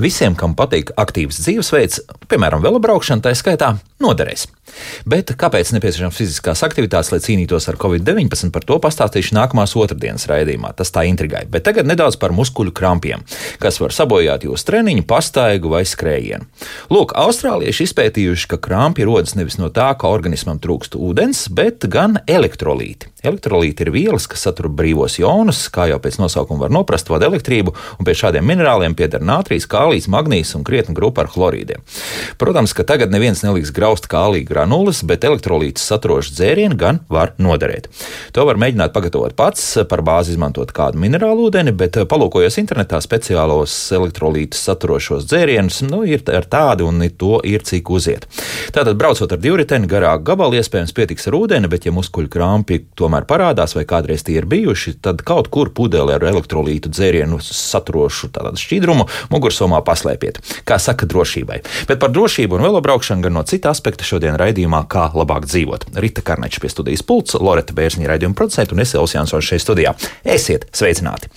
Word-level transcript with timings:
Visiem, 0.00 0.32
kam 0.38 0.54
patīk 0.56 0.94
aktīvs 1.00 1.42
dzīvesveids, 1.42 2.00
piemēram, 2.30 2.62
velobraukšana, 2.64 3.20
tā 3.26 3.34
skaitā, 3.36 3.74
noderēs. 4.00 4.46
Bet 5.08 5.32
kāpēc 5.38 5.72
nepieciešams 5.76 6.18
fiziskās 6.18 6.64
aktivitātes, 6.66 7.12
lai 7.14 7.20
cīnītos 7.24 7.68
ar 7.70 7.78
covid-19, 7.80 8.52
par 8.54 8.66
to 8.66 8.78
pastāstīšu 8.82 9.36
nākamās 9.36 9.76
otrdienas 9.78 10.26
raidījumā. 10.30 10.72
Tas 10.78 10.92
tā 10.94 11.06
intrigāja. 11.08 11.48
Bet 11.50 11.66
tagad 11.68 11.88
nedaudz 11.88 12.18
par 12.20 12.34
muskuļu 12.36 12.74
krampiem, 12.76 13.24
kas 13.62 13.80
var 13.82 13.94
sabojāt 13.96 14.46
jūsu 14.48 14.68
treniņu, 14.70 15.06
pastaigu 15.08 15.72
vai 15.72 15.84
skrējienu. 15.88 16.48
Lūk, 16.92 17.14
austrālieši 17.18 17.88
izpētījuši, 17.88 18.50
ka 18.50 18.60
krampi 18.62 19.06
rodas 19.08 19.36
nevis 19.38 19.58
no 19.60 19.70
tā, 19.74 19.90
ka 19.98 20.10
organismam 20.10 20.60
trūkst 20.62 20.98
ūdens, 20.98 21.46
bet 21.54 21.86
gan 21.90 22.20
elektrolīti. 22.30 23.10
Elektrolīti 23.26 23.84
ir 23.84 23.92
vielas, 23.92 24.24
kas 24.30 24.46
satur 24.46 24.70
brīvos 24.72 25.18
jonus, 25.20 25.66
kā 25.72 25.90
jau 25.90 25.98
pēc 26.00 26.16
nosaukuma 26.22 26.64
var 26.64 26.72
noprast, 26.72 27.10
vada 27.12 27.28
elektrību, 27.28 27.74
un 27.98 28.08
pie 28.08 28.14
šādiem 28.16 28.46
minerāliem 28.48 28.96
pieder 28.96 29.20
nātrijas, 29.24 29.68
kālijas, 29.70 30.08
magnīs 30.12 30.54
un 30.56 30.64
krietni 30.64 30.96
grupa 30.96 31.24
ar 31.24 31.30
chlorīdiem. 31.32 31.84
Protams, 32.40 32.72
ka 32.76 32.86
tagad 32.88 33.12
neviens 33.12 33.44
neliks 33.44 33.74
graust 33.76 34.08
kāliju 34.10 34.48
granulas, 34.70 35.02
bet 35.04 35.24
elektrolītus 35.26 35.84
saturošs 35.90 36.32
dzērieni 36.36 36.76
gan 36.78 37.00
var 37.10 37.34
noderēt. 37.38 37.88
To 38.32 38.46
var 38.46 38.56
mēģināt 38.56 38.92
pagatavot 38.94 39.34
pats, 39.36 39.78
par 39.90 40.02
bāzi 40.06 40.36
izmantot 40.36 40.70
kādu 40.72 40.98
minerālu 41.02 41.48
ūdeni, 41.48 41.72
bet 41.74 41.98
palūkojot 42.08 42.58
internetā 42.60 43.00
speciālos 43.02 43.74
elektrolītus 43.92 44.62
saturošos 44.68 45.26
dzērienus, 45.26 45.82
nu, 45.88 46.04
ir 46.06 46.22
ar 46.30 46.46
tādu 46.46 46.86
un 46.88 47.02
to 47.18 47.40
ir 47.44 47.64
cik 47.66 47.90
uziet. 47.90 48.26
Tātad, 48.70 48.94
braucot 48.96 49.32
ar 49.32 49.40
divriteni 49.40 49.90
garāku 49.90 50.28
gabalu, 50.30 50.60
iespējams 50.60 50.94
pietiks 50.94 51.26
ar 51.26 51.36
ūdeni, 51.40 51.70
bet 51.70 51.86
ja 51.88 51.94
muskuļu 51.94 52.30
krampi 52.30 52.84
to 52.94 53.10
tomēr 53.10 53.26
parādās, 53.26 53.74
vai 53.74 53.86
kādreiz 53.88 54.22
tie 54.22 54.36
ir 54.38 54.46
bijuši, 54.46 54.98
tad 55.02 55.24
kaut 55.26 55.48
kur 55.50 55.72
pudeli 55.74 56.14
ar 56.14 56.22
elektrolītu 56.22 56.92
dzērienu 56.92 57.40
saturošu 57.42 58.30
šķidrumu 58.60 59.06
mugursomā 59.32 59.80
paslēpiet. 59.82 60.38
Kā 60.68 60.78
saka, 60.78 61.08
drošībai. 61.10 61.62
Bet 61.88 62.00
par 62.02 62.12
drošību 62.14 62.58
un 62.58 62.66
velobraukšanu 62.68 63.24
gan 63.24 63.38
no 63.38 63.42
cita 63.48 63.72
aspekta 63.72 64.06
šodien 64.06 64.36
raidījumā, 64.38 64.59
kā 64.90 65.06
labāk 65.14 65.46
dzīvot. 65.48 65.86
Rita 66.00 66.22
Karneča 66.26 66.60
pie 66.60 66.70
studijas 66.72 67.02
pults, 67.06 67.36
Loreta 67.40 67.74
Bērziņa 67.76 68.10
raidījuma 68.10 68.36
producenta 68.36 68.74
un 68.74 68.82
es 68.84 68.94
Elsijānsons 68.94 69.46
šeit 69.46 69.64
studijā. 69.64 69.94
Esiet 70.24 70.66
sveicināti! 70.76 71.30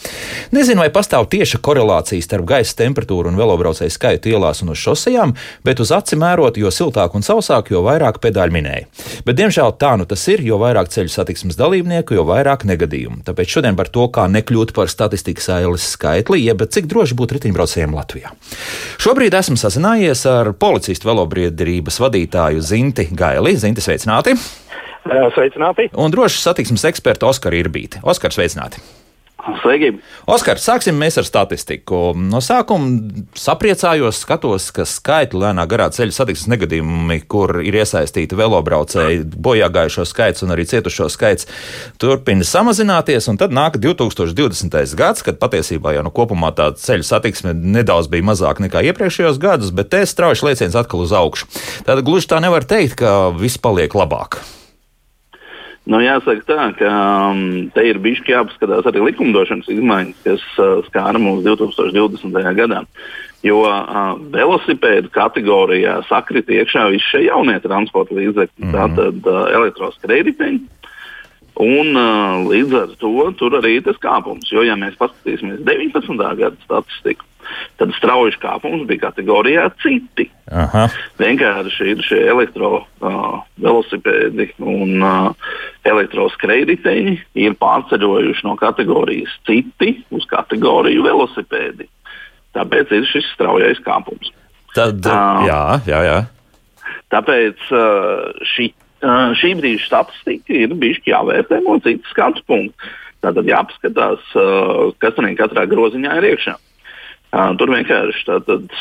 Nezinu, 0.54 0.82
vai 0.84 0.90
pastāv 0.94 1.30
tieša 1.32 1.62
korelācija 1.64 2.24
starp 2.24 2.48
gaisa 2.50 2.76
temperatūru 2.84 3.32
un 3.32 3.40
velobraucēju 3.40 3.94
skaitu 3.94 4.34
ielās 4.34 4.64
un 4.64 4.74
uz 4.74 4.82
šosejām, 4.82 5.36
bet 5.64 5.80
uz 5.84 5.94
aci 5.96 6.18
mērot, 6.20 6.58
jo 6.60 6.72
siltāk 6.74 7.16
un 7.16 7.26
sausāk, 7.26 7.72
jo 7.74 7.84
vairāk 7.86 8.20
pedāļu 8.24 8.58
minēja. 8.58 8.90
Bet, 9.26 9.38
diemžēl, 9.40 9.76
tā 9.82 9.94
nu 10.00 10.08
tas 10.10 10.24
ir, 10.32 10.44
jo 10.46 10.60
vairāk 10.62 10.92
ceļu 10.94 11.12
satiksmes 11.14 11.58
dalībnieku, 11.60 12.18
jo 12.18 12.26
vairāk 12.28 12.66
negadījumu. 12.70 13.22
Tāpēc 13.28 13.58
šodien 13.58 13.78
par 13.80 13.92
to, 13.94 14.08
kā 14.14 14.28
nekļūt 14.32 14.74
par 14.76 14.92
statistikas 14.92 15.50
ailes 15.56 15.86
skaitli, 15.96 16.44
jeb 16.46 16.66
cik 16.74 16.90
droši 16.92 17.18
būt 17.20 17.38
riteņbraucējiem 17.38 17.96
Latvijā. 17.96 18.34
Šobrīd 19.04 19.36
esmu 19.38 19.58
sazinājies 19.60 20.26
ar 20.30 20.54
policistu 20.60 21.10
velobriedrības 21.10 22.00
vadītāju 22.04 22.64
Zinti 22.64 23.08
Gaili. 23.18 23.56
Zinti, 23.60 23.84
sveicināti! 23.84 24.36
Sveicināti! 25.04 25.90
Un 26.00 26.14
drošas 26.14 26.46
satiksmes 26.50 26.86
ekspertu 26.88 27.28
Oskaru 27.28 27.60
Irbīti. 27.60 28.04
Oskar, 28.08 28.32
sveicināti! 28.36 28.82
Sveiki! 29.44 29.90
Oskar, 30.32 30.60
sāksim 30.62 30.96
mēs 30.96 31.18
ar 31.20 31.26
statistiku. 31.28 32.14
No 32.16 32.40
sākuma 32.44 33.26
sapriecājos, 33.36 34.22
skatos, 34.24 34.70
ka 34.76 34.86
skaitļi 34.88 35.42
lēnā 35.42 35.66
garā 35.68 35.90
ceļu 35.92 36.16
satiksmes 36.16 36.52
negadījumi, 36.54 37.18
kur 37.28 37.58
ir 37.60 37.76
iesaistīti 37.82 38.40
velobraucēji, 38.40 39.26
bojā 39.36 39.68
gājušo 39.74 40.08
skaits 40.08 40.48
un 40.48 40.56
arī 40.56 40.68
cietušo 40.70 41.10
skaits, 41.12 41.50
turpina 42.00 42.48
samazināties. 42.48 43.28
Tad 43.44 43.56
nāk 43.56 43.76
2020. 43.84 44.96
gads, 45.00 45.28
kad 45.28 45.42
patiesībā 45.44 45.98
jau 45.98 46.08
nu, 46.08 46.16
kopumā 46.16 46.54
tā 46.56 46.72
ceļu 46.80 47.08
satiksme 47.08 47.56
nedaudz 47.58 48.08
bija 48.14 48.32
mazāka 48.32 48.64
nekā 48.64 48.88
iepriekšējos 48.94 49.44
gadus, 49.44 49.76
bet 49.76 49.92
te 49.92 50.06
strauji 50.08 50.48
lēciens 50.48 50.80
atkal 50.80 51.04
uz 51.04 51.12
augšu. 51.12 51.52
Tad 51.88 52.06
gluži 52.08 52.32
tā 52.32 52.40
nevar 52.44 52.64
teikt, 52.64 53.02
ka 53.04 53.34
viss 53.36 53.60
paliek 53.60 53.92
labāk. 53.92 54.40
Nu, 55.84 56.00
jāsaka 56.00 56.46
tā, 56.48 56.66
ka 56.80 56.90
um, 57.34 57.68
te 57.76 57.84
ir 57.90 58.00
bijis 58.04 58.22
jāpaskatās 58.28 58.86
arī 58.88 59.02
likumdošanas 59.10 59.68
izmaiņas, 59.74 60.22
kas 60.24 60.46
uh, 60.64 60.78
skāra 60.88 61.20
mums 61.20 61.44
2020. 61.44 62.40
gadā. 62.56 62.86
Jo 63.44 63.58
uh, 63.68 64.14
velosipēdu 64.32 65.12
kategorijā 65.12 65.98
sakrita 66.08 66.56
iekšā 66.56 66.86
visi 66.94 67.10
šie 67.10 67.26
jaunie 67.26 67.58
transporta 67.60 68.16
līdzekļi, 68.16 68.64
mm 68.64 68.70
-hmm. 68.70 68.78
tātad 68.80 69.28
uh, 69.28 69.42
elektroskrējēji. 69.60 70.62
Un 71.64 72.00
uh, 72.00 72.48
līdz 72.48 72.80
ar 72.80 72.96
to 72.98 73.28
tur 73.38 73.60
arī 73.60 73.76
tas 73.84 74.00
kāpums. 74.00 74.48
Jo, 74.56 74.64
ja 74.64 74.80
mēs 74.80 74.96
paskatīsimies 74.98 75.62
19. 75.68 76.16
gada 76.40 76.56
statistiku, 76.64 77.28
tad 77.80 77.90
strauji 77.98 78.38
kāpums 78.42 78.84
bija 78.90 79.00
kategorijā 79.08 79.64
citi. 79.84 80.26
Aha. 80.52 80.84
Vienkārši 81.20 81.84
ir 81.94 82.00
šie 82.06 82.20
elektrovelosipēdi 82.34 84.46
uh, 84.52 84.58
un 84.70 85.04
uh, 85.04 85.34
elektroskrējēji 85.88 87.18
ir 87.46 87.52
pārceļojuši 87.62 88.44
no 88.48 88.54
kategorijas 88.60 89.34
citi 89.48 89.90
uz 90.14 90.24
kategoriju 90.30 91.02
velosipēdi. 91.08 91.86
Tāpēc 92.54 92.88
ir 92.94 93.04
šis 93.10 93.26
straujais 93.34 93.80
kāpums. 93.86 94.28
Tad, 94.76 95.06
uh, 95.06 95.46
jā, 95.48 95.82
jā, 95.90 96.00
jā. 96.10 96.20
Tāpēc 97.14 97.58
uh, 97.74 97.88
šī, 98.54 98.66
uh, 99.06 99.30
šī 99.38 99.50
brīža 99.60 99.86
statistika 99.88 100.52
ir 100.58 100.70
bijusi 100.78 101.12
jāvērtē 101.14 101.56
no 101.66 101.74
citas 101.86 102.10
skatu 102.14 102.42
punkta. 102.50 102.78
Tātad 103.24 103.46
jāpaskatās, 103.48 104.22
uh, 104.36 104.92
kas 105.00 105.14
tur 105.16 105.26
katrā 105.40 105.64
groziņā 105.72 106.12
ir 106.20 106.26
iekšā. 106.34 106.54
Uh, 106.58 106.73
tur 107.60 107.74
vienkārši 107.74 108.26
tātad, 108.30 108.80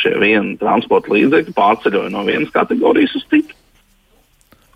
šie 0.00 0.14
vieni 0.22 0.56
transporta 0.60 1.12
līdzekļi 1.14 1.56
pārceļoja 1.56 2.12
no 2.14 2.26
vienas 2.28 2.52
kategorijas 2.54 3.16
uz 3.18 3.26
citu. 3.32 3.56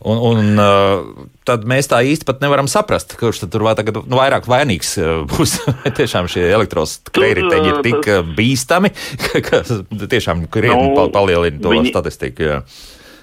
Un, 0.03 0.19
un 0.19 1.29
tad 1.47 1.63
mēs 1.71 1.87
tā 1.87 2.01
īsti 2.03 2.27
pat 2.27 2.41
nevaram 2.43 2.67
saprast, 2.67 3.15
kurš 3.21 3.45
tur 3.45 3.63
vai 3.63 3.77
tagad, 3.79 4.01
nu, 4.03 4.19
vairāk 4.19 4.49
vainīgs 4.51 4.97
būs. 5.31 5.61
tiešām 6.01 6.27
šie 6.33 6.49
elektroskrējēji 6.57 7.71
ir 7.71 7.79
tik 7.87 8.11
bīstami, 8.35 8.91
ka 9.47 9.63
tiešām 10.03 10.49
krietni 10.51 10.91
nu, 10.91 11.07
palielina 11.15 11.63
to 11.63 11.77
viņi, 11.77 11.95
statistiku. 11.95 12.51
Jā 12.51 12.59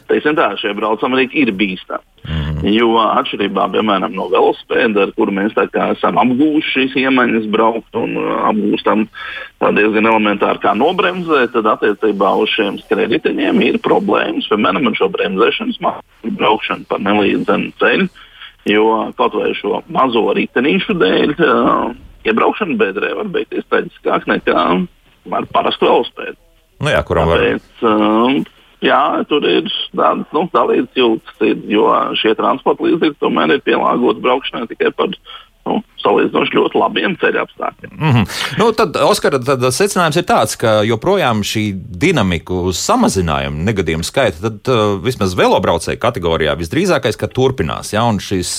teiksim 0.10 0.38
tā, 0.38 0.52
šie 0.60 0.74
braucamrīki 0.78 1.44
ir 1.44 1.54
bīstami. 1.58 2.06
Mm. 2.30 2.66
Jo 2.68 2.90
atšķirībā 3.00 3.70
piemēram, 3.74 4.12
no 4.14 4.28
velosipēda, 4.32 5.06
ar 5.06 5.14
kuru 5.16 5.34
mēs 5.38 5.56
esam 5.56 6.20
apgūši 6.20 6.74
šīs 6.74 6.98
iemaņas, 7.06 7.48
braukt 7.54 7.96
un 7.98 8.18
uh, 8.20 8.34
apgūstam 8.50 9.06
diezgan 9.78 10.10
elementāri, 10.12 10.62
kā 10.64 10.74
nobremzēt, 10.78 11.54
tad 11.56 11.70
attiecībā 11.76 12.34
uz 12.42 12.52
šiem 12.58 12.82
krediteņiem 12.90 13.64
ir 13.70 13.80
problēmas. 13.86 14.50
Piemēram, 14.52 14.92
ar 14.92 15.00
šo 15.00 15.10
bremzēšanas 15.16 15.80
mākslu 15.86 16.36
braukšanu 16.42 16.90
pa 16.92 17.00
nelīdzenu 17.08 17.72
ceļu, 17.80 18.10
jo 18.74 18.86
kaut 19.18 19.40
vai 19.40 19.56
šo 19.58 19.80
mazo 19.88 20.28
ritenīšu 20.36 21.00
dēļ 21.00 21.36
uh, 21.40 21.98
iebraukšana 22.28 22.78
bedrē 22.80 23.16
var 23.22 23.32
beigties 23.32 23.68
traģiskāk 23.72 24.28
nekā 24.30 24.64
ar 25.40 25.52
parastu 25.54 25.88
velosipēdu. 25.88 26.40
Nu 26.80 26.94
jā, 26.94 27.02
kuram 27.08 27.32
Tāpēc, 27.32 27.66
var. 27.84 28.48
Jā, 28.80 29.26
tur 29.28 29.44
ir 29.44 29.68
tādas 29.92 30.30
nu, 30.32 30.46
dalītas 30.54 30.96
jūtas, 30.96 31.42
jo 31.68 31.88
šie 32.22 32.32
transporta 32.40 32.86
līdzekļi 32.86 33.18
tomēr 33.20 33.58
ir 33.58 33.64
pielāgoti 33.66 34.24
braukšanai 34.24 34.70
tikai 34.72 34.94
par 34.96 35.12
nu, 35.70 35.80
salīdzinoši 36.00 36.56
ļoti 36.56 36.80
labiem 36.80 37.16
ceļa 37.20 37.44
apstākļiem. 37.46 37.94
Mm 37.98 38.12
-hmm. 38.16 38.38
nu, 38.62 38.70
tad, 38.78 38.98
Oskar, 39.04 39.36
tad 39.46 39.64
secinājums 39.76 40.20
ir 40.20 40.26
tāds, 40.28 40.56
ka 40.60 40.80
joprojām 40.88 41.44
šī 41.46 41.64
dinamika 42.04 42.56
uz 42.72 42.80
samazinājumu 42.82 43.66
negadījumu 43.68 44.08
skaita, 44.08 44.42
tad 44.48 44.72
uh, 44.72 44.96
vismaz 45.04 45.36
velobraucēju 45.40 46.00
kategorijā 46.02 46.56
visdrīzākais, 46.60 47.20
ka 47.20 47.28
turpinās. 47.32 47.94
Ja, 47.94 48.06
un 48.10 48.22
šis 48.24 48.56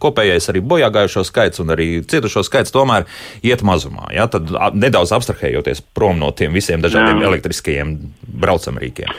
kopējais 0.00 0.50
arī 0.52 0.64
bojāgājušo 0.64 1.24
skaits 1.28 1.62
un 1.62 1.74
arī 1.76 1.88
cietušo 2.08 2.42
skaits 2.46 2.74
tomēr 2.74 3.06
iet 3.42 3.62
mazumā. 3.62 4.08
Ja, 4.16 4.26
tad 4.32 4.50
nedaudz 4.74 5.12
abstrahējoties 5.16 5.84
prom 5.94 6.18
no 6.18 6.32
tiem 6.32 6.56
visiem 6.56 6.82
dažādiem 6.84 7.22
Jā. 7.22 7.30
elektriskajiem 7.30 7.94
braucamrīkiem. 8.40 9.12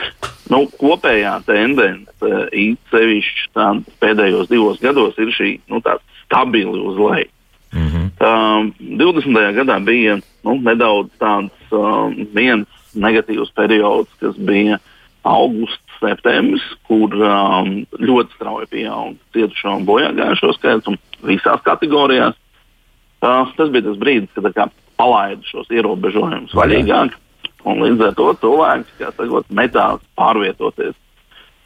Nu, 0.50 0.64
kopējā 0.82 1.36
tendence, 1.46 2.30
īpaši 2.58 3.50
pēdējos 4.02 4.50
divos 4.50 4.80
gados, 4.82 5.14
ir 5.22 5.30
šī 5.36 5.52
nu, 5.70 5.82
stabili 6.30 6.80
uz 6.80 6.98
leju. 6.98 7.30
Mm 7.74 7.88
-hmm. 7.88 8.06
uh, 8.22 8.74
20. 8.80 9.54
gadā 9.54 9.80
bija 9.84 10.18
nu, 10.44 10.56
nedaudz 10.62 11.10
tāds 11.20 11.74
uh, 11.74 12.14
viens 12.34 12.68
negatīvs 12.96 13.52
periods, 13.54 14.10
kas 14.20 14.38
bija 14.38 14.80
augusts, 15.24 15.86
septembris, 16.00 16.64
kur 16.88 17.14
um, 17.14 17.86
ļoti 18.00 18.34
strauji 18.36 18.68
pieauga 18.72 19.16
cietušo 19.34 19.76
un 19.76 19.86
bojāgājušo 19.86 20.54
skaits 20.54 20.88
visās 21.22 21.62
kategorijās. 21.62 22.36
Uh, 23.22 23.52
tas 23.58 23.70
bija 23.70 23.84
tas 23.84 23.98
brīdis, 24.00 24.31
kad 24.34 24.54
kā, 24.56 24.70
palaidu 24.98 25.44
šos 25.44 25.68
ierobežojumus 25.70 26.56
vaļīgāk. 26.56 27.18
Un 27.68 27.84
līdz 27.84 28.06
ar 28.08 28.16
to 28.16 28.34
cilvēks, 28.40 28.96
kā 28.98 29.12
sakot, 29.12 29.46
metās 29.52 30.00
pārvietoties 30.16 30.96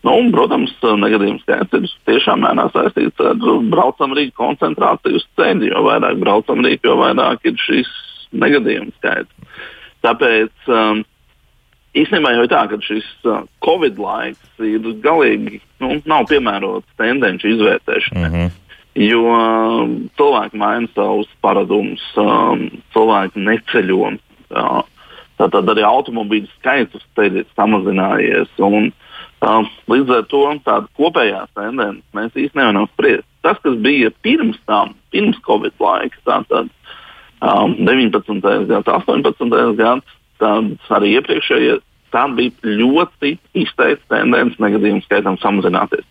Nu, 0.04 0.18
un, 0.20 0.34
protams, 0.36 0.74
negadījums 1.00 1.46
skaits 1.46 1.78
ir 1.78 1.86
tiešām 2.10 2.42
mērā 2.44 2.66
saistīts 2.74 3.24
ar 3.24 3.38
braucamrīku 3.72 4.36
koncentrāciju 4.36 5.22
uz 5.22 5.26
ceļa. 5.40 5.70
Jo 5.70 5.84
vairāk 5.86 6.18
braucamrīku, 6.20 6.90
jo 6.90 6.98
vairāk 7.00 7.48
ir 7.48 7.56
šīs 7.64 7.92
negadījumu 8.36 8.92
skaits. 8.98 9.62
Tāpēc 10.04 10.72
um, 10.76 11.06
īstenībā 11.96 12.34
jau 12.34 12.44
ir 12.44 12.52
tā, 12.52 12.66
ka 12.68 12.82
šis 12.84 13.08
uh, 13.24 13.46
Covid 13.64 14.02
laiks 14.04 14.66
ir 14.68 14.90
galīgi 15.06 15.62
nu, 15.80 15.96
nav 16.10 16.28
piemērots 16.32 17.00
tendenci 17.00 17.54
izvērtēšanai. 17.54 18.28
Mm 18.28 18.36
-hmm. 18.36 18.60
Jo 19.00 19.22
um, 19.24 19.94
cilvēki 20.20 20.60
maina 20.60 20.92
savus 20.94 21.32
paradumus, 21.42 22.04
um, 22.20 22.68
cilvēki 22.94 23.40
neceļo. 23.40 24.18
Uh, 24.52 24.84
Tātad 25.40 25.66
arī 25.72 25.82
automobīļu 25.82 26.52
skaits 26.60 26.94
uz 26.94 27.08
ceļa 27.18 27.42
ir 27.42 27.48
samazinājies. 27.58 28.52
Un, 28.60 28.92
uh, 28.92 29.03
līdz 29.92 30.12
ar 30.16 30.26
to 30.32 30.42
tāda 30.64 30.90
kopējā 31.00 31.46
tendence 31.58 32.04
mēs 32.16 32.32
īstenībā 32.32 32.70
nevaram 32.70 32.90
spriest. 32.94 33.28
Tas, 33.44 33.60
kas 33.64 33.76
bija 33.84 34.12
pirms 34.24 34.60
tam, 34.70 34.94
pirms 35.12 35.40
Covid 35.44 35.76
laika, 35.84 36.20
tātad 36.28 36.70
um, 37.44 37.74
19. 37.80 38.40
gads, 38.70 38.88
18. 38.88 39.58
gads, 39.80 40.16
tad 40.40 40.94
arī 40.96 41.18
iepriekšējie, 41.18 41.80
tad 42.14 42.38
bija 42.38 42.76
ļoti 42.80 43.36
izteikta 43.66 44.16
tendence 44.16 44.62
negadījumu 44.64 45.04
skaitam 45.04 45.40
samazināties. 45.42 46.06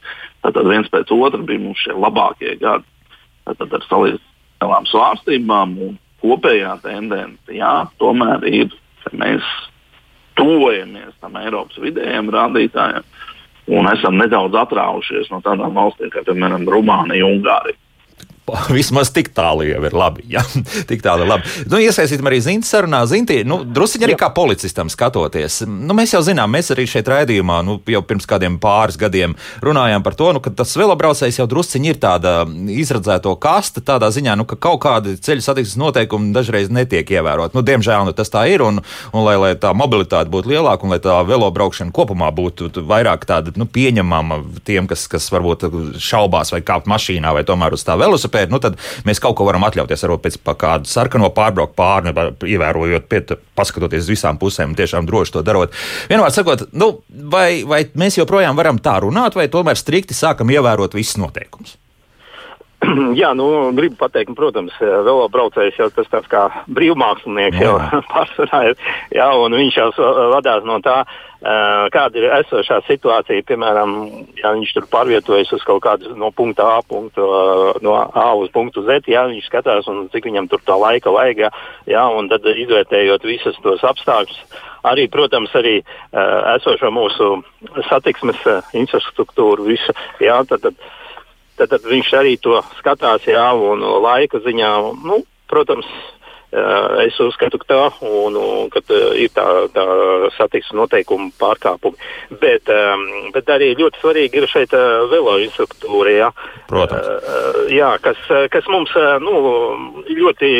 Tātad 0.45 0.69
viens 0.69 0.91
pēc 0.93 1.13
otra 1.15 1.41
bija 1.47 1.63
mums 1.63 1.81
šie 1.85 1.97
labākie 1.97 2.57
gadi. 2.61 2.85
Tātad 3.47 3.79
ar 3.79 3.87
salīdzināmām 3.89 4.89
svārstībām 4.91 5.77
un 5.89 5.99
kopējā 6.23 6.77
tendence, 6.85 7.43
jā, 7.51 7.75
tomēr 8.03 8.45
ir 8.47 8.75
mēs 9.19 9.47
tuvojamies 10.39 11.15
tam 11.21 11.37
Eiropas 11.41 11.79
vidējiem 11.83 12.31
rādītājiem 12.33 13.07
un 13.79 13.89
esam 13.93 14.19
nedaudz 14.19 14.57
atraušies 14.59 15.31
no 15.31 15.41
tādām 15.45 15.77
valstīm 15.77 16.11
kā, 16.13 16.25
piemēram, 16.27 16.67
Rumānija 16.69 17.27
un 17.29 17.39
Ungārija. 17.39 17.79
Vismaz 18.77 19.13
tik 19.15 19.31
tālu 19.37 19.67
jau 19.67 19.83
ir 19.87 19.95
labi. 19.97 20.25
Ja? 20.33 20.43
tik 20.91 21.03
tālu 21.05 21.27
ir 21.27 21.31
labi. 21.31 21.51
Nu, 21.71 21.79
iesaistīsim 21.83 22.27
arī 22.29 22.41
Zintu 22.45 22.69
sarunā. 22.69 23.03
Zinti, 23.09 23.41
nu, 23.49 23.63
druskuļi 23.65 24.09
arī 24.09 24.17
jā. 24.17 24.21
kā 24.25 24.31
policistam 24.35 24.91
skatoties. 24.93 25.63
Nu, 25.69 25.95
mēs 25.97 26.15
jau 26.17 26.23
zinām, 26.27 26.51
mēs 26.53 26.73
arī 26.75 26.87
šeit 26.91 27.09
raidījumā 27.11 27.61
nu, 27.67 27.79
jau 27.89 28.03
pirms 28.07 28.27
kādiem 28.29 28.59
pāris 28.63 28.99
gadiem 29.01 29.37
runājām 29.65 30.05
par 30.05 30.17
to, 30.19 30.33
nu, 30.37 30.43
ka 30.43 30.53
tas 30.63 30.75
velobraucējs 30.79 31.41
jau 31.41 31.49
druskuļi 31.51 31.93
ir 31.93 32.01
tāda 32.03 32.35
izradzēto 32.75 33.35
kasta, 33.43 33.83
tādā 33.85 34.11
ziņā, 34.15 34.37
nu, 34.39 34.47
ka 34.49 34.59
kaut 34.61 34.83
kādi 34.85 35.15
ceļu 35.23 35.45
satiksmes 35.45 35.79
noteikumi 35.81 36.35
dažreiz 36.35 36.71
netiek 36.73 37.09
ievēroti. 37.15 37.57
Nu, 37.57 37.65
diemžēl 37.67 38.09
nu, 38.09 38.17
tas 38.17 38.33
tā 38.33 38.45
ir, 38.51 38.65
un, 38.67 38.83
un 39.13 39.27
lai, 39.27 39.37
lai 39.41 39.53
tā 39.61 39.73
mobilitāte 39.77 40.33
būtu 40.33 40.53
lielāka 40.53 40.87
un 40.87 40.95
lai 40.95 41.01
tā 41.03 41.17
velobraukšana 41.27 41.95
kopumā 41.95 42.33
būtu 42.35 42.71
vairāk 42.89 43.27
tāda 43.29 43.55
nu, 43.57 43.69
pieņemama 43.71 44.43
tiem, 44.67 44.91
kas, 44.91 45.07
kas 45.11 45.31
varbūt 45.33 45.69
šaubās 46.03 46.53
vai 46.55 46.63
kāpt 46.67 46.91
mašīnā 46.91 47.33
vai 47.37 47.47
tomēr 47.49 47.77
uz 47.77 47.87
tā 47.87 47.97
velosipēda 48.01 48.42
velosipēdu, 48.43 48.53
nu 48.53 48.61
tad 48.61 48.79
mēs 49.07 49.21
kaut 49.23 49.37
ko 49.37 49.47
varam 49.47 49.65
atļauties. 49.67 50.05
Varbūt 50.05 50.25
pēc 50.27 50.39
kāda 50.59 50.89
sarkano 50.89 51.31
pārbraukt 51.31 51.77
pāri, 51.77 52.13
ievērojot, 52.13 53.09
piet, 53.09 53.33
paskatoties 53.55 54.05
uz 54.05 54.11
visām 54.11 54.39
pusēm, 54.39 54.75
tiešām 54.75 55.07
droši 55.07 55.33
to 55.33 55.43
darot. 55.43 55.73
Vienmēr 56.09 56.33
sakot, 56.33 56.69
nu, 56.73 57.03
vai, 57.09 57.65
vai 57.65 57.85
mēs 57.95 58.19
joprojām 58.19 58.57
varam 58.57 58.79
tā 58.79 59.01
runāt, 59.03 59.35
vai 59.35 59.49
tomēr 59.49 59.77
strikti 59.77 60.15
sākam 60.15 60.51
ievērot 60.51 60.95
visus 60.95 61.19
noteikumus? 61.21 61.79
Jā, 63.21 63.31
nu, 63.39 63.47
gribu 63.77 63.95
pateikt, 64.01 64.35
protams, 64.35 64.75
velo 64.81 65.29
braucējs 65.31 65.79
jau 65.79 65.87
tas 65.95 66.09
tāds 66.11 66.27
kā 66.31 66.49
brīvmākslinieks 66.67 67.61
jā. 67.61 67.69
jau 67.71 68.01
pārsvarā 68.13 68.65
ir, 68.73 68.89
jā, 69.15 69.29
un 69.39 69.55
viņš 69.55 69.79
jau 69.79 69.91
vadās 70.35 70.67
no 70.67 70.81
tā, 70.83 71.05
kāda 71.43 72.19
ir 72.21 72.29
esošā 72.39 72.81
situācija. 72.87 73.43
Piemēram, 73.49 73.95
ja 74.39 74.53
viņš 74.55 74.75
tur 74.77 74.87
pārvietojas 74.93 75.51
uz 75.57 75.65
kaut 75.67 75.83
kādu 75.83 76.15
no 76.19 76.31
punkta 76.31 76.69
A, 76.77 76.83
punktu, 76.87 77.27
no 77.83 77.97
A 77.99 78.29
uz 78.39 78.51
punktu 78.55 78.85
Z, 78.87 79.09
jā, 79.11 79.25
viņš 79.31 79.49
skatās, 79.51 79.89
un 79.91 80.07
cik 80.13 80.29
viņam 80.31 80.49
tur 80.53 80.63
tā 80.67 80.79
laika 80.79 81.11
vajag, 81.11 81.49
jā, 81.91 82.05
un 82.15 82.31
tad 82.31 82.47
izvērtējot 82.47 83.27
visus 83.27 83.59
tos 83.63 83.83
apstākļus. 83.83 84.39
Arī, 84.87 85.07
protams, 85.11 85.53
arī 85.55 85.77
uh, 85.83 86.57
esošo 86.57 86.91
mūsu 86.91 87.29
satiksmes 87.87 88.41
uh, 88.51 88.73
infrastruktūru, 88.75 89.69
visu, 89.71 89.95
jā, 90.23 90.41
tad, 90.51 90.65
tad, 90.65 90.81
tad, 91.59 91.71
tad 91.75 91.87
viņš 91.87 92.11
arī 92.19 92.35
to 92.43 92.59
skatās, 92.81 93.27
jā, 93.31 93.47
un 93.55 93.83
laika 94.03 94.43
ziņā, 94.43 94.73
nu, 95.07 95.23
protams, 95.51 95.87
es 97.07 97.19
uzskatu, 97.21 97.59
ka 97.63 97.69
tā, 97.69 97.81
un, 98.05 98.37
un, 98.37 98.71
ka 98.73 98.83
ir 99.17 99.31
tā, 99.33 99.47
tā 99.73 99.85
satiksmes 100.37 100.77
noteikuma 100.77 101.31
pārkāpumi. 101.41 101.97
Bet, 102.43 102.69
um, 102.69 103.05
bet 103.33 103.49
arī 103.53 103.73
ļoti 103.79 104.03
svarīgi 104.03 104.43
ir 104.43 104.49
šeit 104.51 104.75
uh, 104.77 105.07
velo 105.13 105.39
infrastruktūra, 105.41 106.13
jā, 106.13 106.31
Protams. 106.69 107.09
Uh, 107.09 107.61
jā, 107.73 107.93
kas, 108.05 108.21
kas 108.53 108.69
mums 108.73 108.93
nu, 109.25 109.37
ļoti 110.09 110.51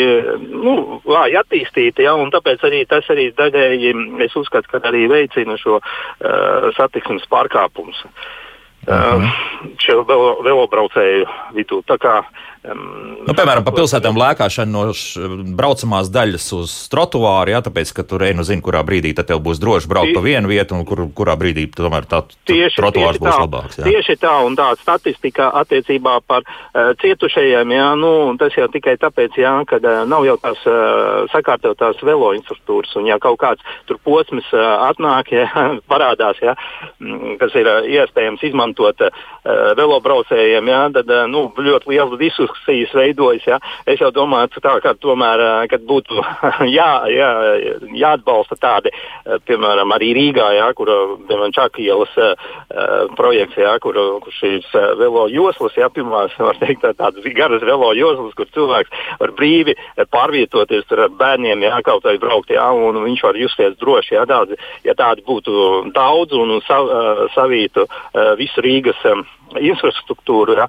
nu, 0.49 0.77
vāji 1.09 1.41
attīstīta, 1.41 2.07
jā, 2.07 2.15
un 2.17 2.33
tāpēc 2.33 2.65
arī 2.69 2.85
tas 2.89 3.09
arī 3.13 3.31
daļēji 3.37 3.93
es 4.25 4.39
uzskatu, 4.39 4.73
ka 4.73 4.81
arī 4.89 5.07
veicina 5.13 5.59
šo 5.61 5.81
satiksmes 6.77 7.29
pārkāpumus. 7.33 8.01
Uh, 8.03 8.31
uh 8.89 8.95
-huh. 8.95 9.29
Šo 9.79 10.03
velobraucēju 10.43 11.27
vidū. 11.55 11.83
Tā 11.87 11.97
kā 11.99 12.23
nu, 12.63 13.35
piemēram, 13.35 13.65
pa 13.67 13.73
pilsētām 13.75 14.15
lēkāšana 14.21 14.71
no 14.71 14.83
braucamās 15.59 16.11
daļas 16.15 16.45
uz 16.55 16.75
trotuāru, 16.93 17.51
jā, 17.57 17.61
tāpēc, 17.67 17.91
ka 17.97 18.05
tur 18.07 18.23
ej, 18.23 18.37
nu 18.39 18.45
zini, 18.47 18.63
kurā 18.63 18.85
brīdī 18.87 19.11
tad 19.19 19.27
tev 19.33 19.41
būs 19.43 19.59
droši 19.63 19.91
braukt 19.91 20.15
pa 20.15 20.23
vienu 20.23 20.51
vietu, 20.53 20.77
un 20.79 20.87
kur, 20.87 21.03
kurā 21.11 21.35
brīdī 21.39 21.67
tomēr 21.75 22.07
tā 22.07 22.21
tieši, 22.47 22.79
trotuārs 22.79 23.19
tieši 23.19 23.23
būs 23.25 23.33
tā, 23.33 23.41
labāks. 23.43 23.81
Jā. 23.81 23.89
Tieši 23.89 24.17
tā, 24.23 24.35
un 24.47 24.55
tā 24.59 24.69
statistika 24.79 25.49
attiecībā 25.59 26.21
par 26.23 26.47
uh, 26.47 26.93
cietušajiem, 27.03 27.75
jā, 27.75 27.89
nu, 27.99 28.13
tas 28.39 28.55
jau 28.55 28.69
tikai 28.71 28.95
tāpēc, 29.03 29.41
jā, 29.43 29.57
ka 29.67 29.81
uh, 29.83 30.05
nav 30.07 30.29
jau 30.29 30.39
tās 30.47 30.63
uh, 30.71 31.27
sakārtotās 31.35 31.99
velo 32.07 32.31
infrastruktūras, 32.39 32.95
un 33.03 33.11
ja 33.11 33.19
kaut 33.23 33.41
kāds 33.43 33.75
tur 33.91 33.99
posms 34.07 34.47
uh, 34.55 34.87
atnāk, 34.87 35.35
jā, 35.41 35.67
parādās, 35.91 36.39
jā, 36.39 36.55
mm, 37.03 37.35
kas 37.43 37.59
ir 37.59 37.67
uh, 37.67 37.91
iespējams 37.91 38.47
izmantot 38.53 39.03
uh, 39.03 39.27
velobraucējiem, 39.83 40.71
jā, 40.71 40.83
tad 41.01 41.11
uh, 41.11 41.27
nu, 41.27 41.49
ļoti 41.59 41.91
liels 41.91 42.15
diskusijas 42.23 42.52
diskusijas 42.53 42.95
veidojas. 42.95 43.47
Ja? 43.47 43.59
Es 43.87 44.01
jau 44.01 44.11
domāju, 44.13 44.61
tā, 44.63 44.81
ka 44.83 44.95
tomēr 44.95 45.67
kad 45.69 45.83
būtu 45.87 46.21
jā, 46.79 46.91
jā, 47.11 47.31
jāatbalsta 47.97 48.57
tādi, 48.61 48.91
piemēram, 49.47 49.93
arī 49.93 50.13
Rīgā, 50.15 50.53
ja, 50.57 50.73
kur 50.75 50.89
piemēram 51.29 51.53
Čakielas 51.53 52.13
uh, 52.17 52.35
projekts, 53.17 53.57
ja, 53.57 53.79
kur, 53.83 53.97
kur 54.23 54.33
šīs 54.33 54.69
velo 54.99 55.27
joslas, 55.29 55.77
ja, 55.77 55.89
pirmās, 55.91 56.35
var 56.39 56.59
teikt, 56.61 56.87
tādas 56.99 57.27
garas 57.37 57.63
velo 57.63 57.93
joslas, 57.97 58.35
kur 58.35 58.49
cilvēks 58.53 58.91
var 59.21 59.35
brīvi 59.39 59.77
pārvietoties 60.11 60.91
ar 60.93 61.09
bērniem, 61.19 61.63
ja, 61.63 61.81
kaut 61.85 62.05
vai 62.05 62.19
braukt, 62.19 62.53
ja, 62.53 62.71
un 62.73 63.03
viņš 63.05 63.23
var 63.23 63.39
justies 63.41 63.79
droši. 63.81 64.17
Ja, 64.17 64.27
tādi, 64.29 64.59
ja 64.85 64.97
tādi 64.99 65.25
būtu 65.27 65.93
daudz 65.95 66.35
un 66.37 66.59
sav, 66.67 66.89
uh, 66.89 67.23
savītu 67.37 67.87
uh, 67.87 68.35
visu 68.39 68.63
Rīgas 68.65 69.01
um, 69.11 69.25
infrastruktūru, 69.59 70.57
ja, 70.57 70.67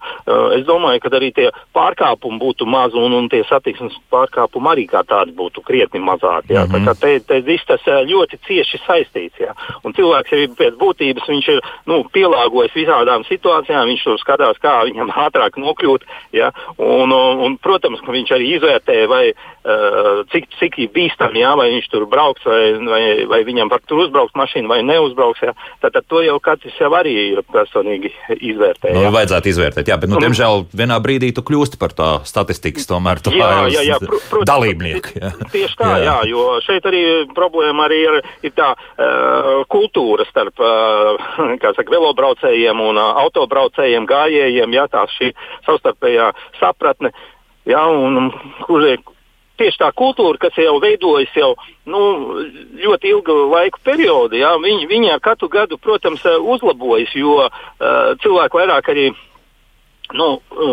es 0.58 0.66
domāju, 0.68 1.00
ka 1.04 1.12
arī 1.16 1.30
tie 1.36 1.50
pārkāpumi 1.74 2.40
būtu 2.42 2.68
mazi 2.70 2.98
un, 3.00 3.14
un 3.18 3.30
tie 3.32 3.42
satiksmes 3.50 3.96
pārkāpumi 4.14 4.72
arī 4.72 4.86
kā 4.90 5.04
tādi 5.08 5.34
būtu 5.36 5.64
krietni 5.66 6.00
mazāki. 6.00 6.54
Mm 6.54 6.72
-hmm. 6.72 7.00
Te, 7.00 7.20
te 7.20 7.40
viss 7.42 7.66
tas 7.66 7.82
ļoti 7.84 8.40
cieši 8.48 8.80
saistīts. 8.86 9.40
Jā. 9.40 9.54
Un 9.84 9.94
cilvēks 9.94 10.32
jau 10.32 10.48
pēc 10.60 10.78
būtības 10.80 11.28
viņš 11.28 11.48
ir 11.54 11.62
nu, 11.86 12.04
pielāgojis 12.14 12.76
visādām 12.76 13.26
situācijām, 13.28 13.88
viņš 13.88 14.04
tur 14.04 14.20
skatās, 14.20 14.58
kā 14.62 14.84
viņam 14.86 15.12
ātrāk 15.26 15.58
nokļūt. 15.58 16.06
Jā. 16.34 16.52
Un, 16.78 17.12
un, 17.12 17.40
un, 17.46 17.58
protams, 17.58 18.02
ka 18.02 18.12
viņš 18.12 18.32
arī 18.32 18.56
izvērtē, 18.58 19.08
vai, 19.08 19.34
uh, 19.34 20.24
cik, 20.32 20.50
cik 20.60 20.80
bīstami, 20.94 21.42
jā, 21.44 21.56
vai 21.56 21.70
viņš 21.76 21.90
tur 21.92 22.06
brauks, 22.06 22.46
vai, 22.46 22.74
vai, 22.88 23.04
vai 23.26 23.44
viņam 23.44 23.70
var 23.70 23.82
tur 23.88 24.06
uzbraukt 24.06 24.36
mašīnu, 24.36 24.68
vai 24.68 24.82
neuzbrauks. 24.84 25.42
Jā. 25.42 25.54
Tad, 25.82 25.94
tad 25.94 26.08
to 26.08 26.22
jau 26.22 26.40
katrs 26.40 26.80
jau 26.80 26.92
arī 26.94 27.14
ir 27.34 27.44
personīgi 27.54 28.12
izvērtējis. 28.40 28.98
Nu, 28.98 29.12
vajadzētu 29.14 29.50
izvērtēt, 29.54 29.88
jā, 29.88 29.98
bet, 29.98 30.10
nu, 30.10 30.20
diemžēl, 30.24 30.68
vienā 30.74 31.00
brīdī 31.04 31.32
tu 31.36 31.44
kļūsi 31.46 31.63
kļūst 31.64 31.80
par 31.80 31.94
tā 31.96 32.10
statistikas 32.28 32.88
tomēr 32.88 33.22
tā 33.24 33.32
jā, 33.32 33.70
jā, 33.72 33.84
jā, 33.88 33.98
pr 34.02 34.20
protams, 34.30 34.48
dalībnieku. 34.50 35.14
Jā. 35.16 35.32
Tieši 35.54 35.78
tā, 35.80 35.92
jā. 35.98 36.04
jā, 36.04 36.18
jo 36.32 36.60
šeit 36.66 36.86
arī 36.86 37.04
problēma 37.34 37.88
arī 37.88 38.00
ir, 38.04 38.20
ir 38.44 38.54
tā 38.56 38.74
uh, 38.76 39.64
kultūra 39.72 40.26
starp 40.30 40.60
uh, 40.60 41.16
saka, 41.78 41.90
velobraucējiem 41.90 42.80
un 42.84 43.00
uh, 43.00 43.24
autobraucējiem, 43.24 44.06
gājējiem, 44.10 44.76
jā, 44.76 44.88
tā 44.92 45.08
šī 45.16 45.34
savstarpējā 45.66 46.34
sapratne. 46.60 47.14
Jā, 47.66 47.86
un, 47.88 48.34
kur, 48.68 48.84
tieši 49.56 49.80
tā 49.80 49.92
kultūra, 49.96 50.36
kas 50.42 50.58
jau 50.60 50.80
veidojas 50.84 51.32
jau 51.38 51.54
nu, 51.88 52.02
ļoti 52.76 53.14
ilgu 53.14 53.36
laiku 53.54 53.80
periodu, 53.86 54.36
jā, 54.36 54.58
viņi, 54.60 54.90
viņi 54.90 55.14
ar 55.14 55.22
katru 55.24 55.48
gadu, 55.54 55.80
protams, 55.80 56.26
uzlabojas, 56.42 57.14
jo 57.16 57.46
uh, 57.46 57.54
cilvēki 58.20 58.60
vairāk 58.60 58.92
arī 58.92 59.14
nu, 60.18 60.28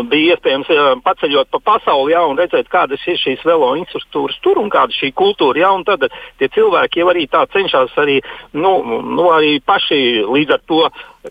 bija 0.09 0.35
iespējams 0.35 0.69
paceļot 1.05 1.49
pa 1.51 1.61
pasauli, 1.71 2.13
ja, 2.13 2.23
un 2.29 2.39
redzēt, 2.39 2.69
kādas 2.71 3.03
ir 3.09 3.19
šīs 3.21 3.45
velo 3.47 3.73
infrastruktūras 3.79 4.39
tur 4.45 4.61
un 4.61 4.69
kāda 4.73 4.93
ir 4.93 4.99
šī 4.99 5.11
kultūra. 5.17 5.63
Ja, 5.63 5.71
tad 5.87 6.07
tie 6.39 6.49
cilvēki 6.53 7.01
jau 7.01 7.09
arī 7.13 7.27
tā 7.31 7.43
cenšas 7.53 7.95
arī, 8.01 8.19
nu, 8.53 8.75
nu, 9.01 9.29
arī 9.33 9.57
paši 9.65 10.01
līdz 10.29 10.57
ar 10.57 10.63
to 10.69 10.83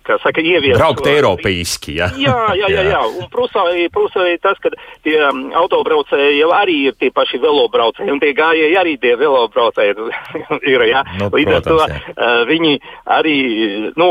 kā 0.06 0.18
saka, 0.22 0.42
ieviest. 0.42 0.78
Braukt 0.78 1.06
eiropeiski, 1.10 1.96
ja? 1.98 2.10
jā. 2.14 2.36
jā, 2.58 2.68
jā, 2.70 2.84
jā. 2.92 3.00
Un 3.18 3.26
plus 3.32 3.50
plus 3.92 4.16
arī 4.20 4.36
tas, 4.42 4.58
ka 4.62 4.70
tie 5.04 5.16
um, 5.26 5.50
autobraucēji 5.56 6.38
jau 6.38 6.50
arī 6.54 6.76
ir 6.90 6.96
tie 7.00 7.10
paši 7.14 7.40
velobraucēji, 7.42 8.10
un 8.12 8.20
tie 8.22 8.32
gājēji 8.36 8.78
arī 8.78 8.96
tie 9.02 9.16
velobraucēji 9.18 9.96
ir, 10.72 10.84
jā. 10.90 11.02
Nu, 11.18 11.30
Līdz 11.34 11.56
ar 11.58 11.64
to 11.66 11.78
uh, 11.80 12.42
viņi 12.48 12.76
arī, 13.10 13.36
nu, 13.98 14.10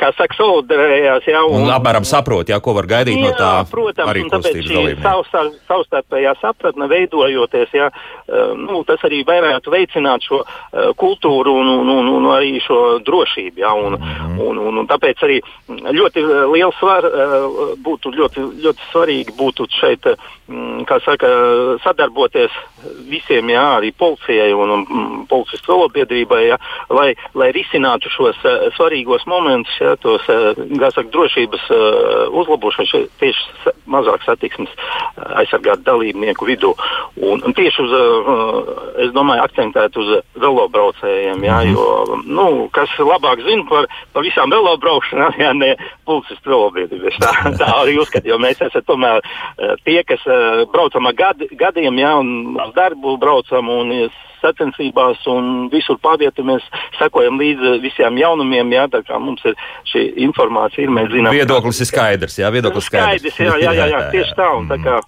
kā 0.00 0.12
saka, 0.18 0.36
solidarējās, 0.38 1.28
jā. 1.30 1.42
Un, 1.48 1.66
un 1.66 1.74
apmēram 1.74 2.06
saprot, 2.08 2.52
jā, 2.52 2.60
ko 2.64 2.76
var 2.76 2.88
gaidīt 2.90 3.18
jā, 3.18 3.30
no 3.30 3.32
tā. 3.38 3.52
Protams, 3.70 4.10
arī 4.12 4.24
un 4.26 4.32
tāpēc 4.34 4.60
šī 4.68 4.84
savstarpējā 5.68 6.34
sapratne 6.40 6.88
veidojoties, 6.90 7.74
jā, 7.76 7.90
uh, 7.90 8.52
nu, 8.58 8.82
tas 8.88 9.02
arī 9.08 9.22
varētu 9.26 9.72
veicināt 9.74 10.26
šo 10.26 10.42
uh, 10.44 10.92
kultūru 11.00 11.56
un, 11.62 11.72
un, 11.80 11.94
un, 11.98 12.12
un 12.18 12.30
arī 12.34 12.58
šo 12.64 12.98
drošību, 13.04 13.64
jā, 13.64 13.72
un, 13.72 13.98
mm 13.98 14.14
-hmm. 14.14 14.40
un, 14.48 14.62
un, 14.68 14.82
un 14.82 14.90
tāpēc 14.90 15.13
tāpēc 15.14 15.22
arī 15.24 15.40
ļoti 15.94 16.22
eh, 16.22 16.44
liels 16.52 16.76
svar, 16.78 17.04
eh, 17.04 17.46
būtu 17.82 18.12
ļoti, 18.14 18.40
ļoti 18.62 18.80
svarīgi 18.90 19.34
būtu 19.38 19.66
šeit, 19.70 20.06
mm, 20.48 20.84
kā 20.86 21.00
saka, 21.04 21.28
sadarboties 21.82 22.50
visiem, 23.08 23.48
jā, 23.48 23.78
arī 23.78 23.92
policijai 23.96 24.52
un, 24.52 24.70
un 24.70 25.26
policistu 25.26 25.72
valobiedrībai, 25.72 26.42
jā, 26.48 26.58
lai, 26.90 27.14
lai 27.34 27.50
risinātu 27.52 28.10
šos 28.12 28.36
uh, 28.44 28.68
svarīgos 28.76 29.24
momentus, 29.26 29.72
jā, 29.80 29.94
tos, 29.96 30.24
kā 30.26 30.90
saka, 30.92 31.08
drošības 31.14 31.64
uzlabošanu 32.34 33.06
tieši 33.20 33.72
mazāk 33.88 34.24
satiksmes 34.26 34.72
aizsargāt 35.40 35.84
dalībnieku 35.86 36.44
vidū. 36.48 36.74
Un, 37.16 37.40
un 37.40 37.56
tieši 37.56 37.84
uz, 37.84 37.94
es 39.06 39.14
domāju, 39.16 39.46
akcentēt 39.46 39.96
uz 39.96 40.12
velobraucējiem, 40.40 41.44
jā, 41.48 41.58
mhm. 41.62 41.72
jo, 41.72 42.20
nu, 42.26 42.48
kas 42.74 42.92
labāk 43.00 43.44
zina 43.46 43.64
par, 43.70 43.88
par 44.12 44.26
visām 44.26 44.52
velobraucējiem, 44.52 45.03
braukšanā, 45.04 45.38
ja 45.44 45.52
ne 45.52 45.76
policistu 46.04 46.50
velobiedrības. 46.50 47.18
Tā, 47.20 47.32
tā 47.60 47.70
arī 47.82 47.98
uzskata, 48.00 48.28
jo 48.28 48.38
mēs 48.38 48.60
esam 48.60 48.82
tomēr 48.86 49.20
uh, 49.20 49.74
tie, 49.84 50.02
kas 50.04 50.20
uh, 50.26 50.64
braucam 50.72 51.06
ar 51.06 51.14
gad, 51.14 51.44
gadiem, 51.52 51.98
ja, 51.98 52.16
un 52.18 52.56
uz 52.56 52.74
darbu 52.74 53.16
braucam 53.18 53.68
un 53.68 53.92
sacensībās 54.44 55.24
un 55.32 55.68
visur 55.72 55.98
pārvietamies, 56.04 56.64
sekojam 57.00 57.40
līdzi 57.40 57.78
visiem 57.84 58.20
jaunumiem. 58.20 58.76
Jā, 58.76 58.86
tā 58.92 59.02
kā 59.06 59.18
mums 59.22 59.44
ir 59.48 59.56
šī 59.90 60.06
informācija, 60.28 60.86
ir, 60.86 60.94
mēs 60.94 61.10
zinām. 61.12 61.34
Viedoklis 61.34 61.82
ir 61.82 61.90
skaidrs, 61.90 62.38
jā, 62.40 62.52
viedoklis 62.54 62.90
skaidrs. 62.90 63.24
skaidrs 63.24 63.40
jā, 63.40 63.58
jā, 63.64 63.74
jā, 63.80 63.90
jā, 63.92 64.02
tieši 64.14 64.38
tā. 64.38 64.50
Tā 64.70 64.80
kā, 64.84 65.00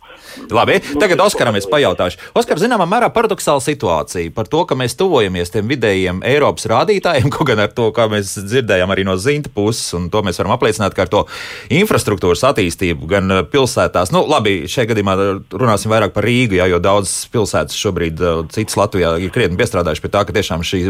Labi, 0.52 0.78
tagad 1.00 1.21
Oskaram 1.25 1.57
es 1.57 1.66
pajautāšu. 1.71 2.21
Oskar, 2.37 2.61
zināmā 2.61 2.85
mērā 2.88 3.09
paradoxāla 3.14 3.62
situācija 3.64 4.33
par 4.37 4.49
to, 4.52 4.62
ka 4.69 4.76
mēs 4.78 4.97
tuvojamies 4.99 5.52
tiem 5.55 5.69
vidējiem 5.71 6.21
Eiropas 6.26 6.69
rādītājiem, 6.71 7.31
kaut 7.35 7.50
gan 7.50 7.62
ar 7.64 7.73
to, 7.76 7.88
kā 7.97 8.09
mēs 8.12 8.35
dzirdējām 8.38 8.93
arī 8.93 9.07
no 9.09 9.16
Zinta 9.21 9.52
puses, 9.52 9.88
un 9.97 10.11
to 10.12 10.23
mēs 10.26 10.40
varam 10.43 10.57
apliecināt, 10.57 10.97
ka 10.97 11.07
ar 11.07 11.12
to 11.12 11.25
infrastruktūras 11.73 12.45
attīstību 12.50 13.09
gan 13.11 13.33
uh, 13.33 13.43
pilsētās, 13.49 14.12
nu 14.14 14.25
labi, 14.28 14.59
šajā 14.71 14.90
gadījumā 14.93 15.16
runāsim 15.57 15.93
vairāk 15.93 16.14
par 16.16 16.26
Rīgu, 16.26 16.61
jā, 16.61 16.69
jo 16.73 16.81
daudz 16.83 17.14
pilsētas 17.33 17.78
šobrīd 17.81 18.23
uh, 18.23 18.45
citas 18.52 18.78
Latvijā 18.78 19.16
ir 19.26 19.35
krietni 19.35 19.59
piestrādājuši 19.61 20.04
pie 20.04 20.11
tā, 20.12 20.23
ka 20.26 20.35
tiešām 20.37 20.64
šī 20.66 20.83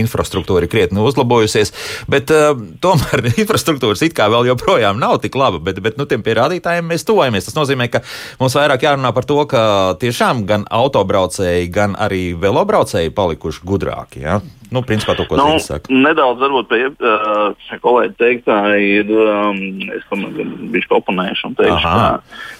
infrastruktūra 0.00 0.66
ir 0.66 0.72
krietni 0.72 1.02
uzlabojusies, 1.04 1.74
bet 2.10 2.32
uh, 2.34 2.52
tomēr 2.82 3.24
infrastruktūras 3.42 4.04
it 4.06 4.16
kā 4.16 4.30
vēl 4.32 4.50
joprojām 4.52 5.00
nav 5.02 5.18
tik 5.24 5.38
laba, 5.38 5.60
bet, 5.62 5.82
bet 5.84 5.98
nu, 6.00 6.06
tiem 6.10 6.24
pierādītājiem 6.26 6.88
mēs 6.90 7.06
tuvojamies. 7.08 7.50
Tas 7.50 7.58
nozīmē, 7.58 7.90
ka 7.92 8.04
mums 8.40 8.56
vairāk 8.58 8.86
jārunā 8.86 9.12
par 9.16 9.28
to, 9.28 9.42
ka 9.50 9.62
tiešām 10.00 10.46
gan 10.48 10.66
autobraucēji, 10.70 11.68
gan 11.74 11.98
arī 12.00 12.30
velobraucēji 12.40 13.14
palikuši 13.16 13.66
gudrāki. 13.66 14.24
Ja? 14.24 14.40
Nu, 14.70 14.84
principā 14.86 15.16
to, 15.18 15.26
ko 15.26 15.38
nu, 15.38 15.58
saka. 15.62 15.90
Nedaudz 15.90 16.42
varbūt 16.44 16.70
pie 16.70 16.84
uh, 16.94 17.78
kolēģi 17.82 18.16
teiktā 18.20 18.60
ir, 18.78 19.10
um, 19.10 19.58
es 19.90 20.06
tomēr 20.12 20.46
biju 20.70 20.98
oponējuši 21.00 21.48
un 21.50 21.58
teikšu, 21.58 21.82
ka 21.82 22.10
Uh, 22.20 22.59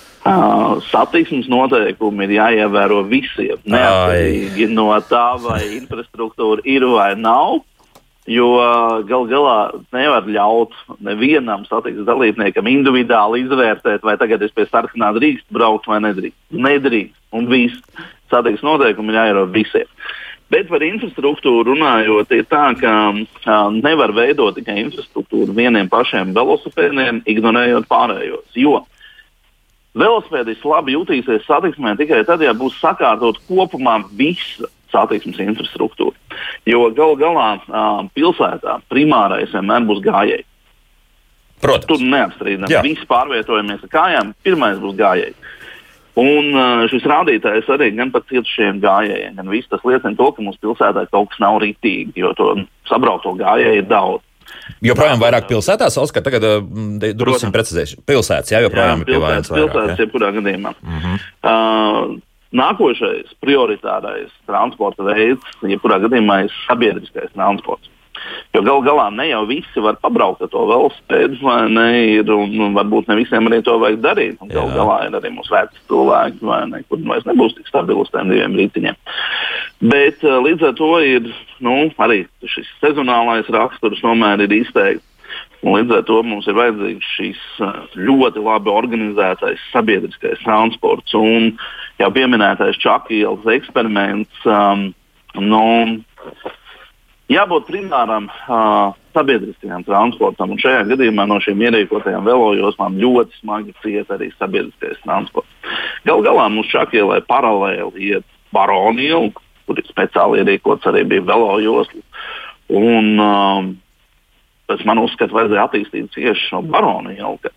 satiksmes 0.91 1.49
noteikumi 1.49 2.27
ir 2.27 2.37
jāievēro 2.37 3.01
visiem, 3.09 3.61
neatkarīgi 3.65 4.69
no 4.73 4.93
tā, 5.09 5.41
vai 5.41 5.63
infrastruktūra 5.79 6.65
ir 6.65 6.85
vai 6.93 7.15
nav. 7.17 7.63
Jo 8.31 8.47
gal 9.09 9.25
galā 9.27 9.57
nevar 9.97 10.27
ļaut 10.29 10.75
nevienam 11.03 11.65
satiksmes 11.67 12.07
dalībniekam 12.07 12.69
individuāli 12.69 13.47
izvērtēt, 13.47 14.05
vai 14.05 14.15
tagad 14.21 14.45
es 14.45 14.53
pie 14.55 14.69
sarkanā 14.69 15.09
drīkst 15.17 15.49
braukt 15.51 15.89
vai 15.89 16.03
nedrīkst. 16.05 16.39
Nedrīkst. 16.53 17.17
Un 17.33 17.49
viss 17.51 17.81
satiksmes 18.31 18.67
noteikumi 18.67 19.11
ir 19.11 19.19
jāievēro 19.23 19.47
visiem. 19.51 19.89
Bet 20.51 20.67
par 20.67 20.83
infrastruktūru 20.83 21.73
runājot, 21.73 22.33
ir 22.35 22.47
tā, 22.51 22.65
ka 22.79 22.93
uh, 23.15 23.59
nevar 23.71 24.13
veidot 24.15 24.57
tikai 24.59 24.81
infrastruktūru 24.83 25.55
vieniem 25.55 25.89
pašiem 25.91 26.35
velosipēdiem, 26.35 27.23
ignorējot 27.31 27.87
pārējos. 27.91 28.49
Jo 28.59 28.81
Velosipēdists 29.99 30.67
labi 30.69 30.95
jutīsies 30.95 31.47
satiksmē 31.49 31.97
tikai 31.99 32.23
tad, 32.29 32.45
ja 32.45 32.53
būs 32.55 32.77
sakārtot 32.79 33.41
kopumā 33.49 33.97
visa 34.15 34.69
satiksmes 34.93 35.41
infrastruktūra. 35.43 36.15
Jo 36.69 36.89
gal 36.95 37.17
galā 37.19 37.49
uh, 37.59 38.05
pilsētā 38.15 38.81
primārais 38.91 39.51
vienmēr 39.55 39.89
būs 39.89 40.03
gājēji. 40.07 40.47
Protams. 41.61 41.89
Tur 41.91 42.05
neapstrīdami. 42.07 42.77
Visi 42.87 43.07
pārvietojamies 43.09 43.83
ar 43.85 43.93
kājām, 43.93 44.31
pirmais 44.47 44.79
būs 44.81 44.97
gājēji. 44.97 45.35
Un 46.21 46.57
šis 46.91 47.05
rādītājs 47.07 47.69
arī 47.71 47.93
gan 47.95 48.11
par 48.13 48.25
cietušiem 48.29 48.81
gājējiem, 48.83 49.37
gan 49.39 49.53
viss 49.53 49.71
tas 49.71 49.85
liecina 49.87 50.17
to, 50.19 50.27
ka 50.35 50.43
mūsu 50.43 50.59
pilsētā 50.65 51.05
kaut 51.13 51.31
kas 51.31 51.43
nav 51.43 51.61
rītīgi, 51.63 52.17
jo 52.19 52.33
to 52.37 52.49
sabraukto 52.91 53.37
gājēju 53.39 53.85
ir 53.85 53.87
daudz. 53.89 54.25
Joprojām 54.85 55.21
vairāk 55.23 55.47
pilsētās, 55.51 55.99
Oskar, 56.01 56.25
tagad 56.27 56.47
uh, 56.47 56.59
drusku 57.17 57.53
precizēšu. 57.55 58.01
Pilsētas, 58.09 58.53
jā, 58.55 58.63
joprojām 58.67 59.05
jā, 59.05 59.09
ir. 59.15 59.53
Pilsētas, 59.61 59.95
ja? 59.95 60.01
jebkurā 60.05 60.33
gadījumā. 60.39 60.75
Mm 60.81 60.99
-hmm. 61.05 61.23
uh, 61.45 62.19
nākošais 62.63 63.35
prioritārais 63.43 64.33
transporta 64.47 65.07
veids, 65.07 65.57
jebkurā 65.63 66.01
gadījumā, 66.07 66.45
ir 66.45 66.55
sabiedriskais 66.67 67.33
transports. 67.35 67.91
Jo 68.55 68.63
gal 68.67 68.81
galā 68.83 69.07
ne 69.15 69.29
jau 69.29 69.45
visi 69.47 69.83
var 69.83 69.99
pabraukt 70.03 70.43
ar 70.43 70.51
to 70.51 70.65
velosipēdu, 70.67 71.39
vai 71.45 71.61
ne? 71.71 71.87
Ir, 72.17 72.33
un, 72.35 72.73
varbūt 72.75 73.11
ne 73.11 73.21
visiem 73.21 73.47
arī 73.47 73.61
to 73.67 73.77
vajag 73.79 74.01
darīt. 74.03 74.41
Gal 74.51 74.73
galā 74.75 74.97
ir 75.07 75.15
arī 75.19 75.31
mūsu 75.35 75.55
veci 75.55 75.79
cilvēki, 75.91 76.43
vai 76.49 76.65
ne, 76.73 76.83
kur 76.91 77.03
vairs 77.07 77.29
nebūs 77.29 77.55
tik 77.59 77.71
stabili 77.71 78.03
uz 78.03 78.11
tiem 78.11 78.33
diviem 78.33 78.57
rītiņiem. 78.59 78.99
Bet 79.93 80.27
uh, 80.27 80.41
līdz 80.43 80.67
ar 80.71 80.75
to 80.81 80.91
ir 81.07 81.31
nu, 81.63 81.77
arī 82.03 82.25
šis 82.43 82.69
sezonālais 82.83 83.49
raksturs 83.55 84.03
tomēr 84.03 84.43
ir 84.47 84.59
izteikts. 84.61 85.07
Un 85.61 85.77
līdz 85.77 85.99
ar 85.99 86.05
to 86.09 86.19
mums 86.27 86.47
ir 86.49 86.57
vajadzīgs 86.57 87.15
šis 87.15 87.41
uh, 87.63 87.83
ļoti 87.95 88.43
labi 88.43 88.73
organizētais 88.73 89.63
sabiedriskais 89.71 90.43
transports 90.43 91.15
un 91.15 91.53
jau 92.01 92.11
pieminētais 92.17 92.81
Čakielas 92.83 93.47
eksperiments. 93.55 94.47
Um, 94.49 94.89
nu, 95.39 95.65
jābūt 97.31 97.69
primāram 97.69 98.29
uh, 98.31 98.97
sabiedriskajam 99.15 99.85
transportam. 99.87 100.55
Un 100.55 100.61
šajā 100.63 100.85
gadījumā 100.91 101.27
no 101.31 101.39
šiem 101.43 101.63
ierīkotajiem 101.69 102.27
velojosmām 102.27 102.99
ļoti 103.01 103.41
smagi 103.41 103.75
cieta 103.85 104.17
arī 104.17 104.31
sabiedriskais 104.37 105.01
transports. 105.05 105.75
Galu 106.09 106.27
galā 106.27 106.49
mums 106.53 106.71
šakielē 106.73 107.21
paralēli 107.31 108.11
iet 108.13 108.27
Baroniela, 108.55 109.31
kur 109.67 109.79
ir 109.79 109.87
speciāli 109.87 110.43
ierīkots 110.43 110.89
arī 110.91 111.05
bija 111.07 111.27
velojosla. 111.29 112.03
Un, 112.71 113.13
um, 113.19 113.75
pēc 114.71 114.83
man 114.87 115.03
uzskata, 115.03 115.35
vajadzēja 115.35 115.67
attīstīt 115.69 116.11
tieši 116.15 116.55
no 116.55 116.65
Baroniela. 116.67 117.37
Ka, 117.43 117.53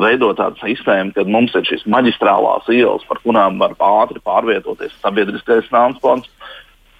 veidot 0.00 0.38
tādu 0.38 0.60
sistēmu, 0.62 1.12
kad 1.16 1.30
mums 1.30 1.54
ir 1.58 1.66
šīs 1.66 1.84
maģistrālās 1.90 2.68
ielas, 2.70 3.04
par 3.08 3.20
kurām 3.24 3.58
var 3.60 3.74
ātri 3.82 4.22
pārvietoties 4.22 4.94
sabiedriskais 5.02 5.68
transports, 5.70 6.30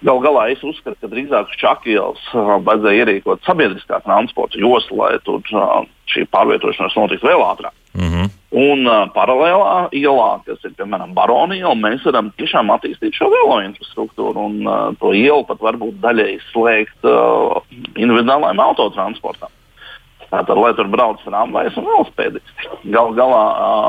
Galu 0.03 0.19
galā 0.19 0.49
es 0.51 0.63
uzskatu, 0.67 0.97
ka 0.99 1.07
drīzāk 1.07 1.53
Čakielas 1.59 2.19
uh, 2.35 2.57
vajadzēja 2.65 3.05
ierīkot 3.05 3.45
sabiedriskā 3.47 4.01
transporta 4.03 4.59
joslu, 4.59 4.99
lai 4.99 5.15
tur 5.23 5.39
uh, 5.55 5.85
šī 6.11 6.25
pārvietošanās 6.33 6.97
notiktu 6.99 7.29
vēl 7.29 7.43
ātrāk. 7.45 7.75
Mm 7.93 8.09
-hmm. 8.09 8.29
Un 8.53 8.87
uh, 8.87 9.07
paralēlā 9.15 9.89
ielā, 9.95 10.27
kas 10.45 10.59
ir 10.67 10.75
piemēram 10.75 11.13
Baronija 11.15 11.63
iela, 11.63 11.75
mēs 11.75 12.03
varam 12.05 12.33
tiešām 12.37 12.73
attīstīt 12.75 13.15
šo 13.15 13.29
velo 13.31 13.61
infrastruktūru 13.63 14.45
un 14.49 14.67
uh, 14.67 14.91
to 14.99 15.13
ielu 15.13 15.45
pat 15.47 15.63
varbūt 15.63 16.01
daļēji 16.03 16.39
slēgt 16.51 17.07
uh, 17.07 17.63
individuālajiem 17.95 18.59
autotransportam. 18.59 19.49
Tātad, 20.29 20.57
lai 20.57 20.73
tur 20.73 20.87
brauc 20.87 21.21
tramvajs 21.23 21.77
un 21.77 21.85
velospēdisti. 21.85 22.69
Galu 22.83 23.13
galā 23.13 23.43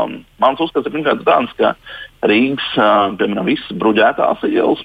um, 0.04 0.24
mans 0.38 0.60
uzskats 0.60 0.86
ir 0.86 0.92
pirmkārt 0.92 1.24
tāds, 1.24 1.52
ka 1.58 1.74
Rīgas, 2.22 2.70
uh, 2.76 3.16
piemēram, 3.18 3.46
visas 3.48 3.78
bruģētās 3.80 4.44
ielas 4.46 4.84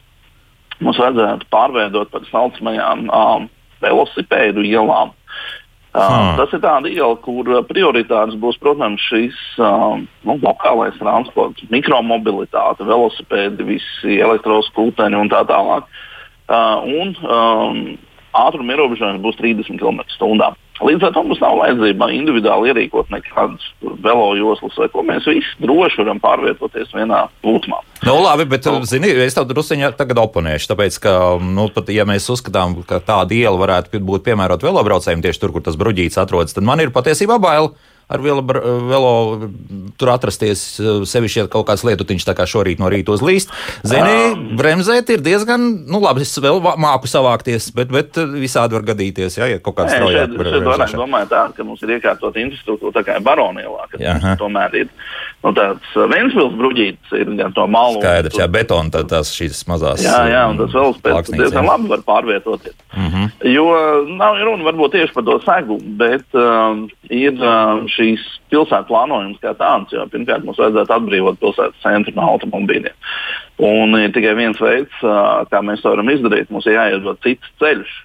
mums 0.83 0.99
vajadzētu 1.01 1.47
pārveidot 1.53 2.11
par 2.13 2.27
saucamajām 2.29 3.07
um, 3.07 3.47
velosipēdu 3.83 4.65
ielām. 4.67 5.15
Hmm. 5.89 6.35
Tas 6.37 6.51
ir 6.53 6.61
tāds 6.61 6.91
iela, 6.91 7.15
kur 7.17 7.47
prioritārs 7.65 8.35
būs, 8.37 8.59
protams, 8.61 9.01
šis 9.09 9.37
um, 9.57 10.03
nu, 10.27 10.35
lokālais 10.43 10.97
transports, 11.01 11.65
mikromobilitāte, 11.73 12.85
velosipēdi, 12.85 13.65
visi 13.71 14.19
elektroskūteņi 14.21 15.17
un 15.17 15.31
tā 15.33 15.41
tālāk. 15.49 15.89
Uh, 16.49 16.85
un 17.01 17.15
um, 17.25 17.81
ātruma 18.37 18.75
ierobežojums 18.75 19.23
būs 19.25 19.41
30 19.41 19.81
km/h. 19.81 20.53
Līdz 20.79 21.09
ar 21.09 21.13
to 21.15 21.23
mums 21.27 21.41
nav 21.43 21.57
vajadzība 21.59 22.07
individuāli 22.15 22.71
ierīkot 22.71 23.09
nekādas 23.11 23.65
velo 24.03 24.29
joslas, 24.39 24.77
vai 24.79 24.87
ko 24.93 25.03
mēs 25.03 25.27
visi 25.27 25.65
droši 25.65 25.99
varam 26.03 26.21
pārvietoties 26.23 26.93
vienā 26.95 27.25
plūsmā. 27.43 27.81
Nu, 28.07 28.15
labi, 28.23 28.45
bet, 28.47 28.67
zini, 28.87 29.11
es 29.25 29.35
tev 29.35 29.49
druskuļi 29.49 29.91
tagad 29.99 30.21
oponēšu, 30.23 30.71
tāpēc, 30.71 31.01
ka, 31.03 31.13
nu, 31.43 31.67
pat 31.75 31.91
ja 31.91 32.07
mēs 32.07 32.29
uzskatām, 32.31 32.77
ka 32.87 33.01
tāda 33.03 33.35
iela 33.35 33.59
varētu 33.59 33.99
būt 33.99 34.23
piemērota 34.29 34.69
velobraucējiem 34.69 35.25
tieši 35.25 35.43
tur, 35.43 35.55
kur 35.55 35.65
tas 35.67 35.79
bruģīts 35.79 36.19
atrodas, 36.21 36.55
tad 36.55 36.67
man 36.67 36.79
ir 36.79 36.95
patiesībā 36.95 37.41
bail 37.43 37.73
ar 38.09 38.23
velo, 38.23 38.41
velo 38.89 39.13
tur 39.99 40.09
atrasties, 40.13 40.63
sevišķi, 41.09 41.39
ja 41.43 41.49
kaut 41.51 41.67
kāds 41.69 41.85
lietutiņš 41.85 42.25
tā 42.25 42.33
kā 42.37 42.47
šorīt 42.49 42.81
no 42.81 42.89
rīta 42.89 43.13
uzlīst. 43.13 43.53
Zini, 43.87 44.55
bremzēt 44.57 45.11
ir 45.13 45.23
diezgan, 45.25 45.67
nu 45.89 46.01
labi, 46.01 46.25
es 46.25 46.33
vēl 46.41 46.57
māku 46.81 47.09
savākties, 47.11 47.69
bet, 47.77 47.93
bet 47.93 48.17
visādi 48.33 48.79
var 48.79 48.87
gadīties, 48.89 49.37
ja, 49.37 49.49
ja 49.53 49.61
kaut 49.61 49.77
kāds 49.77 49.93
straujāk. 49.93 50.33
Es 50.89 50.97
domāju 50.97 51.29
tā, 51.29 51.45
ka 51.53 51.67
mums 51.67 51.85
ir 51.85 51.97
iekārtot 51.99 52.39
infrastruktūra 52.41 52.97
tā 52.97 53.05
kā 53.05 53.19
Baronielā, 53.23 53.85
ka 53.93 54.35
tomēr 54.41 54.81
ir 54.81 54.89
nu, 55.43 55.53
tāds 55.55 55.93
Ventspils 56.11 56.55
bruģītis, 56.59 57.13
ir 57.21 57.31
gan 57.39 57.53
to 57.55 57.65
malu. 57.71 58.01
Skaidrs, 58.01 58.37
jā, 58.41 58.47
betona, 58.51 58.91
tad 58.93 59.09
tās 59.11 59.31
šīs 59.35 59.61
mazās. 59.69 60.03
Jā, 60.03 60.17
jā, 60.31 60.43
un 60.51 60.59
tas 60.59 60.73
vēl 60.75 60.95
spēc 60.97 61.31
diezgan 61.35 61.67
labi 61.69 61.91
var 61.93 62.03
pārvietoties. 62.07 62.75
Mm 62.95 63.09
-hmm. 63.13 63.29
Jo 63.53 63.65
nav 64.19 64.41
runa 64.43 64.65
varbūt 64.71 64.97
tieši 64.97 65.13
par 65.13 65.23
to 65.23 65.39
segu, 65.45 65.79
bet 66.01 66.25
um, 66.33 66.87
ir 67.09 67.33
um, 67.33 67.87
šīs 67.99 68.25
pilsētas 68.53 68.89
plānojums 68.89 69.39
kā 69.43 69.53
tāds. 69.59 69.93
Jo, 69.93 70.07
pirmkārt, 70.11 70.45
mums 70.47 70.59
vajadzētu 70.61 70.95
atbrīvot 70.95 71.39
pilsētas 71.43 71.85
centru 71.85 72.15
no 72.17 72.27
automobīļiem. 72.33 72.95
Un 73.69 73.97
ir 73.99 74.13
tikai 74.15 74.35
viens 74.39 74.59
veids, 74.63 75.01
kā 75.51 75.63
mēs 75.65 75.83
to 75.83 75.91
varam 75.93 76.11
izdarīt. 76.13 76.51
Mums 76.53 76.69
ir 76.69 76.79
jāiedod 76.79 77.19
cits 77.25 77.57
ceļš. 77.61 77.97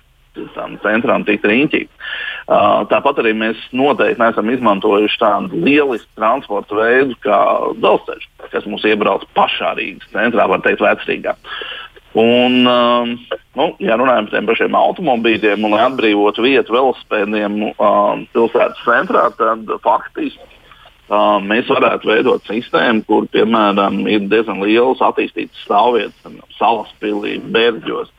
Tam 0.56 0.72
centram 0.82 1.22
tikt 1.22 1.44
riņķī. 1.46 1.84
Uh, 2.44 2.82
tāpat 2.90 3.20
arī 3.22 3.30
mēs 3.38 3.60
noteikti 3.70 4.18
neesam 4.18 4.50
izmantojuši 4.50 5.20
tādu 5.20 5.60
lielisku 5.62 6.10
transporta 6.18 6.74
veidu 6.74 7.14
kā 7.22 7.38
dzelzceļš, 7.78 8.26
kas 8.50 8.66
mums 8.66 8.82
iebrauc 8.90 9.22
pašā 9.38 9.76
Rīgas 9.78 10.10
centrā, 10.10 10.48
var 10.50 10.64
teikt, 10.66 10.82
vecrīgā. 10.82 11.36
Un, 12.14 12.61
um, 12.71 13.14
nu, 13.59 13.64
ja 13.83 13.97
runājam 13.99 14.28
par 14.28 14.37
tiem 14.37 14.47
pašiem 14.47 14.76
automobīļiem 14.78 15.64
un 15.66 15.73
lai 15.75 15.83
atbrīvotu 15.88 16.44
vietu 16.44 16.76
velosipēdiem 16.76 17.56
um, 17.73 18.23
pilsētas 18.30 18.85
centrā, 18.87 19.25
tad 19.35 19.73
faktiski 19.83 20.47
uh, 21.11 21.40
mēs 21.42 21.66
varētu 21.73 22.12
veidot 22.12 22.47
sistēmu, 22.47 23.02
kur, 23.09 23.26
piemēram, 23.35 24.04
ir 24.06 24.28
diezgan 24.30 24.62
liels 24.62 25.02
attīstīts 25.02 25.66
stāvvietas, 25.66 26.38
salaspīlī, 26.61 27.40
bērģos 27.56 28.14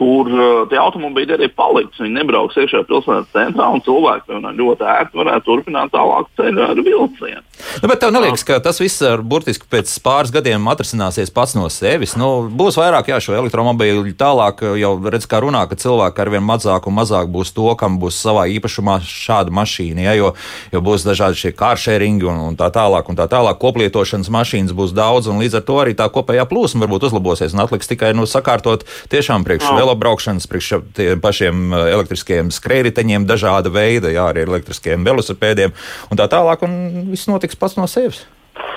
kur 0.00 0.30
uh, 0.32 0.64
tie 0.70 0.78
automobīļi 0.80 1.36
arī 1.36 1.50
paliks. 1.52 2.00
Viņi 2.00 2.16
nebrauks 2.16 2.56
iekšā 2.60 2.82
pilsētas 2.88 3.28
centrā, 3.34 3.68
un 3.68 3.82
cilvēki 3.84 4.40
ļoti 4.56 4.86
ērti 4.96 5.20
varētu 5.20 5.46
turpināt 5.46 5.92
tālāk 5.92 6.30
ceļu 6.40 6.64
ar 6.64 6.80
vilcienu. 6.80 7.42
Nu, 7.82 7.88
bet 7.90 8.00
tev 8.00 8.12
neliekas, 8.14 8.44
ka 8.48 8.56
tas 8.64 8.80
viss 8.80 9.02
ar 9.04 9.20
burtiski 9.20 9.68
pēc 9.70 9.92
pāris 10.04 10.32
gadiem 10.32 10.64
atrisināsies 10.72 11.32
pats 11.34 11.52
no 11.56 11.66
sevis? 11.72 12.14
Nu, 12.16 12.48
būs 12.48 12.78
vairāk 12.80 13.10
jā, 13.12 13.18
šo 13.20 13.36
elektromobīļu 13.36 14.14
tālāk, 14.20 14.64
jau 14.80 14.94
redz, 15.04 15.28
kā 15.28 15.42
runā, 15.44 15.66
ka 15.68 15.76
cilvēki 15.80 16.24
ar 16.24 16.32
vien 16.32 16.44
mazāk 16.46 16.88
un 16.88 16.96
mazāk 16.96 17.28
būs 17.32 17.52
to, 17.56 17.68
kam 17.80 18.00
būs 18.00 18.18
savā 18.24 18.46
īpašumā 18.56 18.98
šāda 19.04 19.52
mašīna, 19.54 20.06
ja, 20.08 20.16
jo, 20.16 20.32
jo 20.72 20.82
būs 20.84 21.04
dažādi 21.04 21.42
šie 21.42 21.52
kāršēringi 21.56 22.28
un, 22.30 22.40
un 22.48 22.58
tā 22.58 22.70
tālāk, 22.72 23.12
un 23.12 23.20
tā 23.20 23.28
tālāk. 23.30 23.60
Koplietošanas 23.60 24.32
mašīnas 24.32 24.76
būs 24.76 24.96
daudz, 24.96 25.28
un 25.28 25.44
līdz 25.44 25.60
ar 25.60 25.66
to 25.68 25.78
arī 25.84 25.96
tā 25.98 26.08
kopējā 26.12 26.48
plūsma 26.48 26.86
varbūt 26.86 27.10
uzlabosies 27.10 27.54
un 27.56 27.64
atliks 27.66 27.90
tikai 27.90 28.14
nu, 28.16 28.24
sakārtot 28.28 28.86
tiešām 29.12 29.44
priekš 29.44 29.68
vēl 29.90 29.98
velobraukšanas, 29.98 30.46
priekš 30.46 30.72
tiem 30.94 31.20
pašiem 31.20 31.72
uh, 31.72 31.86
elektriskiem 31.90 32.50
skrējriteņiem, 32.50 33.26
dažāda 33.26 33.70
veida, 33.70 34.10
jā, 34.10 34.30
arī 34.30 34.46
elektriskiem 34.46 35.04
velosipēdiem 35.04 35.72
un 36.10 36.16
tā 36.16 36.28
tālāk, 36.30 36.62
un 36.62 37.10
viss 37.10 37.28
notiks 37.28 37.56
pats 37.56 37.76
no 37.76 37.86
sevis. 37.86 38.26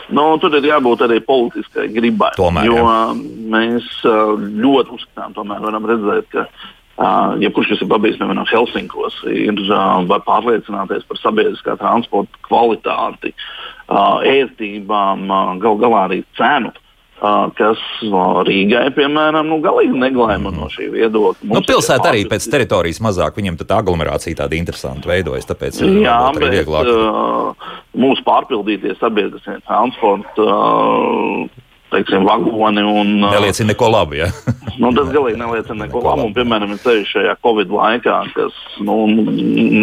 Nu, 0.10 0.38
tur 0.40 0.54
ir 0.58 0.66
jābūt 0.68 1.02
arī 1.06 1.20
politiskai 1.24 1.88
gribai. 1.94 2.34
Tomēr, 2.38 2.68
jo 2.68 2.78
jā. 2.78 2.84
Uh, 2.84 3.18
mēs 3.54 3.90
uh, 4.06 4.34
ļoti 4.38 4.98
uzskatām, 4.98 5.34
tomēr 5.34 5.62
varam 5.64 5.86
redzēt, 5.86 6.32
ka 6.34 6.48
Uh, 6.94 7.34
jebkurš, 7.42 7.72
kas 7.72 7.80
ir 7.82 7.88
pabijis 7.90 8.20
piemēram 8.20 8.46
Helsinkos, 8.46 9.16
ir, 9.26 9.58
uh, 9.66 10.04
var 10.06 10.20
pārliecināties 10.28 11.08
par 11.10 11.18
sabiedriskā 11.18 11.74
transporta 11.82 12.38
kvalitāti, 12.46 13.32
uh, 13.88 14.22
ērtībām, 14.22 15.24
uh, 15.26 15.56
gal 15.58 15.80
galā 15.82 16.04
arī 16.06 16.20
cenu 16.38 16.70
kas 17.58 17.82
Rīgai, 18.48 18.86
piemēram, 18.96 19.48
nu, 19.50 19.60
galīgi 19.64 19.98
neglēma 20.00 20.52
no 20.54 20.70
šī 20.72 20.90
viedokļa. 20.94 21.50
Nu, 21.52 21.64
pilsēta 21.68 22.12
arī 22.12 22.26
pēc 22.32 22.48
teritorijas 22.52 23.02
mazāk, 23.04 23.38
viņam 23.40 23.60
tā 23.64 23.80
aglomerācija 23.80 24.44
tāda 24.44 24.58
interesanta 24.60 25.12
veidojas, 25.12 25.48
tāpēc 25.50 25.82
ir 25.84 26.02
Jā, 26.04 26.18
bet, 26.36 26.50
vieglāk. 26.58 26.90
Uh, 26.90 27.70
mūsu 28.00 28.26
pārpildītie 28.28 28.96
sabiedriskie 29.00 29.60
transporta 29.68 30.48
uh, 30.48 31.64
teiksim, 31.94 32.26
vagoni. 32.28 32.84
Un, 32.84 33.14
neliecina 33.24 33.72
neko 33.72 33.90
labu. 33.94 34.18
Ja? 34.20 34.30
nu, 34.82 34.92
tas 34.98 35.12
galīgi 35.14 35.40
neliecina 35.40 35.86
neko 35.86 36.04
labu. 36.06 36.28
Un, 36.28 36.36
piemēram, 36.36 36.76
ir 36.76 36.82
ceļš 36.84 37.14
šajā 37.16 37.36
Covid 37.46 37.74
laikā, 37.74 38.20
kas 38.36 38.62
nu, 38.84 39.00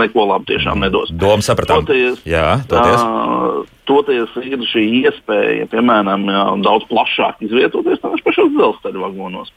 neko 0.03 0.27
labu 0.33 0.51
tiešām 0.51 0.83
nedos. 0.85 1.13
Doma 1.15 1.45
sapratām. 1.47 1.87
Toties, 1.87 2.23
Jā, 2.29 2.61
toties. 2.71 3.01
Uh, 3.01 3.63
toties 3.91 4.37
ir 4.45 4.67
šī 4.71 4.85
iespēja, 5.05 5.71
piemēram, 5.73 6.29
daudz 6.65 6.87
plašāk 6.91 7.43
izvietoties 7.47 8.03
tādās 8.03 8.27
pašos 8.27 8.53
dzelzceļa 8.55 9.07
vagonos. 9.09 9.55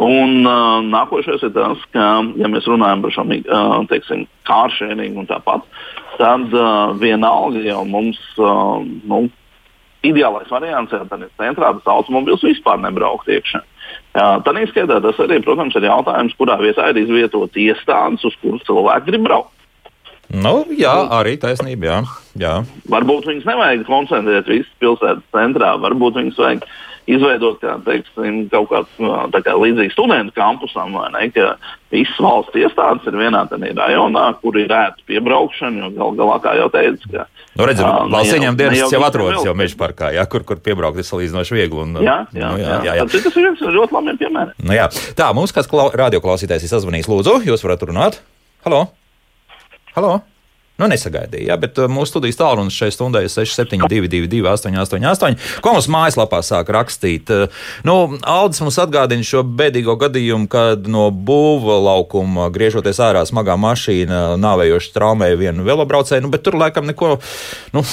Un 0.00 0.46
uh, 0.48 0.78
nākošais 0.86 1.42
ir 1.44 1.50
tas, 1.52 1.80
ka, 1.92 2.04
ja 2.40 2.48
mēs 2.48 2.68
runājam 2.70 3.02
par 3.04 3.12
šo 3.12 3.24
uh, 3.26 4.22
kāršēringu 4.48 5.20
un 5.20 5.28
tāpat, 5.28 5.66
tad 6.16 6.54
uh, 6.56 6.94
vienalga 7.00 7.60
jau 7.66 7.82
mums 7.88 8.20
uh, 8.38 8.80
nu, 8.80 9.26
ideālais 10.06 10.50
variants 10.50 10.92
ir, 10.96 11.04
tad 11.10 11.24
centrā 11.40 11.72
tas 11.76 11.92
automobils 11.92 12.44
vispār 12.46 12.80
nebraukt 12.80 13.28
iekšā. 13.30 13.62
Tad 14.14 14.58
izskaitā 14.62 15.00
tas 15.02 15.22
arī, 15.22 15.40
protams, 15.44 15.76
ir 15.76 15.88
jautājums, 15.88 16.36
kurā 16.38 16.56
vietā 16.60 16.90
ir 16.90 17.02
izvietots 17.02 17.58
iestādes, 17.58 18.24
uz 18.26 18.36
kuras 18.42 18.64
cilvēki 18.68 19.10
grib 19.10 19.26
braukt. 19.28 19.54
Nu, 20.30 20.62
jā, 20.78 20.92
arī 21.10 21.34
taisnība. 21.42 21.88
Jā, 21.88 22.00
jā. 22.38 22.52
Varbūt 22.90 23.26
viņas 23.26 23.48
nevajag 23.48 23.82
koncentrēt 23.88 24.50
visas 24.50 24.70
pilsētas 24.82 25.26
centrā, 25.34 25.72
varbūt 25.82 26.20
viņas 26.20 26.38
vajag 26.38 26.68
izveidot 27.10 27.58
kā, 27.62 27.76
teiksim, 27.86 28.44
kaut 28.52 28.70
kāds 28.70 29.42
kā 29.44 29.54
līdzīgs 29.58 29.94
studentu 29.96 30.34
kampusam, 30.36 30.94
vai 30.96 31.08
ne? 31.14 31.26
Ka 31.34 31.54
visas 31.92 32.20
valsts 32.22 32.56
iestādes 32.58 33.08
ir 33.10 33.18
vienā 33.18 33.42
rajonā, 33.50 34.24
kur 34.42 34.58
ir 34.60 34.70
ērta 34.70 35.04
piebraukšana. 35.10 35.90
Gal 35.96 36.16
galā, 36.18 36.38
kā 36.44 36.54
jau 36.58 36.70
teicu, 36.72 37.12
ka. 37.14 37.26
Nu, 37.58 37.66
redzam, 37.68 38.10
valsts 38.12 38.38
ieņem 38.38 38.58
dienas 38.58 38.94
jau, 38.94 39.02
atrodas 39.06 39.44
jau 39.46 39.56
meža 39.58 39.78
parkā, 39.80 40.12
jā, 40.14 40.24
kur, 40.30 40.46
kur 40.46 40.62
piebraukt 40.62 41.02
ir 41.02 41.08
salīdzinoši 41.08 41.58
viegli. 41.58 41.84
Un, 41.84 42.00
jā, 42.04 42.16
jā, 42.30 42.54
nu, 42.54 42.62
jā, 42.62 42.80
jā, 42.86 42.96
jā. 43.00 43.06
Tas 43.10 43.30
ir 43.34 43.48
viens 43.48 43.64
no 43.66 43.76
ļoti 43.76 43.98
labiem 43.98 44.20
piemēriem. 44.24 44.56
Nu, 44.62 44.76
jā. 44.76 44.88
Tā, 45.18 45.30
mums 45.36 45.54
kāds 45.56 45.70
radioklausītājs 45.70 46.66
ir 46.66 46.74
sazvanījis. 46.76 47.10
Lūdzu, 47.10 47.40
jūs 47.50 47.66
varat 47.66 47.88
runāt? 47.90 48.20
Halo! 48.66 48.86
Halo! 49.96 50.20
Nu, 50.80 50.88
nesagaidīja, 50.88 51.50
ja, 51.52 51.56
bet 51.60 51.76
uh, 51.78 51.90
mūsu 51.92 52.14
studijas 52.14 52.38
tālrunis 52.40 52.76
šai 52.76 52.88
stundai 52.94 53.26
ir 53.26 53.32
6722, 53.32 54.40
888, 54.48 55.36
ko 55.60 55.74
mums 55.76 55.90
mājaslapā 55.92 56.40
sāk 56.46 56.72
rakstīt. 56.72 57.28
Uh, 57.34 57.60
nu, 57.84 57.96
Aldis 58.24 58.62
mums 58.64 58.80
atgādina 58.80 59.26
šo 59.26 59.44
bēdīgo 59.44 59.98
gadījumu, 60.00 60.48
kad 60.50 60.88
no 60.88 61.10
būva 61.12 61.76
laukuma 61.84 62.48
griežoties 62.54 63.02
ārā 63.04 63.26
smagā 63.28 63.58
mašīna 63.60 64.40
nāvējoši 64.40 64.96
traumēja 64.96 65.40
vienu 65.44 65.68
velobraucēju, 65.68 66.24
nu, 66.24 66.32
bet 66.32 66.46
tur 66.48 66.56
laikam 66.60 66.88
neko. 66.88 67.18
Nu, 67.76 67.84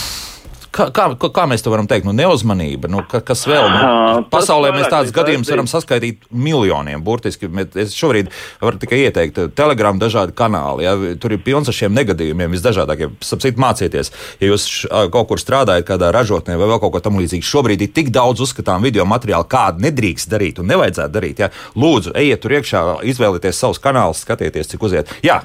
Kā, 0.78 0.86
kā, 0.94 1.08
kā 1.34 1.46
mēs 1.50 1.64
to 1.66 1.72
varam 1.74 1.88
teikt? 1.90 2.06
Nu, 2.06 2.14
neuzmanība. 2.14 2.90
Nu, 2.92 3.02
ka, 3.10 3.18
kas 3.26 3.48
vēl? 3.50 3.66
Nu, 3.74 4.26
pasaulē 4.30 4.70
mēs 4.76 4.92
tādus 4.92 5.14
gadījumus 5.16 5.50
varam 5.50 5.70
saskaitīt 5.70 6.28
miljoniem. 6.30 7.02
Burtiski 7.02 7.50
es 7.82 7.96
šobrīd 7.98 8.30
varu 8.62 8.78
tikai 8.82 9.00
ieteikt, 9.08 9.40
telegramu 9.58 9.98
dažādi 10.04 10.36
kanāli. 10.38 10.86
Ja, 10.86 10.94
tur 11.18 11.34
ir 11.34 11.42
pilns 11.42 11.72
ar 11.72 11.78
šiem 11.78 11.96
negadījumiem, 11.98 12.54
visdažādākiem. 12.54 13.16
Sapcīt, 13.26 13.58
mācieties, 13.62 14.14
ja 14.42 14.52
jūs 14.52 14.68
kaut 15.14 15.32
kur 15.32 15.42
strādājat, 15.42 15.88
kādā 15.88 16.12
ražotnē 16.14 16.60
vai 16.62 16.70
vēl 16.70 16.82
kaut 16.84 16.94
ko 16.94 17.02
tamlīdzīgu. 17.08 17.48
Šobrīd 17.48 17.88
ir 17.88 17.94
tik 17.96 18.12
daudz 18.14 18.44
uzskatām 18.46 18.86
video 18.86 19.08
materiālu, 19.10 19.48
kādu 19.50 19.82
nedrīkst 19.88 20.30
darīt 20.30 20.62
un 20.62 20.70
nevajadzētu 20.70 21.16
darīt. 21.16 21.42
Ja. 21.42 21.50
Lūdzu, 21.74 22.14
ejiet 22.22 22.44
tur 22.44 22.54
iekšā, 22.60 22.84
izvēlieties 23.16 23.64
savus 23.64 23.82
kanālus, 23.82 24.22
skatieties, 24.28 24.70
cik 24.76 24.86
uziet. 24.86 25.10
Jā, 25.26 25.42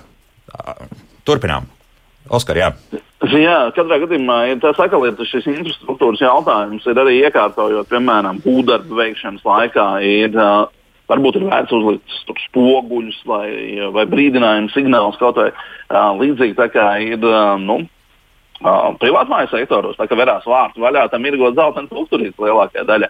turpinām. 1.24 1.70
Oskar, 2.32 2.60
jā. 2.60 2.74
Jā, 3.22 3.58
katrā 3.76 4.00
gadījumā 4.02 4.36
ir 4.50 4.60
tā 4.62 4.72
sakalieta, 4.74 5.22
šis 5.28 5.46
infrastruktūras 5.46 6.24
jautājums 6.24 6.86
ir 6.90 6.98
arī 6.98 7.20
iekārtojot, 7.28 7.86
piemēram, 7.92 8.40
būvdarbu 8.42 8.98
veikšanas 8.98 9.44
laikā. 9.46 9.86
Ir, 10.02 10.34
uh, 10.34 10.66
varbūt 11.12 11.38
ir 11.38 11.46
vērts 11.46 11.76
uzlikt 11.76 12.16
spoguļus 12.48 13.20
vai, 13.30 13.46
vai 13.94 14.08
brīdinājumu 14.10 14.72
signālus 14.74 15.20
kaut 15.22 15.38
vai 15.38 15.52
uh, 15.52 16.10
līdzīgi 16.18 16.58
tā 16.58 16.66
kā 16.74 16.88
ir. 17.04 17.20
Uh, 17.22 17.54
nu, 17.62 17.84
Uh, 18.62 18.92
privātmāju 19.02 19.48
sektoros, 19.50 19.96
tā 19.98 20.04
kā 20.06 20.14
verās 20.14 20.44
vārtu 20.46 20.84
vaļā, 20.84 21.08
tam 21.10 21.24
ir 21.26 21.34
gods 21.40 21.56
zelta 21.58 21.82
struktūrīts 21.82 22.38
lielākajā 22.38 22.84
daļā. 22.86 23.08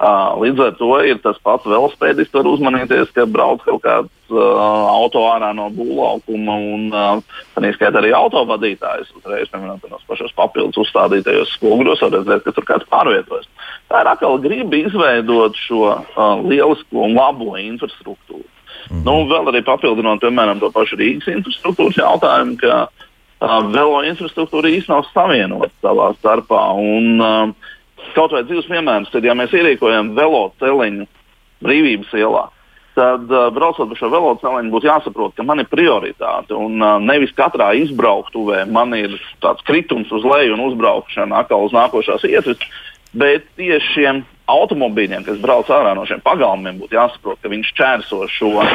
Līdz 0.00 0.62
ar 0.64 0.76
to 0.78 0.94
ir 1.04 1.18
tas 1.20 1.36
pats 1.44 1.66
velospēdists, 1.68 2.32
var 2.32 2.46
uzmanīties, 2.48 3.10
ka 3.12 3.26
brauc 3.28 3.60
kaut 3.66 3.82
kāds 3.84 4.32
uh, 4.32 4.38
auto 4.94 5.26
ārā 5.28 5.50
no 5.56 5.66
būvlaukuma, 5.74 6.54
un 6.74 6.86
uh, 6.88 7.42
tā 7.52 7.72
skaitā 7.74 8.00
arī 8.00 8.14
autovadītājs 8.16 9.10
uzreiz, 9.18 9.50
piemēram, 9.52 9.82
tos 9.82 10.06
pašos 10.08 10.32
papildus 10.38 10.80
uzstādītajos 10.86 11.52
spoguļos, 11.58 12.00
var 12.06 12.16
redzēt, 12.16 12.46
ka 12.46 12.54
tur 12.56 12.68
kāds 12.70 12.88
pārvietojas. 12.88 13.50
Tā 13.92 14.00
ir 14.00 14.10
atkal 14.14 14.40
griba 14.40 14.80
izveidot 14.80 15.60
šo 15.60 15.82
uh, 15.92 16.24
lielisko 16.48 17.04
un 17.04 17.18
labo 17.18 17.58
infrastruktūru. 17.60 18.46
Mm 18.90 19.04
nu, 19.04 19.16
vēl 19.30 19.50
arī 19.52 19.60
papildinot, 19.66 20.22
piemēram, 20.22 20.60
to 20.62 20.70
pašu 20.74 20.98
Rīgas 21.00 21.28
infrastruktūras 21.30 21.98
jautājumu, 22.00 22.56
ka 22.62 22.86
uh, 22.88 23.58
velo 23.70 24.00
infrastruktūra 24.08 24.72
īstenībā 24.72 25.02
nav 25.02 25.10
savienota 25.12 25.70
savā 25.84 26.08
starpā. 26.18 26.62
Un, 26.80 27.20
uh, 27.20 27.76
kaut 28.16 28.34
vai 28.34 28.44
dzīves 28.46 28.68
piemērs, 28.70 29.12
tad, 29.12 29.26
ja 29.26 29.36
mēs 29.38 29.54
ierīkojam 29.56 30.14
veloceliņu 30.16 31.06
brīvības 31.64 32.16
ielā, 32.18 32.46
tad, 32.96 33.26
uh, 33.30 33.48
braucot 33.54 33.90
pa 33.90 33.98
šo 33.98 34.10
veloceliņu, 34.12 34.72
būtu 34.72 34.90
jāsaprot, 34.90 35.36
ka 35.36 35.46
man 35.46 35.62
ir 35.62 35.70
prioritāte. 35.70 36.56
Un 36.56 36.80
uh, 36.82 36.98
nevis 37.02 37.32
katrā 37.36 37.72
izbrauktuvē 37.80 38.64
man 38.70 38.94
ir 38.98 39.16
tāds 39.44 39.64
kritums 39.68 40.10
uz 40.12 40.26
leju 40.26 40.56
un 40.56 40.66
uzbraukšana 40.70 41.44
atkal 41.44 41.66
uz 41.66 41.74
nākošās 41.76 42.26
ietves, 42.28 42.62
bet 43.16 43.46
tieši 43.58 43.94
šiem 43.94 44.22
automobīļiem, 44.50 45.24
kas 45.26 45.38
brauc 45.42 45.68
ārā 45.70 45.92
no 45.94 46.04
šiem 46.08 46.22
pagalmiem, 46.24 46.80
būtu 46.82 46.96
jāsaprot, 46.96 47.38
ka 47.42 47.50
viņš 47.52 47.74
čērso 47.78 48.24
šo 48.34 48.54
uh, 48.58 48.70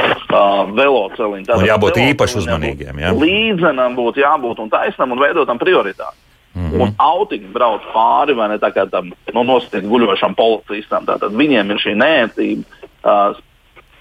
veloceliņu. 0.76 1.48
Tātad 1.50 1.68
jābūt 1.68 2.00
īpaši 2.06 2.40
uzmanīgiem. 2.44 3.02
Jā. 3.04 3.16
Līdzenam 3.20 3.98
būtu 3.98 4.24
jābūt 4.24 4.64
un 4.64 4.72
taisnam 4.72 5.16
un 5.16 5.24
veidotam 5.24 5.60
prioritāti. 5.62 6.25
Mm 6.56 6.70
-hmm. 6.72 6.82
Un 6.82 6.94
autiņi 6.98 7.52
brauc 7.52 7.82
pāri 7.94 8.36
vai 8.36 8.48
ne 8.50 8.58
tā 8.58 8.72
kā 8.72 8.90
tam 8.90 9.12
nu, 9.34 9.44
nosacītam 9.44 9.90
guļošam 9.92 10.36
policistam. 10.36 11.06
Tātad 11.06 11.36
viņiem 11.36 11.72
ir 11.72 11.78
šī 11.78 11.96
nētība. 12.00 12.64
Uh, 13.04 13.36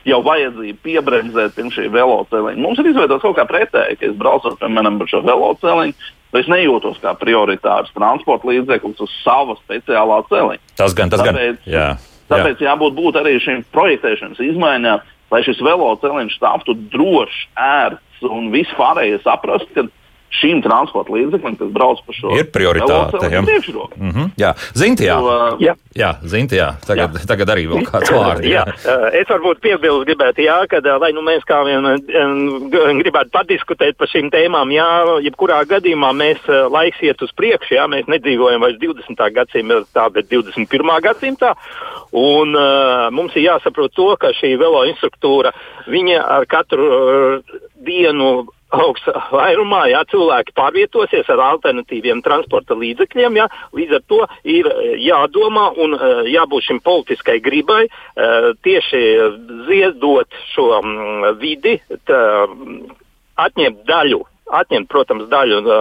Jau 0.05 0.21
vajadzīja 0.21 0.77
piebremzēt 0.85 1.55
pirms 1.57 1.75
šī 1.79 1.89
veloceliņa. 1.89 2.61
Mums 2.61 2.79
ir 2.79 2.91
izveidots 2.91 3.23
kaut 3.23 3.39
kā 3.39 3.47
pretēji, 3.49 3.97
ka 3.97 4.07
es 4.07 4.17
braucu 4.21 4.53
piemēram 4.61 5.01
ar 5.01 5.09
šo 5.09 5.23
veloceliņu, 5.25 5.95
es 6.41 6.51
nejūtos 6.51 6.99
kā 7.01 7.15
prioritārs 7.17 7.93
transporta 7.97 8.51
līdzeklis 8.51 9.01
uz 9.01 9.15
sava 9.23 9.57
speciālā 9.63 10.21
celiņa. 10.29 10.61
Tas 10.77 10.97
gan, 10.99 11.13
tas 11.13 11.25
tāpēc, 11.25 11.57
gan. 11.65 11.73
Jā, 11.73 11.89
tāpēc 12.29 12.61
jā. 12.61 12.69
jābūt 12.69 12.97
būt 12.99 13.17
arī 13.17 13.39
šīm 13.41 13.65
projektēšanas 13.73 14.45
izmaiņām, 14.45 14.99
lai 15.33 15.43
šis 15.47 15.63
veloceliņš 15.65 16.39
taptu 16.43 16.77
drošs, 16.93 17.41
ērts 17.57 18.29
un 18.29 18.53
vispārējais 18.53 19.25
saprast, 19.25 19.73
ka 19.73 19.87
šīm 20.35 20.63
transporta 20.65 21.13
līdzekļiem, 21.15 21.57
kas 21.61 21.71
brauc 21.75 22.01
pa 22.07 22.15
šo 22.17 22.35
ir 22.39 22.49
prioritāte. 22.55 23.21
Ja. 23.31 23.43
Mm 23.43 24.11
-hmm, 24.11 24.31
jā, 24.41 24.51
Zinti, 24.75 25.07
jā. 25.07 25.19
Uh, 25.21 25.61
jā. 25.63 25.75
jā, 25.95 26.11
Zinti, 26.23 26.59
jā. 26.59 26.75
Tagad, 26.87 27.15
jā. 27.15 27.27
tagad 27.27 27.53
arī 27.55 27.67
vēl 27.71 27.85
kāds 27.87 28.11
vārds. 28.11 28.47
Jā. 28.47 28.65
jā, 28.67 28.97
es 29.21 29.29
varbūt 29.31 29.63
piebildu 29.63 30.05
gribētu, 30.05 30.43
jā, 30.43 30.59
ka 30.69 30.81
lai 30.99 31.13
nu 31.13 31.23
mēs 31.23 31.45
kā 31.47 31.63
vien 31.65 31.87
gribētu 33.01 33.31
padiskutēt 33.31 33.97
par 33.97 34.09
šīm 34.09 34.31
tēmām, 34.31 34.73
jā, 34.75 34.89
jebkurā 35.23 35.63
gadījumā 35.71 36.13
mēs 36.13 36.39
laiks 36.71 37.03
iet 37.03 37.23
uz 37.23 37.33
priekšu, 37.37 37.75
jā, 37.75 37.87
mēs 37.87 38.07
nedzīvojam 38.07 38.61
vairs 38.61 38.79
20. 38.79 39.31
gadsimtā, 39.35 40.09
bet 40.11 40.31
21. 40.31 41.01
gadsimtā. 41.03 41.55
Un 42.15 42.55
uh, 42.55 43.11
mums 43.11 43.35
ir 43.35 43.49
jāsaprot 43.49 43.95
to, 43.95 44.17
ka 44.17 44.31
šī 44.39 44.55
velo 44.59 44.85
instruktūra, 44.87 45.51
viņa 45.91 46.21
ar 46.23 46.47
katru 46.47 46.85
uh, 46.87 47.57
dienu 47.87 48.47
augsts 48.75 49.09
vairumā, 49.33 49.85
ja 49.93 50.03
cilvēki 50.11 50.55
pārvietosies 50.59 51.29
ar 51.33 51.43
alternatīviem 51.49 52.23
transporta 52.25 52.77
līdzekļiem, 52.79 53.39
ja, 53.41 53.49
līdz 53.77 53.99
ar 53.99 54.05
to 54.11 54.21
ir 54.57 54.69
eh, 54.71 54.93
jādomā 55.07 55.71
un 55.85 55.97
eh, 55.97 56.21
jābūt 56.35 56.69
šim 56.69 56.83
politiskai 56.85 57.41
gribai 57.45 57.85
eh, 57.87 58.51
tieši 58.67 59.03
ziedot 59.71 60.39
šo 60.53 60.69
mm, 60.81 61.35
vidi, 61.41 61.79
tā, 62.09 62.23
atņemt 63.47 63.85
daļu 63.89 64.25
atņemt, 64.55 64.89
protams, 64.93 65.25
daļu 65.33 65.63
uh, 65.65 65.79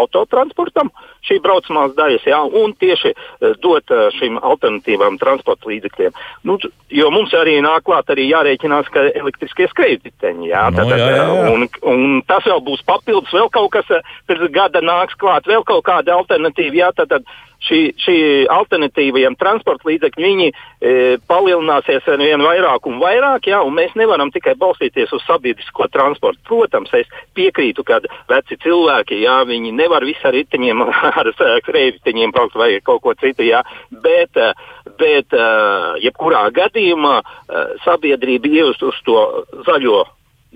autotransportam, 0.00 0.90
šī 1.26 1.40
braucamās 1.44 1.94
daļas, 1.98 2.26
jā, 2.30 2.40
un 2.62 2.74
tieši 2.80 3.12
uh, 3.14 3.52
dot 3.62 3.92
uh, 3.94 4.08
šīm 4.16 4.38
alternatīvām 4.38 5.18
transporta 5.20 5.70
līdzekļiem. 5.70 6.16
Nu, 6.48 6.56
jo 6.90 7.10
mums 7.14 7.34
arī 7.36 7.58
nāk 7.64 7.84
klāt 7.88 8.10
arī 8.14 8.28
jārēķinās, 8.30 8.88
ka 8.94 9.06
elektriskie 9.10 9.68
skrejteņi, 9.72 10.50
jā, 10.52 10.64
no, 10.70 10.84
nu, 10.84 10.88
tad, 10.90 10.96
jā, 10.96 11.12
jā, 11.12 11.20
jā. 11.20 11.52
Un, 11.52 11.68
un 11.92 12.08
tas 12.28 12.46
vēl 12.48 12.64
būs 12.66 12.82
papildus, 12.88 13.34
vēl 13.36 13.52
kaut 13.52 13.70
kas 13.76 13.94
pēc 14.30 14.48
gada 14.54 14.82
nāks 14.84 15.18
klāt, 15.20 15.48
vēl 15.50 15.64
kaut 15.68 15.84
kāda 15.86 16.16
alternatīva, 16.20 16.84
jā, 16.84 16.92
tad, 16.96 17.12
tad 17.12 17.30
šī, 17.64 17.80
šī 18.00 18.16
alternatīvajiem 18.50 19.36
transporta 19.40 19.88
līdzekļi 19.88 20.24
viņi, 20.24 20.48
e, 20.50 20.92
palielināsies 21.30 22.06
ar 22.08 22.20
vien 22.20 22.42
vairāk 22.44 22.88
un 22.88 23.00
vairāk, 23.02 23.50
jā, 23.52 23.60
un 23.66 23.76
mēs 23.76 23.94
nevaram 23.98 24.32
tikai 24.32 24.56
balstīties 24.60 25.12
uz 25.16 25.24
sabiedrisko 25.26 25.88
transportu. 25.92 26.40
Protams, 26.48 26.92
es 26.96 27.08
piekrītu, 27.36 27.84
ka 27.86 28.00
veci 28.30 28.58
cilvēki, 28.64 29.20
jā, 29.24 29.40
viņi 29.48 29.74
nevar 29.76 30.06
visu 30.08 30.26
ar 30.28 30.36
riteņiem, 30.36 30.84
ar 31.10 31.32
skrējēju 31.62 32.30
braukt 32.34 32.56
vai 32.58 32.72
kaut 32.84 33.02
ko 33.04 33.14
citu, 33.20 33.46
jā, 33.46 33.62
bet, 33.90 34.36
e, 34.36 34.52
bet 35.00 35.36
e, 35.36 35.50
jebkurā 36.06 36.46
gadījumā 36.56 37.18
e, 37.20 37.66
sabiedrība 37.84 38.50
ievest 38.50 38.82
uz 38.82 38.98
to 39.06 39.26
zaļo 39.66 40.04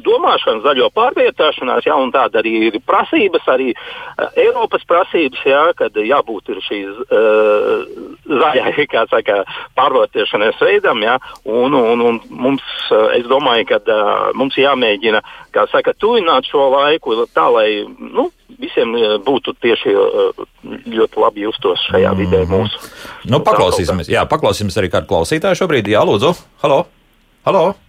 domāšana, 0.02 0.62
zaļo 0.64 0.88
pārvietošanās, 0.94 1.86
ja, 1.86 1.96
un 2.00 2.10
tāda 2.14 2.40
arī 2.40 2.54
ir 2.68 2.78
prasības, 2.86 3.46
arī 3.50 3.70
uh, 3.74 4.28
Eiropas 4.40 4.82
prasības, 4.88 5.42
ja, 5.46 5.62
kad 5.78 5.94
jābūt 5.94 6.50
šīs 6.66 7.02
uh, 7.04 7.84
zaļai, 8.26 8.86
saka, 9.14 9.42
pārvietošanās 9.78 10.62
veidam, 10.62 11.02
ja, 11.06 11.18
un, 11.44 11.76
un, 11.78 12.04
un 12.08 12.20
mums, 12.30 12.64
uh, 12.90 13.12
es 13.18 13.28
domāju, 13.30 13.68
ka 13.70 13.80
uh, 13.84 14.32
mums 14.38 14.58
jāmēģina, 14.58 15.22
kā 15.54 15.68
saka, 15.72 15.94
tuvināt 15.98 16.48
šo 16.50 16.66
laiku 16.74 17.20
tā, 17.30 17.46
lai, 17.54 17.68
nu, 17.98 18.30
visiem 18.60 18.92
būtu 19.24 19.54
tieši 19.62 19.94
ļoti 20.94 21.22
labi 21.22 21.46
justos 21.46 21.82
šajā 21.88 22.12
mm. 22.12 22.20
vidē 22.20 22.42
mūsu. 22.50 22.90
Nu, 23.30 23.40
paklausīsimies, 23.44 24.10
jā, 24.12 24.26
paklausīsimies 24.30 24.78
arī 24.82 24.92
kādu 24.92 25.10
klausītāju 25.10 25.62
šobrīd. 25.64 25.90
Jā, 25.94 26.04
lūdzu, 26.06 26.34
halo! 26.62 26.84
halo. 27.44 27.83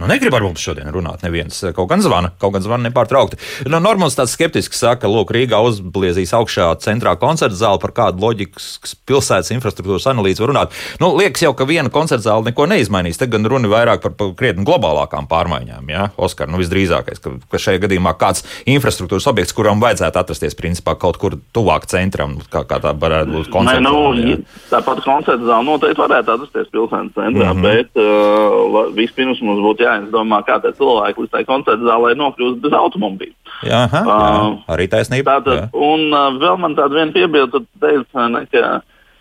Nu, 0.00 0.08
negrib 0.08 0.32
ar 0.32 0.44
mums 0.46 0.62
šodien 0.64 0.88
runāt. 0.94 1.20
Neviens 1.26 1.58
kaut 1.76 1.90
gan 1.90 2.00
zvana, 2.00 2.30
kaut 2.40 2.54
gan 2.54 2.64
zvana 2.64 2.88
nepārtraukti. 2.88 3.36
Nu, 3.68 3.82
Normāls 3.84 4.16
tāds 4.16 4.32
skeptisks 4.32 4.80
saka, 4.80 5.04
ka 5.04 5.34
Rīgā 5.36 5.58
uzbliezīs 5.60 6.32
augšā 6.36 6.70
centrā 6.80 7.12
koncerta 7.20 7.58
zāle 7.58 7.80
par 7.82 7.92
kādu 7.96 8.24
loģiskas 8.24 8.94
pilsētas 9.08 9.52
infrastruktūras 9.52 10.08
analīzi 10.08 10.40
var 10.40 10.52
runāt. 10.54 10.78
Nu, 11.02 11.12
liekas 11.18 11.44
jau, 11.44 11.52
ka 11.56 11.66
viena 11.68 11.92
koncerta 11.92 12.30
zāle 12.30 12.48
neko 12.48 12.64
neizmainīs. 12.70 13.20
Te 13.20 13.28
gan 13.28 13.44
runa 13.44 13.68
vairāk 13.68 14.06
par, 14.06 14.32
krietni 14.40 14.64
globālākām 14.64 15.28
pārmaiņām. 15.28 15.92
Ja? 15.92 16.08
Oskar, 16.16 16.48
nu 16.48 16.62
visdrīzākais, 16.62 17.20
ka, 17.20 17.34
ka 17.52 17.60
šajā 17.60 17.84
gadījumā 17.84 18.14
kāds 18.20 18.46
infrastruktūras 18.70 19.28
objekts, 19.28 19.52
kuram 19.56 19.84
vajadzētu 19.84 20.22
atrasties 20.22 20.56
principā 20.56 20.96
kaut 21.00 21.20
kur 21.20 21.36
tuvāk 21.52 21.84
centram, 21.92 22.38
kā, 22.48 22.64
kā 22.64 22.80
tā 22.80 22.94
varētu 22.96 23.36
būt 23.36 23.52
koncerta 23.52 23.84
zāle. 23.84 24.24
Nu, 24.32 24.40
tāpat 24.72 25.04
koncerta 25.04 25.44
zāle 25.44 25.68
noteikti 25.68 26.04
varētu 26.06 26.36
atrasties 26.38 26.72
pilsētas 26.72 27.14
centrā, 27.18 27.52
mm 27.52 27.60
-hmm. 27.60 27.68
bet 27.68 28.00
uh, 28.00 28.90
vispirms 28.96 29.44
mums 29.44 29.60
būtu 29.64 29.84
jā 29.84 29.89
jāizdomā, 29.90 30.40
kā 30.46 30.60
tie 30.62 30.72
cilvēki 30.78 31.24
līdz 31.24 31.34
tai 31.34 31.44
koncerta 31.48 31.86
zālē 31.86 32.14
nokļūst 32.18 32.62
bez 32.64 32.76
automobīļa. 32.80 33.36
Jā, 33.66 33.82
aha, 33.86 34.04
jā, 34.06 34.20
um, 34.46 34.56
arī 34.72 34.86
taisnība. 34.90 35.38
Tātad, 35.38 35.58
jā. 35.58 35.66
un 35.74 36.06
uh, 36.14 36.30
vēl 36.40 36.56
man 36.62 36.78
tāda 36.78 36.96
viena 36.96 37.14
piebilde, 37.16 37.60
tad 37.60 37.68
teica, 37.82 38.28
ne, 38.32 38.46
ka 38.52 38.80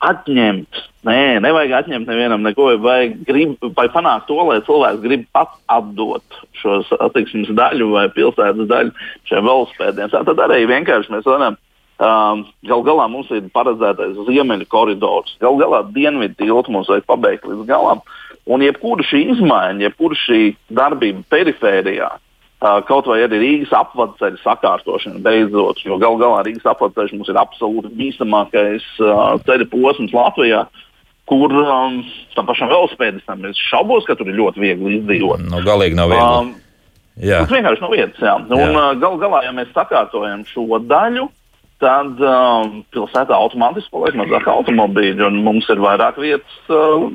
atņemt. 0.09 0.83
Nē, 1.07 1.39
nevajag 1.43 1.77
atņemt 1.77 2.09
nevienam 2.11 2.43
neko, 2.43 2.73
vai, 2.83 3.11
grib, 3.27 3.55
vai 3.75 3.87
panākt 3.91 4.27
to, 4.27 4.37
lai 4.47 4.59
cilvēks 4.67 5.01
grib 5.03 5.25
pats 5.35 5.55
atdot 5.71 6.39
šo 6.59 6.81
satiksmes 6.89 7.51
daļu 7.55 7.89
vai 7.93 8.05
pilsētas 8.15 8.67
daļu 8.67 9.09
šiem 9.29 9.47
velospēdiem. 9.47 10.11
Tad 10.11 10.45
arī 10.47 10.65
vienkārši 10.69 11.15
mēs 11.15 11.27
varam. 11.27 11.59
Um, 11.99 12.45
gal 12.63 12.83
galā 12.87 13.09
mums 13.11 13.27
ir 13.35 13.49
paredzētais 13.51 14.15
ziemeļu 14.27 14.67
koridors. 14.71 15.33
Gal 15.43 15.57
galā 15.59 15.81
dienvidu 15.91 16.37
tiltu 16.39 16.71
mums 16.71 16.87
vajag 16.87 17.07
pabeigt 17.07 17.47
līdz 17.47 17.65
galam. 17.67 17.99
Uh, 17.99 18.28
Un 18.49 18.63
jebkura 18.63 19.05
šī 19.05 19.25
izmaiņa, 19.35 19.83
jebkura 19.89 20.17
šī 20.17 20.41
darbība 20.73 21.21
perifērijā, 21.29 22.09
kaut 22.59 23.07
vai 23.07 23.21
arī 23.23 23.39
Rīgas 23.43 23.73
apvidceļa 23.77 24.41
sakārtošana 24.43 25.21
beidzot, 25.23 25.79
jo 25.85 25.99
gal 26.01 26.17
galā 26.19 26.43
Rīgas 26.47 26.67
apvidceļš 26.73 27.13
mums 27.15 27.31
ir 27.31 27.39
absolūti 27.39 27.91
bīstamākais 27.99 28.87
ceļa 29.45 29.69
posms 29.71 30.15
Latvijā. 30.15 30.65
Kur 31.29 31.53
um, 31.53 31.99
tam 32.33 32.47
pašam 32.49 32.71
velospēdistam 32.71 33.43
es 33.45 33.59
šaubos, 33.69 34.07
ka 34.07 34.15
tur 34.17 34.31
ir 34.31 34.39
ļoti 34.39 34.63
viegli 34.63 34.95
izdzīvot. 34.97 35.43
Nu, 35.45 35.59
galīgi 35.61 35.99
nav 35.99 36.09
viegli. 36.09 36.39
Um, 36.39 36.47
jā. 37.21 37.43
Tas 37.43 37.53
vienkārši 37.53 37.83
nav 37.83 37.93
vietas. 37.93 38.23
Jā. 38.25 38.33
Un, 38.41 38.55
jā. 38.57 38.69
Uh, 38.73 38.95
gal 38.97 39.19
galā, 39.21 39.43
ja 39.45 39.51
mēs 39.53 39.69
sakārtojam 39.75 40.41
šo 40.49 40.79
daļu, 40.89 41.27
tad 41.85 42.17
um, 42.25 42.79
pilsētā 42.95 43.37
automātiski 43.37 43.93
paliek 43.93 44.17
mazāk 44.17 44.49
automobīļu, 44.55 45.27
un 45.29 45.37
mums 45.45 45.69
ir 45.69 45.83
vairāk 45.85 46.17
vietas 46.17 46.73
uh, 46.73 47.05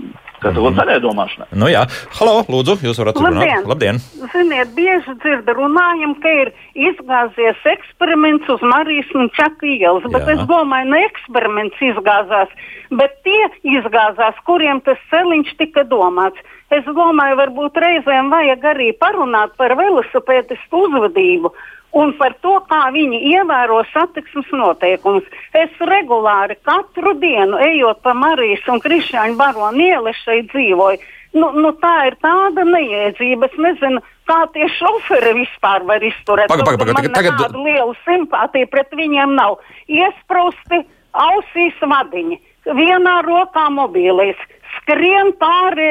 Kā 0.45 0.51
mm 0.53 0.61
-hmm. 0.61 0.77
zaļai 0.77 1.01
domāšanai. 1.01 1.47
Nu 1.57 1.69
jā, 1.73 1.83
halo, 2.19 2.35
lūdzu, 2.53 2.77
jūs 2.85 2.99
varat 3.01 3.17
uzrunāt. 3.17 3.67
Labdien! 3.67 4.01
Ziniet, 4.33 4.75
bieži 4.77 5.15
dzird 5.23 5.49
runājam, 5.49 6.13
ka 6.21 6.29
ir 6.43 6.53
izgāzies 6.75 7.61
eksperiments 7.75 8.49
uz 8.55 8.61
Marijas 8.61 9.09
un 9.15 9.31
Čaka 9.39 9.67
ielas, 9.67 10.05
bet 10.13 10.27
jā. 10.29 10.35
es 10.35 10.41
domāju, 10.51 10.91
ne 10.91 11.01
eksperiments 11.09 11.81
izgāzās, 11.81 12.51
bet 12.91 13.17
tie 13.25 13.45
izgāzās, 13.79 14.37
kuriem 14.45 14.81
tas 14.85 14.99
celiņš 15.11 15.57
tika 15.57 15.83
domāts. 15.89 16.39
Es 16.71 16.85
domāju, 16.85 17.37
varbūt 17.41 17.81
reizēm 17.81 18.29
vajag 18.31 18.65
arī 18.65 18.93
parunāt 19.01 19.57
par 19.57 19.77
velosipēdistu 19.81 20.85
uzvedību 20.87 21.53
un 21.95 22.13
par 22.19 22.35
to, 22.43 22.55
kā 22.71 22.89
viņi 22.95 23.21
ievēro 23.33 23.83
satiksmes 23.93 24.51
noteikumus. 24.53 25.27
Es 25.57 25.75
regulāri 25.91 26.57
katru 26.67 27.15
dienu 27.21 27.61
ejot 27.63 28.03
pa 28.03 28.15
Marijas 28.19 28.67
un 28.71 28.83
Krišņāņu 28.85 29.39
baronu 29.39 29.87
ielu 29.89 30.15
šeit 30.25 30.51
dzīvoju. 30.53 31.13
Nu, 31.35 31.51
nu, 31.59 31.73
tā 31.83 31.95
ir 32.11 32.17
tāda 32.23 32.63
neiedzība. 32.69 33.49
Es 33.51 33.57
nezinu, 33.59 34.03
kā 34.31 34.45
tie 34.55 34.69
šoferi 34.77 35.35
vispār 35.41 35.87
var 35.89 36.03
izturēt. 36.07 36.51
Paga, 36.51 36.67
paga, 36.67 36.79
paga, 36.85 36.95
tagad, 36.99 37.15
tagad... 37.17 37.41
Tāda 37.41 37.65
liela 37.65 37.97
simpātija 38.05 38.71
pret 38.71 38.95
viņiem 38.95 39.35
nav. 39.39 39.59
Iesprūsti 39.91 40.85
ausīs 41.25 41.83
vadiņi, 41.83 42.39
vienā 42.79 43.17
rokā 43.27 43.67
mobīlīs, 43.75 44.39
skrien 44.79 45.35
pāri 45.43 45.91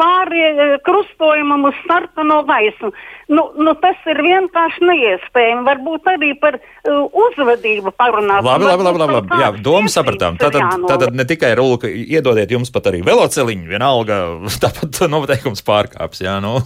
pāri 0.00 0.42
eh, 0.46 0.74
krustojumam 0.86 1.66
uz 1.70 1.78
sarkano 1.86 2.42
gaismu. 2.48 2.92
Nu, 3.32 3.48
nu, 3.58 3.74
tas 3.82 3.98
ir 4.06 4.20
vienkārši 4.22 4.84
neiespējami. 4.86 5.64
Varbūt 5.66 6.06
arī 6.12 6.28
par 6.38 6.60
uh, 6.60 7.08
uzvedību 7.10 7.90
parunāt. 7.98 8.44
Labi, 8.46 8.68
labi, 8.68 8.86
labi. 8.86 9.00
labi, 9.02 9.16
labi. 9.16 9.40
Jā, 9.42 9.50
domu 9.66 9.90
sapratām. 9.90 10.38
Tātad, 10.38 10.86
tātad 10.86 11.16
ne 11.16 11.26
tikai 11.26 11.50
rulka, 11.58 11.90
iedodiet 11.90 12.54
jums 12.54 12.70
pat 12.74 12.92
arī 12.92 13.02
veloceliņu, 13.06 13.66
vienalga, 13.72 14.20
tāpat 14.62 15.02
noteikums 15.10 15.66
pārkāps. 15.66 16.22
Jā, 16.22 16.38
nu, 16.44 16.60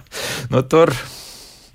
nu 0.54 0.64
tur. 0.64 0.94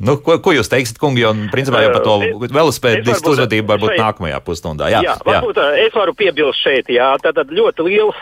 Nu, 0.02 0.16
ko, 0.26 0.38
ko 0.42 0.54
jūs 0.56 0.70
teiksiet, 0.72 0.98
kungi? 1.02 1.22
Jo, 1.22 1.32
principā, 1.54 1.84
jau 1.86 1.92
par 1.94 2.04
to 2.06 2.16
velospēdistu 2.50 3.36
uzvedību 3.36 3.70
varbūt 3.70 3.94
šeit, 3.94 4.02
nākamajā 4.02 4.40
pusstundā. 4.46 4.90
Jā, 4.90 5.02
jā, 5.06 5.14
jā, 5.14 5.26
varbūt 5.28 5.60
es 5.84 5.94
varu 5.98 6.16
piebilst 6.18 6.64
šeit, 6.64 6.90
jā, 6.90 7.12
tātad 7.22 7.52
ļoti 7.54 7.86
liels, 7.86 8.22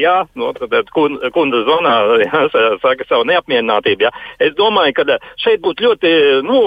jā, 0.00 0.16
no, 0.40 0.50
tad 0.56 0.90
kunda 0.94 1.62
zonā, 1.68 1.94
jā, 2.26 2.42
saka 2.82 3.06
savu 3.06 3.28
neapmierinātību, 3.30 4.08
jā. 4.08 4.12
Es 4.42 4.56
domāju, 4.58 4.96
ka 4.98 5.18
šeit 5.40 5.62
būtu 5.62 5.86
ļoti, 5.86 6.12
nu, 6.48 6.58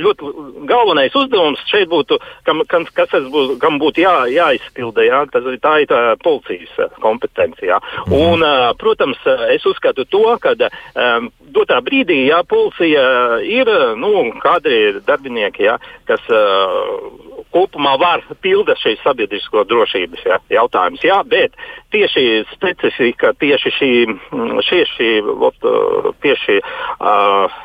ļoti 0.00 0.32
galvenais 0.70 1.16
uzdevums 1.18 1.60
šeit 1.68 1.90
būtu, 1.92 2.18
kam, 2.48 2.64
kam, 2.70 2.88
kas 2.96 3.12
būtu, 3.12 3.58
kam 3.62 3.80
būtu 3.82 4.04
jā, 4.06 4.14
jāizpilda, 4.32 5.04
jā, 5.06 5.22
tas, 5.32 5.50
tā 5.60 5.74
ir 5.84 5.90
tā 5.92 6.02
policijas 6.24 6.96
kompetencija. 7.04 7.82
Mhm. 8.06 8.16
Un, 8.16 8.48
protams, 8.80 9.20
es 9.52 9.68
uzskatu 9.68 10.06
to, 10.08 10.24
ka 10.40 10.56
um, 10.56 11.28
dotā 11.52 11.82
brīdī, 11.84 12.22
jā, 12.30 12.40
policija 12.48 13.04
ir, 13.44 13.70
nu, 14.00 14.05
nu, 14.06 14.24
kādi 14.42 15.00
darbinieki, 15.06 15.66
ja, 15.66 15.76
kas 16.08 16.22
uh, 16.32 17.42
kopumā 17.54 17.96
var 18.00 18.24
pildīt 18.44 18.80
šīs 18.82 19.02
sabiedrisko 19.04 19.64
drošības 19.68 20.24
ja, 20.28 20.38
jautājumus. 20.58 21.04
Jā, 21.06 21.20
bet 21.28 21.56
tieši 21.94 22.44
specifika, 22.52 23.32
tieši 23.40 23.72
šī, 23.78 23.90
šie, 24.66 24.82
šī, 24.94 25.10
ot, 25.48 25.68
tieši 26.24 26.58
uh, 26.60 27.58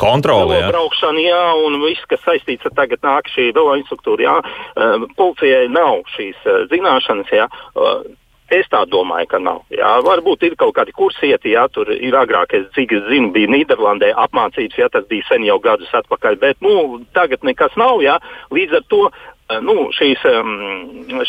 kontrole, 0.00 0.60
jā. 0.60 0.72
braukšana, 0.72 1.24
jā, 1.24 1.44
un 1.66 1.80
viss, 1.84 2.08
kas 2.10 2.22
saistīts 2.26 2.66
ar 2.68 2.76
tagad 2.78 3.04
nāk 3.06 3.30
šī 3.34 3.50
velo 3.56 3.76
instruktūra, 3.80 4.28
jā, 4.28 4.36
uh, 4.40 5.08
policijai 5.18 5.66
nav 5.72 6.04
šīs 6.16 6.44
uh, 6.48 6.64
zināšanas, 6.72 7.32
jā. 7.34 7.48
Uh, 7.74 8.04
Es 8.52 8.66
tā 8.68 8.82
domāju, 8.84 9.28
ka 9.30 9.38
nav. 9.40 9.62
Jā, 9.72 9.94
varbūt 10.04 10.42
ir 10.44 10.56
kaut 10.60 10.74
kādi 10.76 10.92
kursieti, 10.92 11.54
jā, 11.54 11.64
tur 11.72 11.88
ir 11.94 12.16
agrāk, 12.18 12.52
es, 12.58 12.66
cik 12.76 12.92
es 12.92 13.06
zinu, 13.08 13.30
bija 13.32 13.48
Nīderlandē 13.48 14.10
apmācības, 14.20 14.76
jā, 14.82 14.88
tas 14.92 15.06
bija 15.08 15.24
sen 15.30 15.46
jau 15.48 15.56
gadus 15.64 15.92
atpakaļ, 15.96 16.36
bet 16.42 16.60
nu, 16.64 17.00
tagad 17.16 17.46
nekas 17.46 17.72
nav. 17.80 18.02
Jā, 18.04 18.18
līdz 18.52 18.76
ar 18.76 18.84
to 18.92 19.00
eh, 19.08 19.62
nu, 19.64 19.88
šīs, 19.96 20.26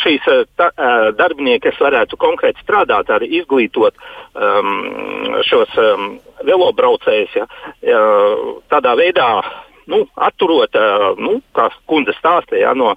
šīs 0.04 0.28
eh, 0.34 0.43
ta, 0.60 0.69
eh, 0.75 1.08
darbinieki, 1.15 1.69
kas 1.69 1.80
varētu 1.88 2.19
konkrēti 2.19 2.65
strādāt, 2.65 3.13
arī 3.15 3.32
izglītot 3.39 3.95
um, 4.36 5.39
šos 5.47 5.71
um, 5.80 6.17
velobraucējus, 6.43 7.39
ja, 7.39 7.47
tādā 8.75 8.97
veidā 8.99 9.30
nu, 9.91 10.03
atturot, 10.27 10.75
nu, 11.21 11.37
kā 11.55 11.67
kundze 11.89 12.15
stāstīja, 12.17 12.73
no, 12.77 12.93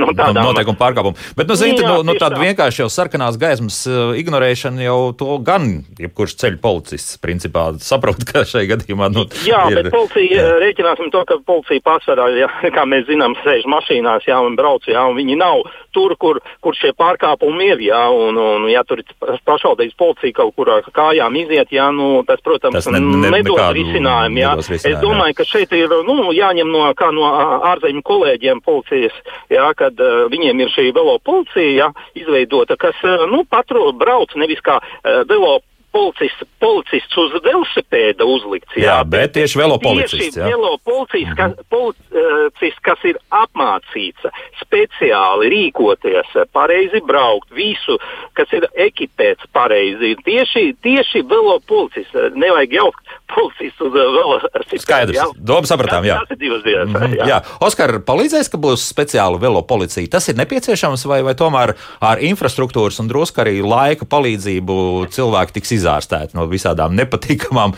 no 0.00 0.10
tādām 0.16 0.50
noteikuma 0.50 0.78
pārkāpumiem. 0.80 1.18
Bet, 1.38 1.50
nu, 1.50 1.58
ziniet, 1.58 1.82
no, 1.86 2.00
no 2.06 2.16
tāda 2.18 2.40
vienkārši 2.40 2.84
jau 2.84 2.90
sarkanās 2.92 3.38
gaismas 3.40 3.80
ignorēšana 4.18 4.86
jau 4.86 4.98
to 5.18 5.38
gan 5.44 5.68
jebkurš 5.98 6.36
ceļu 6.42 6.60
policists 6.62 7.18
principā 7.22 7.68
saprot, 7.82 8.22
ka 8.28 8.44
šai 8.48 8.66
gadījumā. 8.70 9.10
Nu, 9.14 9.26
jā, 9.46 9.64
ir, 9.72 9.82
bet 9.82 9.92
policija 9.94 10.42
jā. 10.42 10.54
rēķināsim 10.64 11.12
to, 11.14 11.24
ka 11.28 11.40
policija 11.46 11.84
pārsvarā, 11.86 12.30
jā, 12.38 12.50
kā 12.76 12.86
mēs 12.88 13.08
zinām, 13.10 13.36
sēž 13.44 13.66
mašīnās, 13.70 14.28
jā, 14.28 14.38
un 14.44 14.58
brauc, 14.58 14.86
jā, 14.88 15.04
un 15.08 15.18
viņi 15.18 15.38
nav 15.40 15.64
tur, 15.94 16.14
kur, 16.20 16.40
kur 16.64 16.76
šie 16.78 16.92
pārkāpumi 16.98 17.72
ir, 17.72 17.82
jā, 17.88 18.00
un, 18.12 18.38
un 18.38 18.66
ja 18.70 18.84
tur 18.86 19.02
ir 19.02 19.40
pašvaldības 19.48 19.96
policija 19.98 20.36
kaut 20.40 20.54
kur 20.58 20.70
ar 20.76 20.88
kājām 20.94 21.38
iziet, 21.40 21.72
jā, 21.74 21.88
nu, 21.94 22.22
tas, 22.28 22.42
protams, 22.44 22.78
tas 22.78 22.90
ne, 22.92 23.00
ne, 23.00 23.32
nedod 23.38 23.60
risinājumu, 23.76 24.42
jā. 24.42 24.54
Risinājumu, 24.60 24.92
es 24.92 25.02
domāju, 25.02 25.34
jā. 25.34 25.38
ka 25.40 25.48
šeit 25.48 25.74
ir, 25.78 25.96
nu, 26.06 26.18
jāņem 26.34 26.70
no, 26.72 26.84
no 27.14 27.30
ārzemju 27.72 28.04
kolēģiem 28.06 28.62
policijas, 28.64 29.16
jā, 29.52 29.66
kad 29.78 29.98
uh, 30.02 30.26
viņiem 30.32 30.64
ir 30.64 30.72
šī 30.74 30.90
velo 30.96 31.18
policija 31.24 31.74
jā, 31.76 31.88
izveidota, 32.18 32.78
kas 32.80 32.98
uh, 33.06 33.26
nu, 33.30 33.44
patru 33.48 33.90
brauc 33.96 34.34
nevis 34.36 34.62
kā 34.64 34.78
uh, 34.80 35.22
velo 35.28 35.58
policists, 35.92 36.44
policists 36.60 37.16
uz 37.18 37.34
velosipēda 37.44 38.26
uzlikts. 38.28 38.76
Jā, 38.76 38.90
jā 38.90 38.96
bet 39.08 39.34
tieši 39.36 39.60
velopolicists. 39.60 40.36
Tieši 40.36 40.44
velopolicists, 40.44 41.34
kas, 41.38 41.54
mhm. 41.54 41.68
policists, 41.72 42.82
kas 42.84 43.06
ir 43.08 43.20
apmācīts 43.34 44.28
speciāli 44.60 45.50
rīkoties, 45.54 46.34
pareizi 46.52 47.00
braukt, 47.06 47.50
visu, 47.56 47.98
kas 48.38 48.52
ir 48.56 48.68
ekipēts 48.88 49.48
pareizi. 49.54 50.14
Tieši, 50.26 50.74
tieši 50.84 51.24
velopolicists, 51.28 52.34
nevajag 52.36 52.76
jaukt 52.78 53.16
policists 53.32 53.84
uz 53.84 53.94
velosipēda. 53.94 54.82
Skaidrs, 54.84 55.34
doma 55.36 55.68
sapratām, 55.68 56.06
jā. 56.08 56.20
Tas 56.22 56.36
ir 56.36 56.42
divas 56.42 56.62
dienas. 56.66 56.88
Mm 56.88 57.00
-hmm, 57.00 57.16
jā. 57.20 57.28
jā. 57.32 57.40
Oskar, 57.64 57.98
palīdzēs, 58.04 58.52
ka 58.52 58.60
būs 58.60 58.84
speciāla 58.92 59.40
velopolicija. 59.40 60.08
Tas 60.10 60.28
ir 60.28 60.36
nepieciešams 60.36 61.06
vai, 61.06 61.22
vai 61.22 61.34
tomēr 61.34 61.74
ar 62.00 62.22
infrastruktūras 62.22 63.00
un 63.00 63.08
drusku 63.08 63.40
arī 63.40 63.60
laika 63.64 64.04
palīdzību 64.04 65.08
cilvēki 65.14 65.58
tiks 65.58 65.77
izārstēti 65.78 66.36
no 66.38 66.48
visādām 66.50 66.96
nepatīkamām 66.98 67.76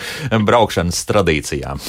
braukšanas 0.49 1.05
tradīcijām? 1.11 1.83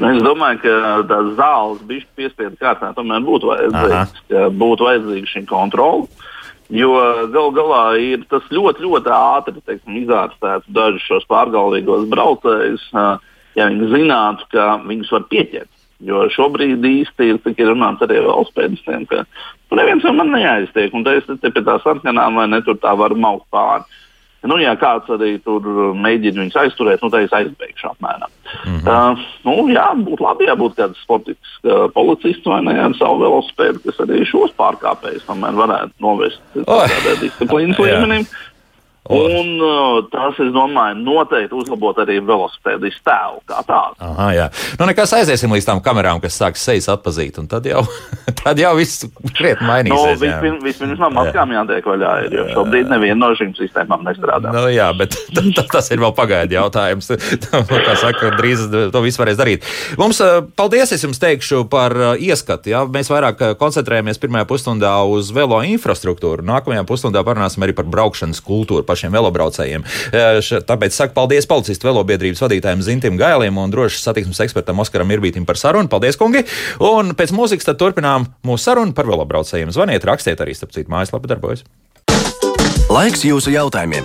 Nu, 0.00 0.08
es 0.14 0.22
domāju, 0.24 0.62
ka 0.62 0.74
tās 1.10 1.32
zāles 1.36 1.80
bija 1.88 2.06
piespiedu 2.16 2.56
kārtā, 2.60 2.92
tomēr 2.96 3.24
būtu 3.26 3.50
vajadzīgs, 3.50 4.22
būtu 4.56 4.86
vajadzīga 4.86 5.32
šī 5.34 5.42
kontrola. 5.50 6.28
Jo 6.70 6.92
gal 7.34 7.50
galā 7.50 7.82
ir 7.98 8.22
tas 8.30 8.44
ļoti, 8.54 8.84
ļoti 8.86 9.10
ātri 9.10 9.58
teiksim, 9.58 9.98
izārstēts 10.04 10.70
dažus 10.70 11.04
šos 11.08 11.26
pārgalvīgos 11.30 12.06
braucējus, 12.12 12.86
ja 13.58 13.66
viņi 13.66 13.90
zinātu, 13.90 14.46
ka 14.54 14.76
viņus 14.86 15.10
var 15.16 15.26
pieķert. 15.32 15.72
Jo 16.06 16.22
šobrīd 16.32 16.84
īsti 16.86 17.26
ir, 17.34 17.40
ir 17.50 17.68
runāts 17.68 18.06
arī 18.06 18.22
valsts 18.24 18.54
pēdējiem, 18.56 19.02
ka 19.10 19.24
neviens 19.76 20.06
no 20.06 20.14
man 20.16 20.30
neaiztiek, 20.32 20.94
un 20.96 21.04
es 21.10 21.26
te 21.28 21.50
pie 21.50 21.64
tā 21.66 21.76
sarkanām 21.82 22.38
vai 22.40 22.46
ne 22.48 22.62
tur 22.64 22.78
tā 22.80 22.94
var 22.96 23.12
maukt 23.12 23.50
pāri. 23.52 23.84
Nu, 24.48 24.56
ja 24.56 24.72
kāds 24.80 25.10
arī 25.12 25.34
tur 25.44 25.66
mēģina 26.00 26.40
viņus 26.40 26.56
aizturēt, 26.62 27.02
nu, 27.04 27.10
tad 27.12 27.26
es 27.26 27.34
aizbeigšu 27.36 27.90
apmēram. 27.90 28.30
Mm 28.64 28.78
-hmm. 28.78 28.88
uh, 28.88 29.24
nu, 29.44 29.68
jā, 29.68 29.84
būtu 30.06 30.24
labi, 30.24 30.46
ja 30.48 30.54
būtu 30.56 30.78
kāds 30.78 31.02
sportisks 31.04 31.58
uh, 31.62 31.90
policists 31.92 32.48
vai 32.48 32.62
ne, 32.64 32.78
ar 32.80 32.96
savu 32.96 33.20
velosipēdu, 33.20 33.82
kas 33.84 34.00
arī 34.06 34.24
šos 34.24 34.54
pārkāpējus 34.56 35.26
tomēr 35.28 35.60
varētu 35.60 35.92
novest 36.00 36.40
oh. 36.64 36.88
tādā 36.88 37.18
disciplīnas 37.20 37.78
līmenī. 37.78 38.24
Un 39.10 39.58
uh, 39.58 40.04
tas, 40.12 40.36
es 40.38 40.52
domāju, 40.54 41.00
noteikti 41.02 41.56
uzlabot 41.58 41.98
arī 41.98 42.20
velosipēdistu 42.22 43.02
tēlu 43.08 43.40
kā 43.50 43.62
tādu. 43.66 43.96
Aha, 44.06 44.28
jā. 44.36 44.46
Nu, 44.78 44.86
nekas 44.86 45.14
aiziesim 45.18 45.50
līdz 45.50 45.66
tām 45.66 45.80
kamerām, 45.82 46.20
kas 46.22 46.38
sāks 46.38 46.62
sejas 46.62 46.86
atpazīt, 46.92 47.40
un 47.42 47.48
tad 47.50 47.66
jau, 47.66 47.82
tad 48.42 48.60
jau 48.60 48.70
viss 48.78 49.08
krietni 49.34 49.66
mainīsies. 49.66 50.14
Nu, 50.14 50.20
vispirms, 50.20 50.62
vispirms 50.62 51.02
no 51.02 51.10
maskām 51.16 51.54
jātiek 51.56 51.88
vaļā, 51.90 52.12
jo 52.30 52.46
šobrīd 52.54 52.92
neviena 52.92 53.18
no 53.24 53.32
šīm 53.38 53.56
sistēmām 53.58 54.06
nestrādā. 54.06 54.52
Nu, 54.54 54.62
jā, 54.70 54.86
bet 54.94 55.18
tas 55.74 55.90
ir 55.90 56.04
vēl 56.04 56.14
pagaidu 56.14 56.58
jautājums. 56.60 57.10
kā 57.88 57.96
saka, 57.98 58.30
drīz 58.38 58.66
to 58.94 59.02
visu 59.02 59.24
varēs 59.24 59.40
darīt. 59.40 59.66
Mums, 59.98 60.22
uh, 60.22 60.38
paldies, 60.54 60.94
es 60.94 61.02
jums 61.06 61.18
teikšu 61.22 61.64
par 61.72 61.96
uh, 61.98 62.12
ieskatu. 62.14 62.70
Jā. 62.70 62.84
Mēs 62.94 63.10
vairāk 63.10 63.42
koncentrējamies 63.58 64.22
pirmajā 64.22 64.46
pusstundā 64.50 64.94
uz 65.10 65.34
velo 65.34 65.58
infrastruktūru. 65.66 66.46
Nākamajā 66.46 66.86
pusstundā 66.86 67.26
parunāsim 67.26 67.66
arī 67.66 67.74
par 67.74 67.90
braukšanas 67.90 68.42
kultūru 68.46 68.86
pašiem 69.00 69.16
velobraucējiem. 69.16 69.86
Tāpēc 70.68 70.96
saku 70.96 71.16
paldies 71.16 71.48
policistu 71.48 71.88
velobiedrības 71.88 72.42
vadītājiem 72.44 72.84
Zintim 72.84 73.16
Gailim 73.20 73.58
un 73.60 73.72
drošas 73.72 74.04
satiksmes 74.04 74.40
ekspertam 74.44 74.82
Oskaram 74.84 75.10
Irbītim 75.14 75.46
par 75.48 75.56
sarunu. 75.56 75.88
Paldies, 75.88 76.18
kungi! 76.20 76.44
Un 76.84 77.14
pēc 77.16 77.32
mūzikas 77.36 77.70
turpinām 77.80 78.28
mūsu 78.44 78.68
sarunu 78.68 78.92
par 78.96 79.08
velobraucējiem. 79.08 79.72
Zvaniet, 79.72 80.04
rakstiet 80.04 80.40
arī, 80.44 80.56
starp 80.58 80.76
citu, 80.76 80.90
mājaslapa 80.92 81.32
darbojas. 81.32 81.64
Laiks 82.90 83.24
jūsu 83.24 83.54
jautājumiem! 83.54 84.04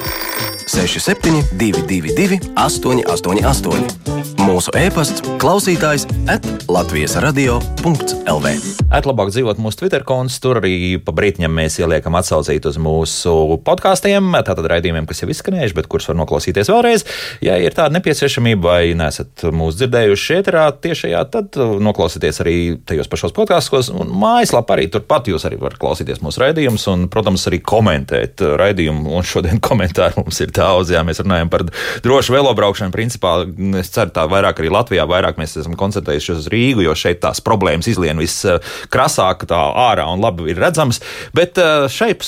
6722, 0.65 2.39
888, 2.55 4.34
mūsu 4.45 4.73
e-pasts, 4.77 5.23
klausītājs 5.41 6.05
at 6.29 6.45
Latvijas 6.69 7.15
radio.lv. 7.23 8.49
Atlabāk 8.93 9.31
dzīvot 9.33 9.57
mūsu 9.61 9.79
Twitter 9.79 10.03
konts, 10.05 10.37
tur 10.41 10.59
arī 10.59 10.99
pa 11.01 11.13
brītņam 11.15 11.53
mēs 11.57 11.79
ieliekam 11.81 12.13
atsaucīt 12.19 12.67
uz 12.69 12.77
mūsu 12.81 13.33
podkāstiem, 13.65 14.27
tātad 14.45 14.67
raidījumiem, 14.69 15.07
kas 15.09 15.23
jau 15.23 15.29
izskanējuši, 15.33 15.75
bet 15.77 15.89
kurus 15.89 16.09
var 16.11 16.19
noklausīties 16.19 16.69
vēlreiz. 16.69 17.05
Ja 17.45 17.57
ir 17.61 17.73
tāda 17.77 17.97
nepieciešamība 17.97 18.69
vai 18.69 18.93
nesat 18.97 19.47
mūs 19.49 19.79
dzirdējuši 19.79 20.37
ēterā 20.37 20.67
tiešajā, 20.83 21.23
tad 21.33 21.57
noklausieties 21.57 22.41
arī 22.45 22.55
tajos 22.85 23.09
pašos 23.09 23.33
podkāstos 23.35 23.89
un 23.93 24.13
mājaslapā 24.13 24.77
arī 24.77 24.87
turpat 24.93 25.31
jūs 25.31 25.47
arī 25.49 25.59
varat 25.61 25.81
klausīties 25.81 26.21
mūsu 26.25 26.43
raidījumus 26.43 26.85
un, 26.93 27.07
protams, 27.13 27.47
arī 27.49 27.61
komentēt 27.65 28.45
raidījumu. 28.61 29.09
Un 29.17 29.25
šodien 29.25 29.63
komentāru 29.69 30.21
mums 30.21 30.43
ir 30.45 30.53
daudz, 30.53 30.93
jā, 30.93 31.01
mēs 31.07 31.23
runājam 31.25 31.49
par 31.53 31.65
drošu 32.05 32.37
velobraukšanu. 32.37 32.93
Principā 32.93 33.39
es 33.81 33.93
ceru 33.95 34.13
tā 34.13 34.27
vairāk 34.35 34.61
arī 34.61 34.71
Latvijā, 34.73 35.07
vairāk 35.09 35.39
mēs 35.41 35.57
esam 35.61 35.77
koncentrējušies 35.79 36.43
uz 36.43 36.49
Rīgu, 36.51 36.85
jo 36.85 36.95
šeit 36.99 37.21
tās 37.23 37.41
problēmas 37.45 37.89
izlien 37.91 38.19
viskrasāk, 38.21 39.47
tā 39.49 39.61
ārā 39.87 40.07
un 40.11 40.23
labi 40.23 40.51
ir 40.53 40.61
redzamas. 40.61 41.01
Bet 41.35 41.59
eh, 41.61 41.87
šeit 41.91 42.25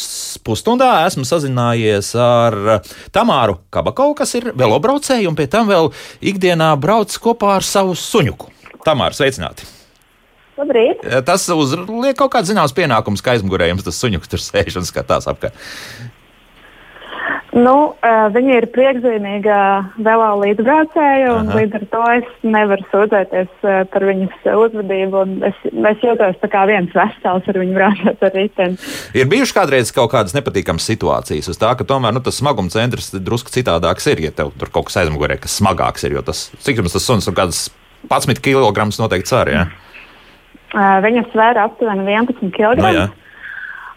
pusstundā 0.47 0.91
esmu 1.05 1.27
sazinājies 1.27 2.13
ar 2.21 2.59
Tamāru 3.15 3.59
Kabakovu, 3.73 4.17
kas 4.21 4.37
ir 4.39 4.51
velobraucēja 4.57 5.29
un 5.29 5.37
pie 5.37 5.49
tam 5.51 5.71
vēl 5.71 5.91
ikdienā 6.33 6.73
brauc 6.81 7.13
kopā 7.23 7.57
ar 7.59 7.67
savu 7.67 7.97
suņuku. 7.97 8.53
Tamāra, 8.87 9.15
sveicināti! 9.15 9.77
Labrīt. 10.57 11.03
Eh, 11.05 11.19
tas 11.21 11.43
uzliek 11.53 12.17
kaut 12.17 12.31
kāds 12.33 12.49
zināms 12.49 12.73
pienākums, 12.73 13.21
ka 13.21 13.35
aizmugurējums 13.35 13.85
tas 13.85 13.99
suņuks 14.01 14.31
tur 14.31 14.41
sēž 14.41 14.79
un 14.81 14.87
skatās 14.89 15.29
apkārt. 15.29 15.57
Nu, 17.57 17.73
viņa 18.33 18.57
ir 18.59 18.67
priekšzīmīga 18.75 19.59
vēlā 20.05 20.27
līdzbraucēja, 20.43 21.31
un 21.33 21.49
Aha. 21.49 21.57
līdz 21.57 21.77
ar 21.79 21.85
to 21.93 22.01
es 22.13 22.27
nevaru 22.45 22.85
sūdzēties 22.91 23.65
par 23.93 24.05
viņas 24.05 24.45
uzvedību. 24.51 25.23
Es, 25.47 25.63
es 25.91 26.05
jūtos 26.05 26.45
kā 26.53 26.65
viens 26.69 26.93
vesels 26.93 27.49
ar 27.49 27.59
viņu 27.63 27.77
braucot 27.77 28.27
ar 28.29 28.37
riteni. 28.37 28.77
Ir 29.17 29.29
bijušas 29.31 29.55
kādreiz 29.57 29.93
kaut 29.95 30.11
kādas 30.13 30.37
nepatīkamas 30.37 30.85
situācijas, 30.91 31.49
uz 31.49 31.61
tā, 31.61 31.73
ka 31.79 31.87
tomēr 31.87 32.13
nu, 32.13 32.21
tas 32.25 32.37
smaguma 32.37 32.73
centrs 32.73 33.09
drusku 33.15 33.53
citādāks 33.53 34.05
ir, 34.13 34.27
ja 34.27 34.35
tev 34.35 34.53
tur 34.59 34.71
kaut 34.73 34.91
kas 34.91 35.01
aizmugurē, 35.01 35.39
kas 35.41 35.57
smagāks 35.57 36.05
ir, 36.05 36.19
jo 36.19 36.25
tas, 36.29 36.47
cik 36.61 36.83
jums 36.83 36.93
tas 36.93 37.09
suns 37.09 37.25
ir 37.25 37.37
kāds 37.37 37.67
11 38.05 38.43
kg 38.43 38.89
noteikti 39.01 39.33
sārī. 39.33 39.57
Ja? 39.57 39.67
Viņa 41.01 41.29
svēra 41.31 41.65
aptuveni 41.71 42.05
11 42.05 42.53
kg. 42.53 42.77
No, 42.83 42.93
jā. 42.93 43.07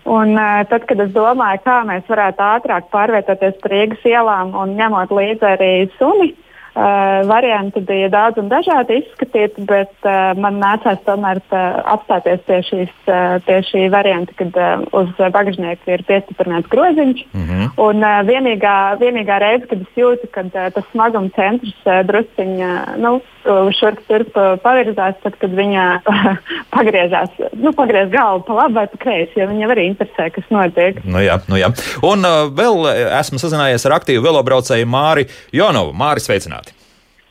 Un, 0.09 0.33
uh, 0.37 0.63
tad, 0.71 0.87
kad 0.89 1.01
es 1.05 1.11
domāju, 1.13 1.61
kā 1.65 1.81
mēs 1.89 2.07
varētu 2.09 2.45
ātrāk 2.45 2.87
pārvietoties 2.95 3.59
pa 3.61 3.73
Rīgas 3.73 4.07
ielām 4.09 4.55
un 4.57 4.73
ņemot 4.79 5.13
līdzi 5.13 5.47
arī 5.51 5.73
suni, 5.99 6.33
uh, 6.33 6.50
Uh, 6.71 7.27
varianti 7.27 7.81
bija 7.83 8.07
daudz 8.09 8.39
un 8.39 8.47
dažādi 8.47 9.01
izskatīti, 9.01 9.65
bet 9.67 9.91
uh, 10.07 10.39
man 10.39 10.61
nācās 10.63 11.01
tomēr 11.03 11.41
uh, 11.51 11.81
apstāties 11.97 12.45
pie, 12.47 12.61
šīs, 12.69 12.93
uh, 13.11 13.41
pie 13.43 13.57
šī 13.67 13.89
varianta, 13.91 14.37
kad 14.39 14.55
uh, 14.55 14.85
uz 14.95 15.11
bagāžnieka 15.19 15.91
ir 15.97 16.05
piestiprināts 16.07 16.71
groziņš. 16.71 17.25
Mm 17.33 17.49
-hmm. 17.49 17.73
Un 17.87 18.07
uh, 18.07 18.21
vienīgā, 18.29 18.77
vienīgā 19.03 19.41
reize, 19.43 19.67
kad 19.67 19.83
es 19.83 19.99
jūtu, 19.99 20.31
ka 20.31 20.47
uh, 20.47 20.71
tas 20.77 20.87
smaguma 20.93 21.35
centrs 21.35 21.75
uh, 21.91 22.07
drusciņā 22.07 22.71
nu, 23.03 23.19
šurp 23.81 23.99
turp 24.07 24.35
pavirzās, 24.63 25.15
tad, 25.23 25.35
kad 25.41 25.51
viņa 25.51 25.85
pagriežās, 26.77 27.31
nu, 27.57 27.73
pagriez 27.73 28.11
galvu 28.13 28.45
pa 28.47 28.53
labi 28.53 28.75
vai 28.75 28.87
pa 28.87 28.97
kreisi, 29.01 29.41
jo 29.41 29.47
viņa 29.49 29.71
arī 29.73 29.89
interesē, 29.91 30.31
kas 30.31 30.45
notiek. 30.51 31.03
Nu 31.05 31.19
jā, 31.19 31.41
nu 31.49 31.57
jā. 31.57 31.73
Un 32.03 32.23
uh, 32.23 32.47
vēl 32.53 32.87
esmu 33.19 33.43
sazinājies 33.43 33.87
ar 33.87 33.99
aktīvu 33.99 34.23
velobraucēju 34.29 34.87
Māri 34.87 35.27
Jonovu. 35.53 35.97
Māri, 35.97 36.21
sveicināti! 36.21 36.60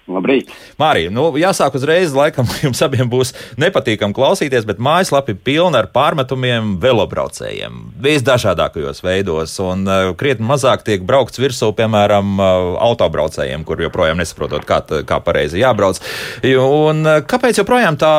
Labrīt! 0.10 0.50
Mārija, 0.82 1.12
nu, 1.14 1.28
jāsāk 1.38 1.76
uzreiz, 1.78 2.14
laikam, 2.18 2.48
jums 2.66 2.82
abiem 2.86 3.10
būs 3.12 3.34
nepatīkami 3.62 4.16
klausīties, 4.18 4.66
bet 4.70 4.82
mājaslapa 4.82 5.34
ir 5.34 5.40
pilna 5.46 5.84
ar 5.84 5.90
pārmetumiem 5.94 6.78
velobraucējiem. 6.82 7.80
Visdažādākajos 8.04 9.04
veidos, 9.06 9.56
un 9.64 9.86
uh, 9.86 10.12
krietni 10.20 10.48
mazāk 10.50 10.86
tiek 10.88 11.06
braukts 11.08 11.42
virsū, 11.42 11.72
piemēram, 11.78 12.36
uh, 12.40 12.70
autobraucējiem, 12.90 13.66
kur 13.68 13.86
joprojām 13.86 14.22
nesaprotot, 14.22 14.66
kā, 14.70 14.82
kā 15.08 15.22
pareizi 15.26 15.62
jābrauc. 15.62 16.02
Un 16.44 17.06
uh, 17.06 17.20
kāpēc 17.30 17.62
joprojām 17.62 18.00
tā 18.02 18.14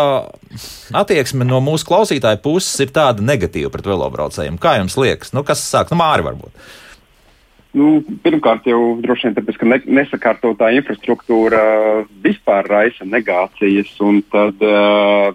attieksme 0.97 1.47
no 1.47 1.61
mūsu 1.65 1.87
klausītāju 1.89 2.43
puses 2.45 2.85
ir 2.85 2.95
tāda 2.95 3.25
negatīva 3.25 3.71
pret 3.75 3.89
velobraucējiem? 3.91 4.61
Kā 4.63 4.79
jums 4.79 4.99
liekas? 5.01 5.35
Nu, 5.37 5.45
kas 5.47 5.63
sāk? 5.67 5.91
Nu, 5.93 6.01
Māri 6.01 6.27
varbūt. 6.27 6.55
Nu, 7.77 8.01
pirmkārt, 8.25 8.65
jau 8.67 8.97
droši 8.99 9.29
vien 9.29 9.37
tāpēc, 9.37 9.59
ka 9.61 9.69
ne, 9.69 9.79
nesakārtotā 10.01 10.73
infrastruktūra 10.75 11.61
vispār 12.25 12.67
raisa 12.67 13.07
negācijas, 13.07 13.93
un 14.03 14.25
tad 14.33 14.65
uh, 14.67 15.31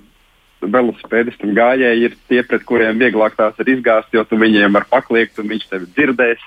velosipēdisti 0.65 1.48
un 1.48 1.56
gājēji 1.56 2.10
ir 2.10 2.17
tie, 2.30 2.41
pret 2.43 2.65
kuriem 2.67 3.00
vieglāk 3.00 3.38
tās 3.39 3.56
ir 3.63 3.71
izgāzt, 3.78 4.12
jo 4.12 4.26
tu 4.28 4.39
viņiem 4.41 4.76
var 4.76 4.88
pakliegt, 4.91 5.39
un 5.39 5.54
viņš 5.54 5.71
tevi 5.71 5.89
dzirdēs. 5.95 6.43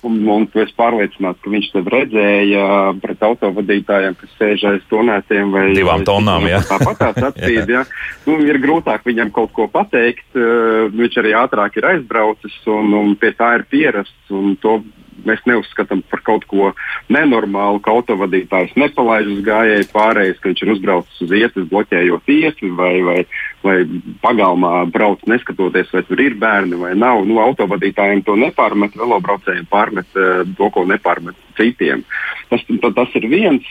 Un, 0.00 0.14
un 0.32 0.46
tu 0.48 0.62
esi 0.62 0.72
pārliecināts, 0.78 1.42
ka 1.44 1.50
viņš 1.52 1.66
tevi 1.74 1.90
redzēja 1.92 2.62
pret 3.02 3.24
autovadītājiem, 3.26 4.14
kas 4.16 4.30
sēž 4.38 4.62
aiz 4.70 4.86
tonētiem 4.88 5.52
vai 5.52 5.66
divām 5.76 6.06
tonām. 6.08 6.46
Jā. 6.48 6.62
Tāpat 6.64 7.02
tās 7.02 7.18
atspīd, 7.28 7.68
jā. 7.68 7.82
Nu, 8.24 8.38
ir 8.48 8.60
grūtāk 8.62 9.04
viņam 9.04 9.32
kaut 9.36 9.52
ko 9.56 9.68
pateikt. 9.68 10.24
Uh, 10.32 10.88
viņš 10.96 11.20
arī 11.20 11.34
ātrāk 11.36 11.76
ir 11.76 11.90
aizbraucis 11.92 12.56
un, 12.72 12.96
un 12.96 13.12
pie 13.20 13.34
tā 13.36 13.52
ir 13.58 13.66
pierasts. 13.68 14.32
To 14.64 14.78
mēs 15.28 15.42
neuzskatām 15.48 16.02
par 16.10 16.22
kaut 16.26 16.46
ko 16.50 16.70
nenormālu, 17.12 17.80
ka 17.84 17.94
autovadītājs 17.96 18.76
nepalaiž 18.80 19.30
uz 19.34 19.42
gājēju 19.46 19.88
pārējais, 19.92 20.40
ka 20.40 20.50
viņš 20.50 20.62
ir 20.64 20.72
uzbraucis 20.74 21.24
uz 21.26 21.34
ietas, 21.40 21.68
bloķējot 21.72 22.32
ieti 22.36 22.70
vai, 22.78 22.92
vai, 23.06 23.18
vai 23.66 23.76
pagalmā 24.24 24.72
brauc 24.92 25.22
neskatoties, 25.30 25.92
vai 25.94 26.04
tur 26.08 26.24
ir 26.24 26.38
bērni 26.40 26.80
vai 26.80 26.94
nav. 26.98 27.24
Nu, 27.28 27.40
autovadītājiem 27.44 28.24
to 28.26 28.38
nepārmet, 28.40 28.96
velobraucējiem 28.98 29.68
pārmet 29.70 30.18
uh, 30.18 30.42
to, 30.58 30.72
ko 30.74 30.86
nepārmet 30.88 31.38
citiem. 31.58 32.04
Tas, 32.52 32.66
tas 32.66 33.20
ir 33.20 33.30
viens. 33.30 33.66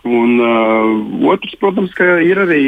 Un 0.00 0.38
uh, 0.40 1.26
otrs, 1.28 1.58
protams, 1.60 1.92
ir 2.24 2.38
arī 2.40 2.62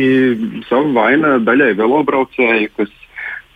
sava 0.69 0.91
vaina 0.93 1.39
daļai 1.41 1.71
velobraucēju, 1.79 2.73
kas 2.77 2.93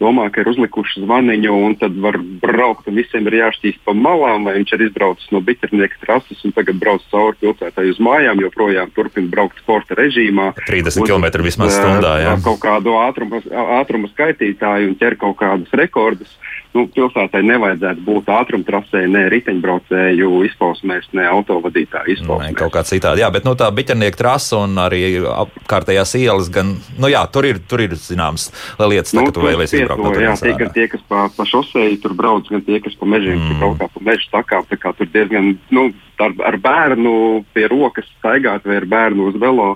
domā, 0.00 0.28
ka 0.32 0.42
ir 0.42 0.50
uzlikuši 0.52 1.02
zvaniņu 1.04 1.54
un 1.66 1.76
tad 1.80 1.96
var 2.02 2.18
braukt, 2.42 2.88
un 2.90 2.98
visiem 2.98 3.26
ir 3.30 3.38
jāšķīst 3.40 3.82
pa 3.87 3.94
malām, 3.96 4.46
vai 4.48 4.56
viņš 4.59 4.74
ir 4.76 4.87
izbraucis 4.88 5.30
no 5.35 5.42
biternieka 5.44 6.00
trases 6.02 6.42
un 6.46 6.54
tagad 6.56 6.80
brauc 6.82 7.04
cauri 7.12 7.38
pilsētai 7.42 7.88
uz 7.92 8.00
mājām, 8.02 8.42
joprojām 8.46 8.92
turpina 8.96 9.30
braukt 9.32 9.61
sporta 9.62 9.98
režīmā. 9.98 10.52
30 10.66 11.02
uz, 11.02 11.11
km 11.11 11.44
vismaz 11.46 11.76
stundā, 11.78 12.16
jā. 12.24 12.37
Kaut 12.44 12.61
kādu 12.64 12.96
ātrumu, 13.00 13.42
ātrumu 13.80 14.12
skaitītāju 14.12 14.92
un 14.92 14.98
ķer 15.00 15.18
kaut 15.20 15.38
kādus 15.40 15.72
rekordus. 15.76 16.37
Nu, 16.76 16.84
pilsētai 16.92 17.40
nevajadzētu 17.46 18.02
būt 18.04 18.28
ātrumtrasē, 18.36 19.06
ne 19.08 19.24
riteņbraucēju 19.32 20.30
izpausmēs, 20.50 21.08
ne 21.16 21.24
autovadītāju 21.30 22.16
izpausmēs. 22.18 22.52
Ne, 22.52 22.58
kaut 22.58 22.74
kā 22.74 22.82
citādi, 22.84 23.22
jā, 23.24 23.30
bet 23.32 23.46
nu, 23.48 23.54
tā 23.58 23.70
biķernieka 23.72 24.20
trasa 24.20 24.60
un 24.66 24.76
arī 24.82 25.02
apkārtējās 25.30 26.16
ielas, 26.20 26.50
gan, 26.52 26.74
nu 27.00 27.10
jā, 27.12 27.22
tur 27.32 27.48
ir, 27.48 27.62
tur 27.70 27.84
ir 27.86 27.96
zināms 28.00 28.50
lietas, 28.82 29.14
nu, 29.16 29.24
tā, 29.24 29.30
ka 29.30 29.38
tu 29.38 29.46
vēlies 29.46 29.76
izbraukt. 29.78 30.20
Jā, 30.20 30.34
tie, 30.42 30.56
gan 30.60 30.74
tie, 30.76 30.88
kas 30.92 31.06
pa, 31.08 31.26
pa 31.32 31.48
šoseju 31.48 32.00
tur 32.02 32.16
brauc, 32.18 32.50
gan 32.52 32.64
tie, 32.66 32.82
kas 32.84 32.98
pa 33.00 33.08
mežiem, 33.08 33.40
mm. 33.40 33.62
kaut 33.62 33.80
kā 33.80 33.88
pa 33.96 34.04
mežu 34.10 34.28
takām, 34.34 34.68
tā 34.68 34.80
kā 34.80 34.92
tur 34.98 35.08
diezgan, 35.14 35.54
nu, 35.72 35.88
ar, 36.20 36.35
ar 36.48 36.57
bērnu 36.62 37.44
pie 37.55 37.66
rokas 37.70 38.09
staigāt 38.16 38.66
vai 38.66 38.81
ar 38.81 38.87
bērnu 38.90 39.31
uz 39.31 39.38
velo. 39.40 39.74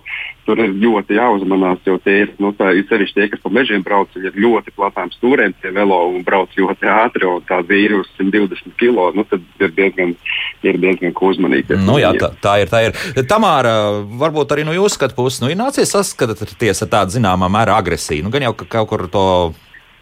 Tur 0.48 0.59
ir 0.64 0.72
ļoti 0.83 1.14
jāuzmanās, 1.14 1.83
jo 1.87 1.98
tie 2.03 2.24
ir 2.24 2.31
nu, 2.42 2.50
sevišķi 2.57 3.14
tie, 3.14 3.26
kas 3.31 3.42
pa 3.44 3.53
mežiem 3.55 3.85
brauc, 3.87 4.11
ir 4.18 4.35
ļoti 4.35 4.72
platām 4.74 5.12
stūrēm 5.14 5.53
pie 5.61 5.70
velo 5.76 5.98
un 6.11 6.24
brauc 6.26 6.57
ļoti 6.57 6.90
ātri. 6.90 7.29
Tā 7.46 7.61
vīri 7.68 8.00
uz 8.00 8.09
120 8.16 8.74
km, 8.81 9.20
nu, 9.20 9.26
ir 9.61 9.74
diezgan, 9.76 10.14
ir 10.66 10.81
diezgan 10.83 11.14
ko 11.14 11.31
uzmanīties. 11.35 11.85
Nu, 11.87 12.00
jā, 12.03 12.11
tā, 12.18 12.33
tā 12.42 12.57
ir. 12.64 12.72
Tā 12.72 12.83
ir. 12.88 12.96
Tamāra, 13.31 13.74
varbūt 14.22 14.57
arī 14.57 14.64
no 14.66 14.74
jūsu 14.74 14.96
skatu 14.96 15.18
puses, 15.18 15.42
nu, 15.44 15.53
ir 15.53 15.61
nācies 15.61 15.92
saskatīties 15.94 16.87
ar 16.87 16.94
tādu 16.96 17.18
zināmā 17.18 17.50
mērā 17.53 17.76
agresiju. 17.79 18.24
Nu, 18.26 18.35
gan 18.35 18.48
jau 18.48 18.57
ka 18.59 18.66
kaut 18.79 18.90
kur 18.90 19.06
to 19.12 19.27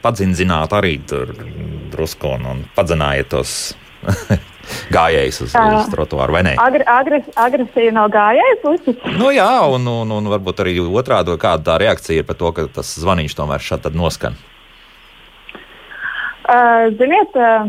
padzināt 0.01 0.73
arī 0.79 0.97
tur 1.09 1.35
drusku 1.93 2.31
un, 2.39 2.47
un 2.47 2.65
padzinājiet 2.77 3.31
tos 3.35 3.59
gājējus 4.97 5.41
uz, 5.47 5.57
uz 5.57 5.89
trotuāru, 5.93 6.37
vai 6.37 6.45
ne? 6.47 6.55
Agri, 6.61 6.85
agres, 6.89 7.27
agresija 7.39 7.95
no 7.97 8.07
gājēju 8.13 8.61
puses. 8.65 9.01
Nu, 9.19 9.33
jā, 9.35 9.51
un, 9.73 9.89
un, 9.89 10.15
un 10.19 10.31
varbūt 10.35 10.63
arī 10.65 10.79
otrādi, 10.85 11.35
kāda 11.41 11.73
tā 11.73 11.81
reakcija 11.85 12.23
ir 12.23 12.29
par 12.29 12.39
to, 12.41 12.53
ka 12.57 12.69
tas 12.81 12.95
zvaniņš 13.01 13.37
tomēr 13.39 13.65
šādi 13.65 13.95
noskan. 13.97 14.39
Uh, 16.49 16.89
ziniet, 16.97 17.35
uh, 17.37 17.69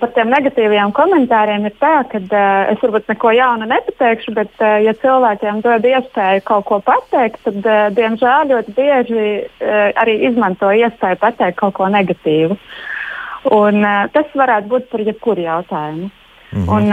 par 0.00 0.12
tiem 0.16 0.30
negatīviem 0.32 0.94
komentāriem 0.96 1.66
ir 1.68 1.74
tā, 1.80 1.98
ka 2.08 2.20
uh, 2.22 2.70
es 2.72 2.80
varbūt 2.80 3.10
neko 3.12 3.34
jaunu 3.36 3.68
nepateikšu, 3.68 4.32
bet, 4.38 4.52
uh, 4.62 4.78
ja 4.80 4.94
cilvēkiem 5.02 5.60
dod 5.64 5.84
iespēju 5.90 6.44
kaut 6.48 6.64
ko 6.70 6.80
pateikt, 6.86 7.42
tad, 7.44 7.60
uh, 7.60 7.90
diemžēl, 7.92 8.48
ļoti 8.54 8.76
bieži 8.78 9.26
uh, 9.42 9.92
arī 10.00 10.22
izmanto 10.30 10.72
iespēju 10.72 11.20
pateikt 11.20 11.60
kaut 11.60 11.76
ko 11.76 11.90
negatīvu. 11.92 12.56
Un, 13.50 13.82
uh, 13.82 14.04
tas 14.14 14.34
varētu 14.38 14.68
būt 14.68 14.90
par 14.90 15.00
jebkuru 15.00 15.42
jautājumu. 15.42 16.10
Mm 16.52 16.64
-hmm. 16.64 16.72
Un, 16.76 16.84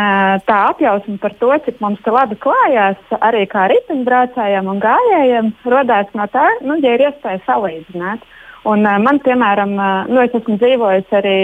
tā 0.47 0.58
apjausma 0.70 1.18
par 1.22 1.34
to, 1.39 1.52
cik 1.66 1.82
mums 1.82 2.00
te 2.02 2.12
labi 2.12 2.36
klājās, 2.36 2.97
arī 3.12 3.43
kā 3.47 3.68
riteņbraucējiem 3.68 4.68
un 4.68 4.80
gājējiem, 4.80 5.52
radās 5.66 6.08
no 6.14 6.24
tā, 6.24 6.47
nu, 6.62 6.78
ja 6.80 6.93
ir 6.93 7.02
iespēja 7.02 7.39
salīdzināt. 7.45 8.20
Un, 8.64 8.82
man, 8.82 9.20
piemēram, 9.20 9.72
nu, 10.08 10.22
es 10.22 10.34
esmu 10.34 10.58
dzīvojis 10.58 11.12
arī 11.12 11.38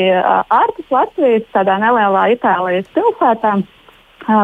ārpus 0.49 0.89
Latvijas, 0.91 1.43
tādā 1.53 1.77
nelielā 1.79 2.27
Itālijas 2.35 2.87
pilsētā, 2.95 3.53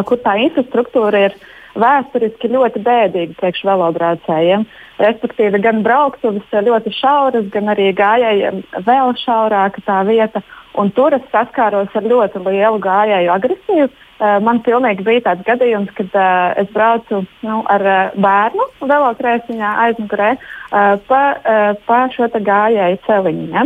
kur 0.07 0.17
tā 0.17 0.35
infrastruktūra 0.35 1.25
ir 1.25 1.35
vēsturiski 1.79 2.51
ļoti 2.51 2.81
bēdīga 2.85 3.37
priekš 3.39 3.65
velobraucējiem. 3.67 4.65
Respektīvi, 5.01 5.61
gan 5.63 5.81
brauktuves 5.85 6.45
ļoti 6.51 6.93
šauras, 6.99 7.47
gan 7.53 7.71
arī 7.73 7.91
gājējiem 7.97 8.61
vēl 8.85 9.13
šaurāka 9.23 9.83
tā 9.87 10.01
vieta. 10.07 10.43
Un 10.79 10.91
tur 10.95 11.11
es 11.15 11.23
saskāros 11.33 11.91
ar 11.97 12.05
ļoti 12.07 12.39
lielu 12.45 12.79
gājēju 12.79 13.31
agresiju. 13.33 13.89
Uh, 14.21 14.37
man 14.45 14.61
pilnīgi 14.63 15.03
bija 15.03 15.23
tāds 15.25 15.43
gadījums, 15.47 15.89
kad 15.97 16.13
uh, 16.13 16.53
es 16.61 16.69
braucu 16.71 17.23
nu, 17.41 17.57
ar 17.73 17.81
uh, 17.81 18.13
bērnu 18.21 18.67
velotrēsiņā 18.85 19.71
aizmugurē 19.87 20.35
uh, 20.37 20.95
pa, 21.09 21.21
uh, 21.41 21.73
pa 21.87 22.03
šo 22.13 22.29
gājēju 22.29 23.01
celiņu. 23.07 23.47
Ja? 23.55 23.65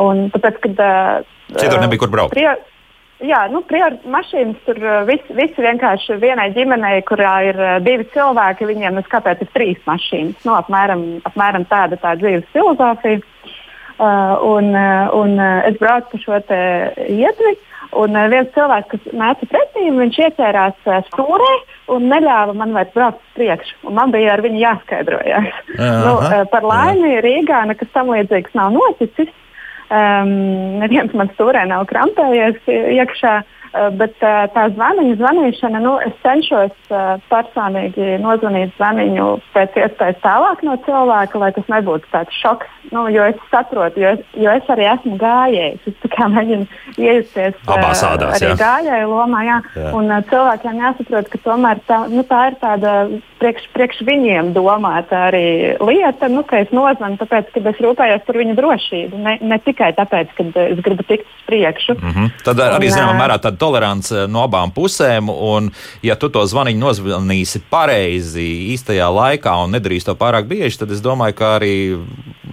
Un, 0.00 0.28
tāpēc, 0.32 0.62
kad, 0.62 0.80
uh, 0.80 1.58
Citur 1.58 1.82
nebija 1.82 2.04
kur 2.04 2.14
braukt. 2.14 2.36
Prie, 2.38 2.54
Jā, 3.24 3.46
nu, 3.48 3.62
mašīnas 4.12 4.58
tur 4.66 4.80
visi, 5.08 5.36
visi 5.38 5.62
vienkārši 5.64 6.18
vienai 6.20 6.50
ģimenei, 6.52 6.98
kurā 7.08 7.36
ir 7.48 7.60
uh, 7.60 7.76
divi 7.80 8.04
cilvēki, 8.12 8.68
viņiem 8.68 9.00
ir 9.00 9.08
kāpēc 9.12 9.40
ir 9.40 9.52
trīs 9.54 9.78
mašīnas. 9.88 10.42
Nu, 10.44 10.52
apmēram, 10.58 11.06
apmēram 11.24 11.64
tāda 11.70 11.96
tā 12.02 12.12
dzīves 12.20 12.50
filozofija. 12.52 13.22
Uh, 13.96 14.36
un, 14.44 14.74
un 15.16 15.38
es 15.64 15.78
braucu 15.80 16.10
pa 16.12 16.18
šo 16.20 16.40
ietvi, 17.08 17.54
un 17.96 18.18
viens 18.28 18.50
cilvēks, 18.52 18.90
kas 18.90 19.06
nāca 19.16 19.48
pretī, 19.48 19.86
viņš 19.96 20.18
ieķērās 20.26 20.90
stūrē 21.08 21.54
un 21.94 22.08
neļāva 22.10 22.54
man 22.56 22.74
vairs 22.76 22.92
braukt 22.94 23.22
uz 23.22 23.38
priekšu. 23.38 23.94
Man 23.96 24.12
bija 24.14 24.34
ar 24.34 24.42
viņu 24.44 24.60
jāskaidrojas. 24.60 25.64
nu, 25.78 26.14
par 26.52 26.66
laimi 26.66 27.16
Rīgā 27.24 27.64
nekas 27.70 27.92
tam 27.94 28.12
līdzīgs 28.12 28.56
nav 28.58 28.74
noticis. 28.76 29.32
Um, 29.86 30.80
neviens 30.82 31.12
man 31.14 31.28
stūrē 31.36 31.62
nav 31.70 31.86
krampējies 31.90 32.64
iekšā. 32.66 33.36
Uh, 33.76 33.90
bet 33.98 34.14
uh, 34.24 34.46
tā 34.54 34.62
zvaniņa 34.72 35.16
zvanīšana, 35.20 35.80
nu, 35.84 35.96
es 36.06 36.14
cenšos 36.22 36.72
uh, 36.88 37.18
personīgi 37.30 38.16
nozvanīt 38.22 38.72
zvaniņu 38.78 39.26
pēc 39.52 39.76
iespējas 39.82 40.22
tālāk 40.22 40.62
no 40.64 40.76
cilvēka, 40.86 41.40
lai 41.42 41.50
tas 41.52 41.68
nebūtu 41.70 42.08
tāds 42.14 42.38
šoks. 42.40 42.70
Nu, 42.94 43.04
jo 43.12 43.26
es 43.26 43.38
saprotu, 43.50 44.00
jo 44.00 44.14
es, 44.14 44.22
jo 44.38 44.54
es 44.54 44.70
arī 44.72 44.86
esmu 44.94 45.18
gājējis. 45.20 45.90
Es 45.90 46.18
mēģinu 46.36 46.66
iejusties 47.02 47.58
Abās 47.66 48.02
ādās, 48.06 48.38
arī 48.38 48.54
gājēju 48.62 49.10
lomā. 49.12 49.44
Jā. 49.46 49.58
Jā. 49.76 49.92
Un 49.98 50.14
cilvēkiem 50.30 50.82
jāsaprot, 50.82 51.30
ka 51.32 51.42
tomēr 51.44 51.82
tā, 51.90 52.00
nu, 52.12 52.24
tā 52.26 52.42
ir 52.52 52.58
tāda 52.62 52.94
priekš, 53.40 53.66
priekš 53.74 54.00
viņiem 54.06 54.52
domāta 54.56 55.26
arī 55.28 55.76
lieta, 55.80 56.28
nu, 56.32 56.42
ka 56.46 56.60
es 56.64 56.72
nozvanu 56.74 57.18
tāpēc, 57.20 57.50
ka 57.54 57.62
es 57.70 57.80
rūpējos 57.82 58.24
par 58.26 58.38
viņu 58.40 58.56
drošību. 58.58 59.20
Ne, 59.22 59.36
ne 59.40 59.58
tikai 59.62 59.92
tāpēc, 59.96 60.32
ka 60.36 60.46
es 60.64 60.80
gribu 60.84 61.06
tikt 61.06 61.26
uz 61.26 61.44
priekšu. 61.48 61.96
Mm 61.98 62.14
-hmm. 62.14 62.30
Tad 62.44 62.62
arī, 62.66 62.90
zināmā 62.92 63.16
mērā, 63.18 63.38
tāda 63.42 63.58
tolerance 63.58 64.26
no 64.28 64.44
abām 64.46 64.72
pusēm, 64.72 65.30
un 65.30 65.70
ja 66.02 66.14
tu 66.14 66.28
to 66.28 66.46
zvaniņu 66.46 66.80
nozvanīsi 66.80 67.60
pareizi, 67.70 68.74
īstajā 68.74 69.08
laikā 69.10 69.56
un 69.64 69.76
nedarīsi 69.76 70.06
to 70.06 70.14
pārāk 70.14 70.44
bieži, 70.44 70.78
tad 70.78 70.90
es 70.90 71.02
domāju, 71.02 71.34
ka 71.34 71.56
arī 71.58 71.98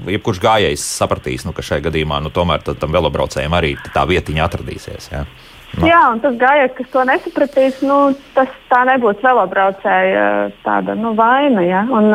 jebkurš 0.08 0.40
gājējs 0.40 0.84
sapratīs, 1.00 1.46
nu, 1.46 1.54
ka 1.54 1.62
šajā 1.62 1.88
gadījumā 1.90 2.22
nu, 2.24 2.30
tomēr 2.30 2.62
tam 2.62 2.92
velobraucējiem 2.92 3.54
arī 3.54 3.76
tā 3.94 4.06
vietiņa 4.08 4.46
atradīsies. 4.48 5.12
Ja? 5.12 5.26
No. 5.74 5.88
Jā, 5.90 6.00
un 6.14 6.20
tas 6.22 6.36
gājējs, 6.38 6.74
kas 6.78 6.90
to 6.94 7.04
nesapratīs, 7.10 7.80
nu, 7.82 7.96
tas 8.36 8.50
tā 8.70 8.84
nebūs 8.86 9.24
velobraucēja 9.26 10.26
tāda 10.62 10.94
nu, 11.00 11.16
vaina. 11.18 11.64
Ja? 11.66 11.82
Un, 11.90 12.12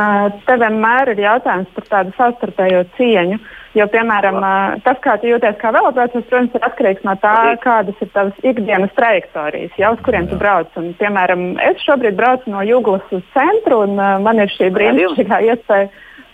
te 0.46 0.58
vienmēr 0.62 1.10
ir 1.14 1.24
jautājums 1.24 1.72
par 1.74 1.88
tādu 1.90 2.14
savstarpējo 2.18 2.84
cieņu. 2.98 3.40
Jo, 3.76 3.84
piemēram, 3.90 4.38
tas, 4.86 4.96
kā 5.02 5.18
tu 5.20 5.28
jūties 5.28 5.58
kā 5.60 5.72
velobraucējs, 5.74 6.26
protams, 6.30 6.54
ir 6.54 6.64
atkarīgs 6.70 7.04
no 7.06 7.14
tā, 7.20 7.34
kādas 7.62 7.98
ir 8.02 8.10
tavas 8.14 8.38
ikdienas 8.46 8.94
trajektorijas, 8.96 9.74
jau 9.78 9.92
uz 9.94 10.00
kuriem 10.06 10.24
Jā. 10.24 10.30
tu 10.32 10.38
brauc. 10.40 10.78
Un, 10.80 10.92
piemēram, 10.98 11.44
es 11.66 11.82
šobrīd 11.84 12.16
braucu 12.18 12.54
no 12.54 12.62
Juglas 12.66 13.10
uz 13.14 13.26
centru, 13.34 13.82
un 13.84 13.98
man 13.98 14.42
ir 14.42 14.54
šī 14.54 14.70
brīnišķīgā 14.74 15.42
iespēja 15.50 15.90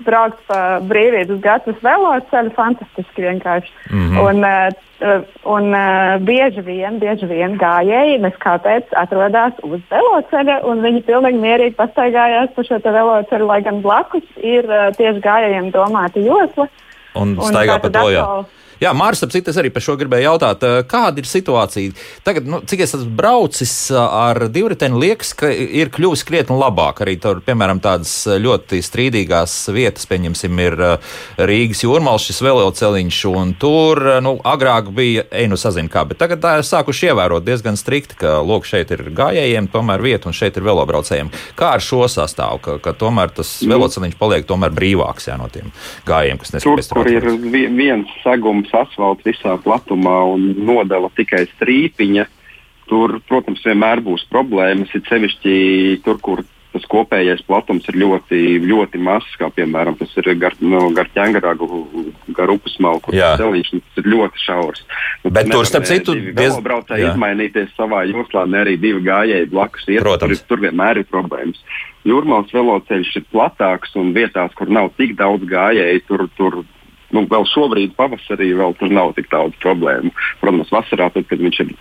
braukt 0.06 0.40
pa 0.48 0.80
brīvības 0.84 1.40
gatavas 1.44 1.82
veloceļu, 1.84 2.50
fantastiski 2.56 3.26
vienkārši. 3.26 3.72
Mm 3.90 4.08
-hmm. 4.10 4.18
Un, 4.24 4.44
uh, 4.44 5.22
un 5.56 5.70
uh, 5.74 6.16
bieži 6.20 6.64
vien, 6.66 6.98
bieži 6.98 7.26
vien 7.30 7.58
gājēji, 7.60 8.18
nes 8.24 8.34
kāpēc, 8.44 8.90
atrodas 8.96 9.52
uz 9.62 9.80
veloceļa, 9.90 10.60
un 10.64 10.82
viņi 10.82 11.04
pilnīgi 11.06 11.38
mierīgi 11.38 11.76
pastaigājās 11.76 12.50
pa 12.56 12.62
šo 12.62 12.80
veloceļu, 12.84 13.46
lai 13.46 13.62
gan 13.62 13.80
blakus 13.82 14.26
ir 14.36 14.66
tieši 14.96 15.20
gājējiem 15.20 15.70
domāta 15.70 16.18
josla. 16.18 16.68
Un, 17.14 17.38
un 17.38 17.50
staigā 17.52 17.78
pa 17.78 17.90
to 17.90 18.10
jau. 18.10 18.44
Jā, 18.82 18.90
Mārcis, 18.96 19.26
ap 19.26 19.34
citu, 19.34 19.52
es 19.52 19.58
arī 19.60 19.70
par 19.74 19.84
šo 19.84 19.96
gribēju 20.00 20.26
jautāt, 20.26 20.64
kāda 20.90 21.22
ir 21.22 21.28
situācija? 21.28 21.94
Tagad, 22.26 22.48
nu, 22.50 22.60
cik 22.66 22.84
es 22.84 22.94
esmu 22.96 23.12
braucis 23.18 23.74
ar 23.94 24.46
divriteni, 24.52 24.98
liekas, 25.00 25.34
ka 25.38 25.50
ir 25.50 25.92
kļuvis 25.94 26.24
krietni 26.26 26.56
labāk. 26.58 27.04
Arī 27.04 27.16
tur, 27.22 27.40
piemēram, 27.44 27.80
tādas 27.84 28.12
ļoti 28.26 28.80
strīdīgās 28.84 29.56
vietas, 29.74 30.08
pieņemsim, 30.10 30.62
ir 30.64 30.78
Rīgas 31.38 31.84
jūrmāls, 31.84 32.26
šis 32.28 32.42
veloceliņš, 32.44 33.20
un 33.30 33.54
tur, 33.60 34.00
nu, 34.24 34.36
agrāk 34.54 34.90
bija, 34.94 35.26
ej, 35.30 35.48
nu, 35.52 35.58
sazin 35.60 35.90
kā, 35.92 36.04
bet 36.08 36.20
tagad 36.22 36.42
tā 36.44 36.56
ir 36.60 36.68
sākuši 36.68 37.10
ievērot 37.12 37.46
diezgan 37.46 37.78
strikti, 37.80 38.18
ka, 38.20 38.36
lūk, 38.44 38.66
šeit 38.68 38.92
ir 38.94 39.06
gājējiem 39.14 39.70
tomēr 39.72 40.04
vieta, 40.04 40.30
un 40.30 40.36
šeit 40.36 40.58
ir 40.58 40.66
velobraucējiem. 40.66 41.32
Kā 41.58 41.74
ar 41.78 41.84
šo 41.84 42.04
sastāvu, 42.10 42.60
ka, 42.64 42.78
ka 42.82 42.94
tomēr 42.98 43.32
tas 43.34 43.56
mm. 43.62 43.74
veloceliņš 43.74 44.18
paliek 44.20 44.48
tomēr 44.48 44.74
brīvāks, 44.74 45.28
jā, 45.30 45.38
no 45.40 45.48
tiem 45.52 45.72
gājējiem, 46.08 46.40
kas 46.42 46.54
nespēj. 46.56 46.84
Tur, 46.90 47.04
tur 47.04 47.12
ir 47.12 47.28
viens 47.74 48.10
segums 48.24 48.63
asfalts 48.72 49.26
visā 49.26 49.58
platumā 49.64 50.16
un 50.32 50.54
nodala 50.64 51.10
tikai 51.16 51.44
strīpiņa, 51.52 52.26
tur, 52.88 53.18
protams, 53.28 53.64
vienmēr 53.64 54.02
būs 54.04 54.26
problēmas. 54.32 54.92
Ir 54.94 55.04
sevišķi 55.08 55.54
tur, 56.04 56.20
kur 56.24 56.44
tas 56.74 56.86
kopējais 56.90 57.44
platums 57.46 57.86
ir 57.90 57.98
ļoti, 58.02 58.40
ļoti 58.66 59.00
mazs, 59.02 59.36
kā 59.38 59.46
piemēram 59.54 59.94
tas 59.98 60.10
ir 60.18 60.32
gar, 60.40 60.56
no, 60.58 60.88
gar 60.96 61.08
ķēngaragu, 61.14 61.68
gar 62.34 62.50
upes 62.50 62.74
malku, 62.82 63.12
kur 63.12 63.14
tas 63.14 64.00
ir 64.02 64.08
ļoti 64.10 64.42
šaurs. 64.42 64.82
Nu, 65.22 65.30
Bet 65.34 65.52
tur, 65.52 65.68
starp 65.70 65.86
citu, 65.88 66.16
diez... 66.34 66.58
braucēji 66.64 67.12
izmainīties 67.12 67.70
savā 67.78 68.02
joslā, 68.10 68.46
ne 68.50 68.64
arī 68.64 68.74
divi 68.82 69.04
gājēji 69.06 69.50
blakus 69.54 69.86
iet, 69.86 70.02
tur, 70.02 70.34
tur 70.50 70.64
vienmēr 70.66 71.04
ir 71.04 71.10
problēmas. 71.10 71.62
Jūrmāls 72.04 72.50
veloceļš 72.52 73.14
ir 73.20 73.28
platāks 73.32 73.94
un 74.00 74.10
vietās, 74.16 74.52
kur 74.58 74.68
nav 74.68 74.90
tik 74.98 75.14
daudz 75.20 75.46
gājēju, 75.48 76.02
tur, 76.10 76.26
tur 76.36 76.64
nu, 77.14 77.24
vēl 77.30 77.46
šobrīd, 77.52 77.94
pavasarī, 77.98 78.50
vēl 78.58 78.76
tur 78.80 78.92
nav 78.92 79.14
tik 79.18 79.30
daudz 79.32 79.56
problēmu. 79.62 80.12
Protams, 80.42 80.72
vasarā, 80.74 81.10
tad, 81.14 81.28
kad 81.30 81.42
viņš 81.42 81.62
ir 81.64 81.72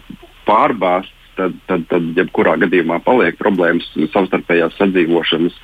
pārbāzts, 0.48 1.12
tad, 1.38 1.56
tad, 1.70 1.86
tad 1.92 2.10
jebkurā 2.18 2.56
gadījumā 2.64 3.00
paliek 3.06 3.38
problēmas 3.40 3.88
savstarpējās 4.14 4.76
sadzīvošanas. 4.80 5.56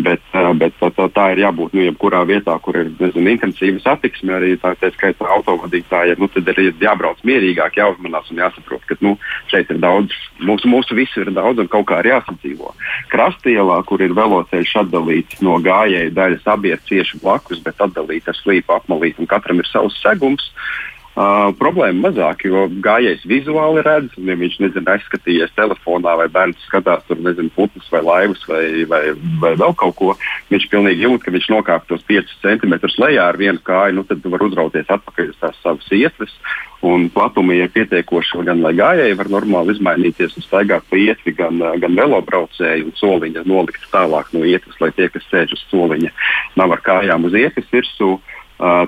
Bet, 0.00 0.22
bet 0.60 0.76
tā, 0.80 0.90
tā, 0.96 1.06
tā 1.14 1.26
ir 1.34 1.42
jābūt 1.44 1.74
nu, 1.76 1.84
jebkurā 1.88 2.22
vietā, 2.28 2.56
kur 2.62 2.78
ir 2.80 2.90
nezinu, 2.98 3.32
intensīva 3.34 3.82
satiksme, 3.84 4.34
arī 4.36 4.54
tā, 4.62 4.74
tā 4.80 4.92
skaitā 4.94 5.28
autovadītājiem. 5.36 6.20
Nu, 6.20 6.30
tad 6.32 6.50
ir 6.54 6.62
jābrauc 6.82 7.22
mierīgāk, 7.26 7.80
jāuzmanās 7.80 8.30
un 8.32 8.42
jāsaprot, 8.42 8.84
ka 8.88 8.98
nu, 9.04 9.16
šeit 9.52 9.72
ir 9.72 9.80
daudz, 9.82 10.14
mūsu, 10.44 10.70
mūsu 10.70 10.98
visu 10.98 11.24
ir 11.24 11.32
daudz 11.36 11.62
un 11.62 11.70
kaut 11.72 11.88
kā 11.90 12.02
ir 12.04 12.12
jāsadzīvo. 12.14 12.74
Krastielā, 13.12 13.80
kur 13.88 14.04
ir 14.04 14.14
veloceļš 14.16 14.76
atdalīts 14.84 15.42
no 15.44 15.58
gājēju 15.64 16.14
daļas, 16.16 16.46
abi 16.54 16.74
ir 16.74 16.84
cieši 16.88 17.20
blakus, 17.24 17.62
bet 17.64 17.82
atdalīti 17.82 18.30
ar 18.30 18.38
slīpu 18.38 18.76
apmalīti 18.76 19.22
un 19.22 19.30
katram 19.30 19.62
ir 19.62 19.68
savs 19.70 19.98
segums. 20.02 20.50
Uh, 20.50 20.90
Uh, 21.10 21.48
problēma 21.58 22.04
mazāk, 22.06 22.44
jo 22.46 22.68
gājējs 22.84 23.24
vizuāli 23.26 23.82
redz, 23.82 24.12
ja 24.14 24.36
viņš 24.38 24.60
nezina, 24.62 24.94
aizskatījies 24.94 25.50
telefonā, 25.56 26.12
vai 26.20 26.28
bērns 26.30 26.62
skatās 26.68 27.02
tur, 27.08 27.18
nezinu, 27.18 27.50
putnus 27.56 27.88
vai 27.90 28.00
laivas 28.06 28.44
vai, 28.46 28.84
vai, 28.86 29.00
vai 29.42 29.50
vēl 29.58 29.74
kaut 29.80 29.96
ko. 29.98 30.14
Viņš 30.52 30.68
pilnīgi 30.70 31.02
jūt, 31.08 31.24
ka 31.24 31.34
viņš 31.34 31.50
nokāp 31.50 31.90
tos 31.90 32.06
5 32.06 32.30
centimetrus 32.44 32.94
lejā 33.02 33.26
ar 33.26 33.40
vienu 33.42 33.58
kāju, 33.58 33.98
nu 33.98 34.06
tad 34.06 34.22
var 34.22 34.46
uzrauties 34.46 34.86
atpakaļ 34.86 35.34
uz 35.34 35.42
tās 35.42 35.58
savas 35.64 35.90
ietves. 35.98 36.38
Un 36.86 37.10
platumi 37.12 37.58
ir 37.58 37.74
pietiekoši, 37.74 38.46
gan 38.46 38.62
lai 38.62 38.76
gājēji 38.78 39.18
var 39.18 39.34
normāli 39.34 39.74
izmainīties 39.74 40.38
un 40.38 40.46
staigāt 40.46 40.86
pa 40.88 40.96
ietvi, 40.96 41.34
gan, 41.36 41.58
gan 41.82 41.98
velobraucēji 41.98 42.86
un 42.86 42.94
soliņa 43.02 43.48
nolikt 43.50 43.90
tālāk 43.90 44.30
no 44.32 44.46
ietves, 44.46 44.78
lai 44.78 44.94
tie, 44.94 45.10
kas 45.10 45.26
sēž 45.26 45.58
uz 45.58 45.66
soliņa, 45.74 46.14
nav 46.56 46.78
ar 46.78 46.86
kājām 46.86 47.26
uz 47.26 47.34
ietves 47.34 47.74
virsū. 47.74 48.14
Uh, 48.14 48.36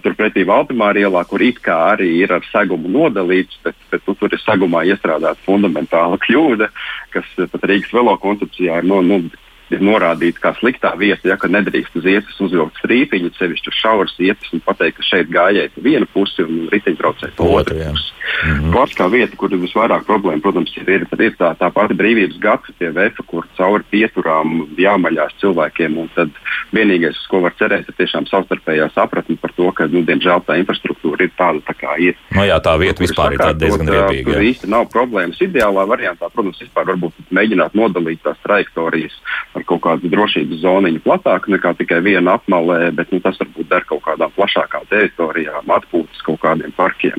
turpretī 0.04 0.44
Valdemāra 0.48 1.00
ielā, 1.00 1.22
kur 1.28 1.42
it 1.44 1.60
kā 1.64 1.76
arī 1.94 2.10
ir 2.20 2.32
ar 2.34 2.44
segumu 2.50 2.90
nodalīts, 2.92 3.56
bet, 3.64 3.78
bet 3.92 4.04
nu, 4.08 4.14
tur 4.20 4.32
ir 4.32 4.42
segumā 4.42 4.84
iestrādāta 4.88 5.40
fundamentāla 5.46 6.18
kļūda, 6.20 6.68
kas 7.14 7.30
pat 7.38 7.64
Rīgas 7.70 7.94
velo 7.96 8.16
koncepcijā 8.20 8.82
ir 8.82 8.88
no, 8.88 9.00
nu, 9.06 9.22
ir 9.76 9.84
norādīta 9.84 10.42
kā 10.42 10.54
sliktā 10.58 10.92
vieta, 10.98 11.28
ja 11.28 11.36
nedrīkst 11.36 11.96
uz 11.98 12.08
ietas 12.08 12.40
uzvilkt 12.44 12.80
strīpiņu, 12.82 13.32
sevišķi 13.38 13.72
uz 13.72 13.80
šauras 13.80 14.14
ietas 14.22 14.52
un 14.54 14.62
pateikt, 14.64 14.98
ka 14.98 15.08
šeit 15.08 15.30
gājēji 15.32 15.74
pa 15.74 15.84
vienu 15.84 16.08
pusi 16.12 16.44
un 16.46 16.66
riteņbraucēji 16.72 17.36
pa 17.38 17.48
otru 17.58 17.78
pusi. 17.78 18.12
Mm 18.42 18.52
-hmm. 18.52 18.72
Klasiskā 18.72 19.10
vieta, 19.10 19.36
kur 19.36 19.52
ir 19.52 19.60
visvairāk 19.62 20.06
problēma, 20.06 20.40
protams, 20.42 20.72
ir, 20.76 20.88
ir, 20.90 21.06
ir 21.18 21.34
tā, 21.38 21.52
tā 21.58 21.70
pati 21.72 21.94
brīvības 21.94 22.38
gata 22.40 22.72
pie 22.78 22.90
vefa, 22.90 23.22
kur 23.26 23.46
cauri 23.56 23.84
pieturām 23.90 24.66
jāmaļās 24.78 25.36
cilvēkiem. 25.40 26.08
Tad 26.14 26.30
vienīgais, 26.72 27.18
uz 27.20 27.26
ko 27.30 27.40
var 27.40 27.52
cerēt, 27.58 27.88
ir 27.88 27.94
tiešām 27.98 28.26
savstarpējā 28.26 28.88
sapratne 28.94 29.36
par 29.36 29.52
to, 29.56 29.72
ka, 29.72 29.86
nu, 29.86 30.02
diemžēl, 30.08 30.42
tā 30.46 30.56
infrastruktūra 30.60 31.26
ir 31.26 31.32
tāda, 31.38 31.60
tā 31.66 31.74
kā 31.74 31.96
ir. 31.98 32.16
No 32.30 32.40
nu 32.40 32.48
jā, 32.48 32.58
tā 32.64 32.76
vieta 32.80 33.04
vispār 33.04 33.36
ir 33.36 33.44
diezgan 33.60 33.88
riebīga. 33.88 34.32
Tur 34.32 34.48
īsti 34.50 34.70
nav 34.72 34.88
problēmas. 34.92 35.42
Ideālā 35.42 35.86
variantā, 35.88 36.30
protams, 36.32 36.60
vispār 36.62 36.88
varbūt 36.92 37.12
mēģināt 37.30 37.76
nodalīt 37.78 38.22
tās 38.22 38.38
trajektorijas 38.46 39.14
ar 39.54 39.61
kaut 39.68 39.82
kādu 39.84 40.10
drošības 40.12 40.62
zoniņu 40.64 41.04
platāku 41.04 41.52
nekā 41.54 41.74
tikai 41.78 42.00
viena 42.04 42.36
apmalē, 42.38 42.90
bet 42.96 43.12
nu, 43.14 43.20
tas 43.24 43.38
varbūt 43.40 43.70
der 43.70 43.86
kaut 43.88 44.04
kādām 44.06 44.34
plašākām 44.36 44.88
teritorijām, 44.90 45.70
atpūtas 45.78 46.26
kaut 46.26 46.42
kādiem 46.44 46.74
parkiem. 46.76 47.18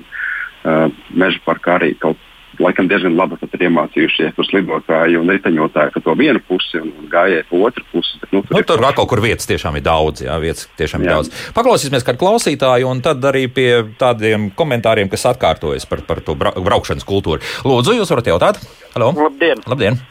Uh, 0.64 0.88
meža 1.12 1.41
parkā 1.44 1.76
arī 1.76 1.91
kaut 2.00 2.20
laikam 2.62 2.88
diezgan 2.89 3.16
labi 3.18 3.38
ir 3.41 3.66
iemācījušies 3.68 4.38
uz 4.39 4.50
slidotāju 4.52 5.22
un 5.24 5.32
riteņotāju 5.34 5.94
pa 5.96 6.04
to 6.06 6.16
vienu 6.20 6.41
pusi 6.48 6.82
un 6.82 7.10
gājēju 7.12 7.48
pa 7.50 7.62
otru 7.70 7.86
pusi. 7.91 8.22
Bet, 8.22 8.32
nu, 8.36 8.44
tur 8.46 8.58
nu, 8.58 8.64
tur 8.70 8.84
ir... 8.84 8.88
kaut 9.00 9.10
kur 9.10 9.24
vietas 9.24 9.50
tiešām 9.50 9.80
ir 9.80 9.86
daudz. 9.88 10.26
Jā, 10.28 10.38
vietas 10.44 10.68
tiešām 10.80 11.04
jā. 11.04 11.10
ir 11.10 11.18
daudz. 11.18 11.34
Paklausīsimies 11.58 12.06
kādu 12.08 12.22
klausītāju 12.24 12.89
un 12.89 13.04
tad 13.06 13.26
arī 13.30 13.48
pie 13.52 13.70
tādiem 14.00 14.52
komentāriem, 14.58 15.12
kas 15.12 15.28
atkārtojas 15.34 15.89
par, 15.89 16.06
par 16.08 16.24
to 16.26 16.38
braukšanas 16.38 17.08
kultūru. 17.08 17.44
Lūdzu, 17.68 17.98
jūs 18.00 18.14
varat 18.14 18.34
jautāt? 18.34 18.66
Halo. 18.94 19.14
Labdien! 19.18 19.66
Labdien 19.70 20.04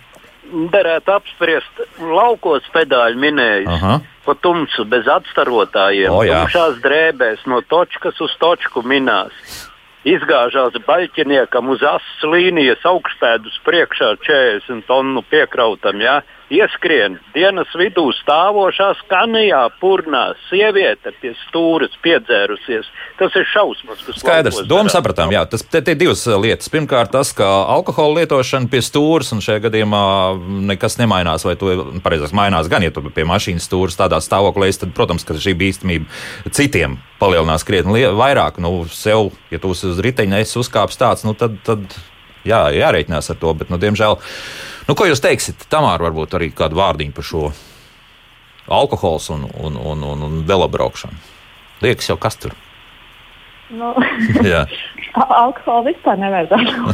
derētu 0.72 1.14
apspriest 1.16 1.82
laukos 1.98 2.66
pedāļu 2.74 3.20
minējumu. 3.22 3.98
Pa 4.22 4.36
tumsu, 4.38 4.84
bez 4.86 5.09
atstarotājiem, 5.11 6.12
oh, 6.14 6.22
tumšās 6.22 6.76
drēbēs, 6.84 7.40
no 7.50 7.59
točkas 7.66 8.20
uz 8.22 8.34
točku 8.38 8.84
minās. 8.86 9.34
Izgāžās 10.07 10.76
baļķiniekam 10.86 11.72
uz 11.74 11.82
asas 11.86 12.22
līnijas 12.26 12.82
augstpēdus 12.86 13.59
priekšā 13.66 14.12
40 14.22 14.86
tonu 14.86 15.22
piekrautam. 15.26 15.98
Ja? 16.03 16.20
Ieskrien 16.53 17.16
dienas 17.34 17.70
vidū 17.78 18.05
stāvošā 18.20 18.92
skanijā, 19.03 19.62
purnā, 19.80 20.24
sieviete 20.48 21.14
pie 21.20 21.32
stūres 21.46 21.94
piedzērusies. 22.05 22.88
Tas 23.20 23.36
ir 23.38 23.46
šausmas, 23.53 24.03
kas 24.07 24.20
skaidrs. 24.20 24.61
Domu 24.68 24.92
sapratām, 24.92 25.32
jā, 25.34 25.44
tas 25.48 25.64
te, 25.64 25.82
te 25.84 25.96
divas 25.98 26.24
lietas. 26.26 26.70
Pirmkārt, 26.72 27.12
tas, 27.14 27.32
ka 27.36 27.48
alkohola 27.72 28.22
lietošana 28.22 28.70
pie 28.72 28.82
stūres, 28.84 29.32
un 29.34 29.42
šajā 29.44 29.64
gadījumā 29.68 30.05
nekas 30.72 30.98
nemainās, 31.00 31.46
vai 31.48 31.57
to 31.61 31.74
pareizāk 32.05 32.36
mainās 32.36 32.70
gan, 32.72 32.84
ja 32.84 32.92
tu 32.94 33.05
pie 33.09 33.26
mašīnas 33.28 33.68
stūres 33.68 33.98
tādā 33.98 34.20
stāvoklī, 34.22 34.70
tad, 34.78 34.94
protams, 34.96 35.26
ka 35.28 35.36
šī 35.38 35.57
bīstamība 35.59 36.53
citiem 36.53 37.00
palielinās 37.22 37.64
krietni 37.66 38.07
vairāk. 38.18 38.59
Nu, 38.62 38.82
sev, 38.90 39.32
ja 39.53 39.61
tu 39.62 39.72
uz 39.72 40.00
riteņa 40.05 40.42
esi 40.42 40.59
uzkāpis 40.61 41.00
tāds, 41.00 41.26
nu, 41.26 41.36
tad, 41.38 41.59
tad 41.66 41.86
jā, 42.49 42.62
jārēķinās 42.76 43.30
ar 43.32 43.38
to. 43.43 43.55
Bet, 43.59 43.70
nu, 43.72 43.78
diemžēl, 43.82 44.18
nu, 44.88 44.97
ko 44.99 45.09
jūs 45.09 45.22
teiksiet, 45.24 45.66
Tamāra, 45.72 46.09
varbūt 46.09 46.38
arī 46.38 46.51
kādu 46.57 46.80
vārdiņu 46.80 47.16
par 47.16 47.28
šo 47.28 47.47
alkohols 48.72 49.30
un, 49.34 49.47
un, 49.61 49.78
un, 49.78 50.05
un, 50.12 50.26
un 50.28 50.43
velobraukšanu? 50.49 51.30
Liekas, 51.82 52.12
jau 52.12 52.18
kas 52.20 52.38
tur? 52.38 52.55
Nu, 53.72 53.95
alkoholu 55.45 55.88
vispār 55.88 56.18
nevajadzētu. 56.20 56.93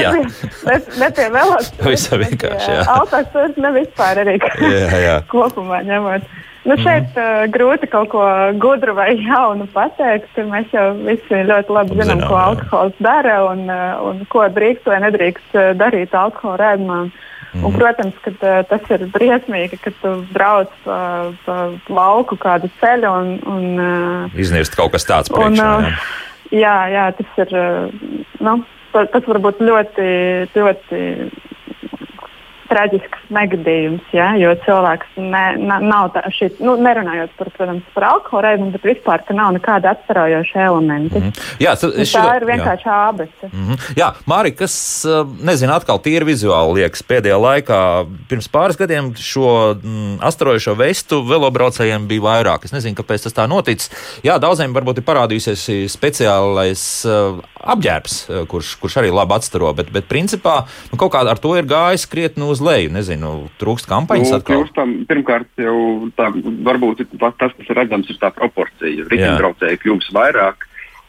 jā, 0.02 0.12
ne, 0.16 1.10
pie 1.16 1.28
velos. 1.32 1.70
Visam 1.84 2.22
vienkārši. 2.24 2.80
Alkohols 2.94 3.60
ne 3.60 3.72
vispār 3.76 4.22
arī 4.24 4.38
kopumā 5.30 5.82
ņemot. 5.86 6.26
Nu, 6.66 6.74
šeit 6.82 7.12
mm. 7.14 7.22
uh, 7.22 7.44
grūti 7.54 7.86
kaut 7.90 8.10
ko 8.10 8.24
gudru 8.58 8.96
vai 8.96 9.12
jaunu 9.14 9.68
pateikt. 9.70 10.34
Mēs 10.50 10.72
jau 10.74 10.88
visi 10.98 11.44
ļoti 11.46 11.76
labi 11.76 11.94
zinām, 11.94 12.18
zinām 12.18 12.24
ko 12.26 12.40
alkohols 12.40 12.98
dara 13.06 13.38
un, 13.52 13.62
uh, 13.70 14.02
un 14.08 14.24
ko 14.32 14.42
drīkst 14.50 14.88
vai 14.90 14.98
nedrīkst 15.04 15.54
uh, 15.54 15.70
darīt 15.78 16.16
alkohola 16.16 16.58
rēdumam. 16.64 17.12
Mm. 17.54 17.62
Un, 17.64 17.76
protams, 17.78 18.18
ka 18.24 18.34
uh, 18.34 18.60
tas 18.68 18.90
ir 18.92 19.06
briesmīgi, 19.14 19.78
ka 19.80 19.94
tu 20.02 20.16
brauc 20.34 20.72
pa, 20.84 20.98
pa 21.46 21.58
lauku 21.86 22.38
kādu 22.42 22.70
ceļu 22.82 23.12
un. 23.14 23.32
un 23.46 23.66
uh, 23.78 24.38
Iznirst 24.42 24.74
kaut 24.76 24.96
kas 24.96 25.06
tāds 25.06 25.30
priekšā. 25.32 25.70
Un, 25.78 25.86
uh, 25.86 26.08
jā. 26.50 26.64
jā, 26.66 26.78
jā, 26.96 27.06
tas 27.20 27.42
ir. 27.46 27.54
Uh, 27.54 28.26
nu, 28.42 28.58
tas 28.96 29.30
var 29.30 29.42
būt 29.44 29.62
ļoti, 29.62 30.10
ļoti 30.56 31.04
traģisks 32.70 33.30
negadījums, 33.34 34.04
ja, 34.14 34.30
jo 34.40 34.52
cilvēks 34.64 35.18
ne, 35.20 35.44
na, 35.60 35.78
nav 35.82 36.10
tā, 36.14 36.22
šī, 36.34 36.50
nu, 36.64 36.76
nerunājot 36.82 37.34
par, 37.38 37.50
protams, 37.56 37.86
par 37.94 38.06
alkohola 38.10 38.50
reizēm, 38.50 38.72
bet 38.74 38.86
vispār, 38.86 39.24
ka 39.26 39.36
nav 39.36 39.54
nekāda 39.56 39.92
atstarojoša 39.96 40.66
elementa. 40.66 41.18
Mm 41.18 41.30
-hmm. 41.30 41.54
Jā, 41.62 41.74
tā 41.80 41.90
šito, 42.04 42.26
ir 42.36 42.46
vienkārši 42.50 42.88
ābece. 42.92 43.50
Mm 43.52 43.66
-hmm. 43.66 43.92
Jā, 43.96 44.12
Mārija, 44.26 44.56
kas, 44.56 45.04
eh, 45.04 45.24
nezinu, 45.50 45.72
atkal 45.72 45.98
tīri 45.98 46.24
vizuāli 46.32 46.74
liekas, 46.80 47.02
pēdējā 47.02 47.38
laikā, 47.48 47.80
pirms 48.28 48.48
pāris 48.48 48.78
gadiem 48.78 49.14
šo 49.16 49.76
mm, 49.82 50.18
astarojošo 50.20 50.74
vestu 50.74 51.22
velobraucējiem 51.22 52.06
bija 52.06 52.22
vairāk. 52.22 52.64
Es 52.64 52.72
nezinu, 52.72 52.94
kāpēc 52.94 53.22
tas 53.22 53.34
tā 53.34 53.46
noticis. 53.48 53.90
Jā, 54.22 54.38
daudziem 54.38 54.74
varbūt 54.74 54.98
ir 54.98 55.04
parādījusies 55.04 55.90
speciālais 55.92 57.04
uh, 57.06 57.40
apģērbs, 57.74 58.16
uh, 58.28 58.44
kurš, 58.50 58.76
kurš 58.82 59.00
arī 59.02 59.10
labi 59.14 59.36
atstaro, 59.36 59.72
bet, 59.76 59.90
bet 59.94 60.08
principā 60.10 60.62
nu, 60.92 61.00
kaut 61.00 61.12
kā 61.14 61.24
ar 61.26 61.40
to 61.42 61.54
ir 61.58 61.68
gājis 61.68 62.06
krietni 62.10 62.46
uz 62.46 62.62
leju? 62.64 62.92
Nezinu, 62.94 63.34
trūkst 63.60 63.88
kampaņas 63.90 64.32
nu, 64.32 64.38
atkal. 64.40 64.64
Tam, 64.76 64.94
pirmkārt, 65.08 65.50
jau 65.60 66.08
tā, 66.18 66.30
varbūt 66.66 67.04
tas, 67.40 67.52
kas 67.52 67.66
ir 67.68 67.78
redzams, 67.78 68.10
ir 68.12 68.20
tā 68.22 68.32
proporcija. 68.34 69.10
Riteņbraucēji 69.10 69.82
kļūst 69.84 70.16
vairāk. 70.16 70.66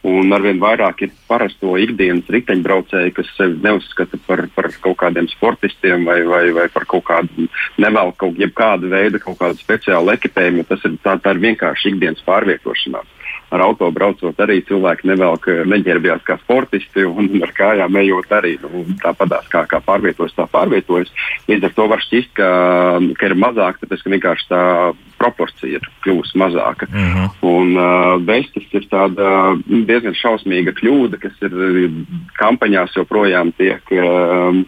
Un 0.08 0.32
arvien 0.32 0.60
vairāk 0.62 1.01
ir 1.03 1.14
parasto 1.28 1.74
ikdienas 1.82 2.30
riteņbraucēji, 2.32 3.16
kas 3.18 3.32
sevi 3.36 3.58
neuzskata 3.64 4.20
par, 4.28 4.45
par 4.55 4.70
kaut 4.84 4.95
kādiem 5.01 5.28
sportistiem 5.32 6.05
vai, 6.08 6.22
vai, 6.30 6.43
vai 6.55 6.68
par 6.72 6.86
kaut 6.88 7.08
kādu 7.10 7.47
nevēlu 7.82 8.14
kaut 8.22 8.38
kādu 8.55 8.93
veidu, 8.93 9.20
kaut 9.24 9.39
kādu 9.41 9.60
speciālu 9.60 10.14
ekipējumu. 10.14 10.68
Tas 10.70 10.86
ir, 10.88 10.95
tā, 11.03 11.18
tā 11.20 11.34
ir 11.36 11.43
vienkārši 11.49 11.95
ikdienas 11.95 12.24
pārvietošanās 12.30 13.16
ar 13.54 13.64
auto 13.64 13.89
braucot 13.95 14.39
arī 14.43 14.60
cilvēki 14.68 15.08
nevelk, 15.08 15.48
neģērbjās 15.72 16.24
kā 16.28 16.38
sportisti 16.41 17.06
un 17.08 17.30
ar 17.45 17.54
kājām 17.56 18.00
ejot 18.02 18.32
arī 18.36 18.56
nu, 18.64 18.84
tāpatās 19.04 19.48
kā, 19.52 19.64
kā 19.70 19.80
pārvietojas, 19.86 20.36
tā 20.36 20.48
pārvietojas. 20.52 21.12
Līdz 21.48 21.70
ar 21.70 21.76
to 21.78 21.88
var 21.91 22.04
šķist, 22.04 22.34
ka, 22.38 22.50
ka 23.20 23.30
ir 23.30 23.38
mazāk, 23.39 23.80
tāpēc 23.82 24.04
ka 24.04 24.14
vienkārši 24.16 24.50
tā 24.52 24.64
proporcija 25.18 25.80
ir 25.80 25.91
kļuvusi 26.06 26.38
mazāka. 26.38 26.89
Mm 26.91 27.12
-hmm. 27.14 27.30
Un 27.41 27.78
uh, 27.78 28.26
vestes 28.28 28.68
ir 28.74 28.88
tāda 28.91 29.58
diezgan 29.66 30.14
šausmīga 30.14 30.76
kļūda, 30.78 31.20
kas 31.20 31.34
ir 31.41 31.54
kampaņās 32.38 32.98
joprojām 33.00 33.52
tiek. 33.58 33.82
Uh, 33.91 34.66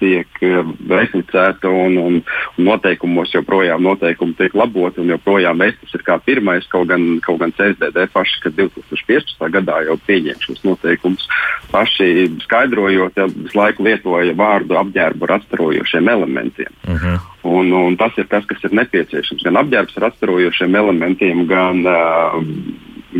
tiek 0.00 0.40
eh, 0.44 0.60
reizēta 0.90 1.70
un, 1.70 1.96
un, 2.00 2.18
un 2.56 2.68
noteikumos 2.68 3.32
joprojām 3.34 3.82
noteikumi 3.84 4.36
tiek 4.38 4.54
laboti 4.56 5.02
un 5.02 5.12
joprojām 5.14 5.60
vestis 5.62 5.94
ir 5.96 6.04
kā 6.06 6.18
pirmais, 6.24 6.66
kaut 6.72 6.88
gan, 6.90 7.04
kaut 7.24 7.40
gan 7.42 7.54
CSDD 7.56 8.08
paši, 8.12 8.40
kad 8.44 8.58
2015. 8.58 9.46
gadā 9.58 9.82
jau 9.88 9.98
pieņēma 10.08 10.42
šos 10.42 10.64
noteikumus, 10.66 11.28
paši 11.72 12.28
skaidrojot, 12.44 13.16
ja 13.16 13.28
visu 13.30 13.58
laiku 13.58 13.86
lietoja 13.86 14.36
vārdu 14.36 14.78
apģērbu 14.82 15.28
ar 15.28 15.36
atstarojošiem 15.38 16.12
elementiem. 16.16 16.72
Uh 16.86 16.92
mhm. 16.94 17.06
-huh. 17.06 17.32
Un, 17.46 17.72
un 17.72 17.96
tas 17.96 18.10
ir 18.18 18.26
tas, 18.26 18.44
kas 18.46 18.64
ir 18.66 18.72
nepieciešams. 18.74 19.44
Gan 19.46 19.56
apģērbs 19.60 19.96
ar 19.96 20.08
atstarojošiem 20.08 20.74
elementiem, 20.74 21.46
gan, 21.46 21.84
uh, 21.86 22.42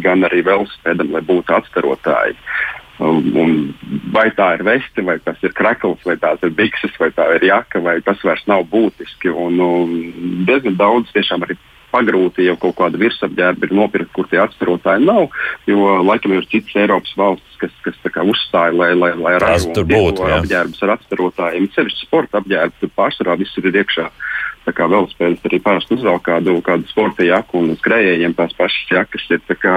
gan 0.02 0.26
arī 0.26 0.42
velospēdam, 0.42 1.12
lai 1.14 1.22
būtu 1.22 1.54
atstarotāji. 1.54 2.34
Un 2.96 3.74
vai 4.14 4.30
tā 4.32 4.54
ir 4.56 4.62
veste, 4.64 5.02
vai 5.04 5.18
tas 5.20 5.40
ir 5.44 5.52
krekls, 5.56 6.00
vai 6.08 6.16
tās 6.20 6.40
ir 6.46 6.54
bikses, 6.56 6.94
vai 7.00 7.10
tā 7.12 7.26
ir 7.36 7.44
jaka, 7.50 7.82
vai 7.84 7.98
tas 8.04 8.22
vairs 8.24 8.44
nav 8.48 8.64
būtiski. 8.72 9.28
Un, 9.28 9.60
un 9.60 10.44
diezgan 10.48 10.78
daudz 10.80 11.12
tiešām 11.12 11.44
arī 11.44 11.58
pagrūti 11.92 12.46
jau 12.46 12.56
kaut 12.60 12.76
kādu 12.80 13.00
virsapģērbu 13.00 13.68
ir 13.68 13.74
nopirkt, 13.76 14.12
kur 14.16 14.28
tie 14.30 14.40
atstarotāji 14.42 15.04
nav. 15.06 15.28
Jo 15.68 15.98
laikam 16.04 16.34
ir 16.36 16.48
citas 16.50 16.76
Eiropas 16.82 17.12
valstis, 17.18 17.60
kas, 17.60 17.76
kas 17.84 18.00
uzstāja, 18.24 18.74
lai, 18.76 18.92
lai, 18.96 19.12
lai 19.20 19.36
ražotu 19.42 19.84
apģērbus 20.40 20.82
ar 20.86 20.96
atstarotājiem. 20.96 21.68
Sevišķi 21.76 22.08
sporta 22.08 22.40
apģērbi, 22.42 22.80
tur 22.80 22.92
pārsvarā 22.96 23.36
viss 23.40 23.60
ir 23.60 23.70
iekšā. 23.72 24.08
Tā 24.66 24.74
kā 24.74 24.88
velospēdas 24.90 25.44
arī 25.46 25.60
parasti 25.62 25.94
uzvelk 25.94 26.24
kādu, 26.26 26.56
kādu 26.66 26.88
sporta 26.90 27.22
jaku, 27.22 27.60
un 27.62 27.76
uz 27.76 27.82
krējējiem 27.84 28.34
tās 28.34 28.54
pašas 28.58 28.90
jakas 28.90 29.28
ir. 29.30 29.42
Kā, 29.62 29.76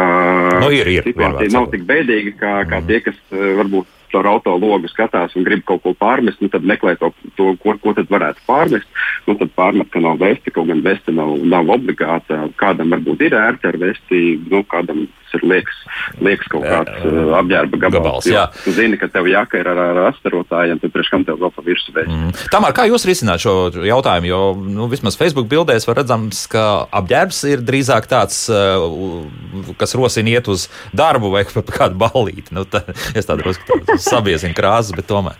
nu, 0.63 0.71
ir, 0.73 0.89
ir 0.89 1.05
situācija 1.05 1.53
nav 1.53 1.69
tik 1.73 1.85
bēdīga 1.89 2.33
kā, 2.39 2.53
kā 2.65 2.79
mm. 2.81 2.87
tie, 2.89 3.01
kas 3.05 3.19
eh, 3.29 3.51
varbūt 3.59 3.95
caur 4.09 4.25
auto 4.25 4.55
logu 4.57 4.89
skatās 4.89 5.35
un 5.37 5.45
grib 5.45 5.61
kaut 5.67 5.83
ko 5.83 5.93
pārmest, 5.97 6.41
nu, 6.41 6.49
tad 6.49 6.65
meklē 6.65 6.95
to, 6.97 7.11
to 7.37 7.51
ko, 7.61 7.75
ko 7.83 7.93
tad 7.97 8.09
varētu 8.09 8.41
pārmest. 8.47 8.89
Nu, 9.27 9.35
tad 9.37 9.53
pārmet, 9.57 9.91
ka 9.93 10.01
nav 10.01 10.17
vesti, 10.21 10.53
kaut 10.53 10.71
gan 10.71 10.81
vesti 10.85 11.13
nav, 11.15 11.35
nav 11.45 11.69
obligāta. 11.75 12.47
Kādam 12.59 12.95
varbūt 12.95 13.27
ir 13.27 13.37
ērti 13.37 13.69
ar 13.69 13.77
vesti, 13.81 14.23
nu, 14.49 14.63
kādam 14.69 15.05
tas 15.29 15.41
ir 15.41 15.45
liekas, 15.49 15.77
liekas 16.23 16.49
kaut 16.51 16.65
kāds 16.65 17.05
uh, 17.05 17.33
apģērba 17.39 17.79
gabals. 17.79 17.99
gabals 17.99 18.29
jā. 18.29 18.45
Tu 18.63 18.73
zini, 18.75 18.97
ka 18.99 19.09
tev 19.11 19.27
jaka 19.29 19.61
ir 19.61 19.69
ar, 19.69 19.81
ar 19.91 20.01
astarotājiem, 20.09 20.81
tad 20.81 20.93
priekš 20.95 21.11
kam 21.13 21.25
tev 21.27 21.39
vēl 21.41 21.53
pa 21.53 21.63
virsmu 21.65 21.95
veids. 21.95 22.15
Mm. 22.15 22.33
Tamēr 22.53 22.75
kā 22.77 22.87
jūs 22.89 23.05
risināt 23.09 23.43
šo 23.43 23.55
jautājumu? 23.85 24.29
Jo 24.29 24.41
nu, 24.57 24.89
vismaz 24.91 25.17
Facebook 25.19 25.49
bildēs 25.51 25.87
var 25.89 26.01
redzams, 26.01 26.45
ka 26.51 26.65
apģērbs 27.01 27.43
ir 27.53 27.63
drīzāk 27.65 28.09
tāds, 28.09 28.41
uh, 28.53 29.71
kas 29.79 29.95
rosina 29.97 30.35
iet 30.35 30.49
uz 30.51 30.67
darbu 30.97 31.33
vai 31.35 31.45
kādu 31.79 31.99
ballīti. 32.01 32.53
Nu, 32.55 32.65
tā, 32.69 32.83
es 33.13 33.29
tā 33.29 33.37
drusku 33.39 33.81
sabiezinu 34.01 34.57
krāsas, 34.57 34.95
bet 34.97 35.09
tomēr. 35.09 35.37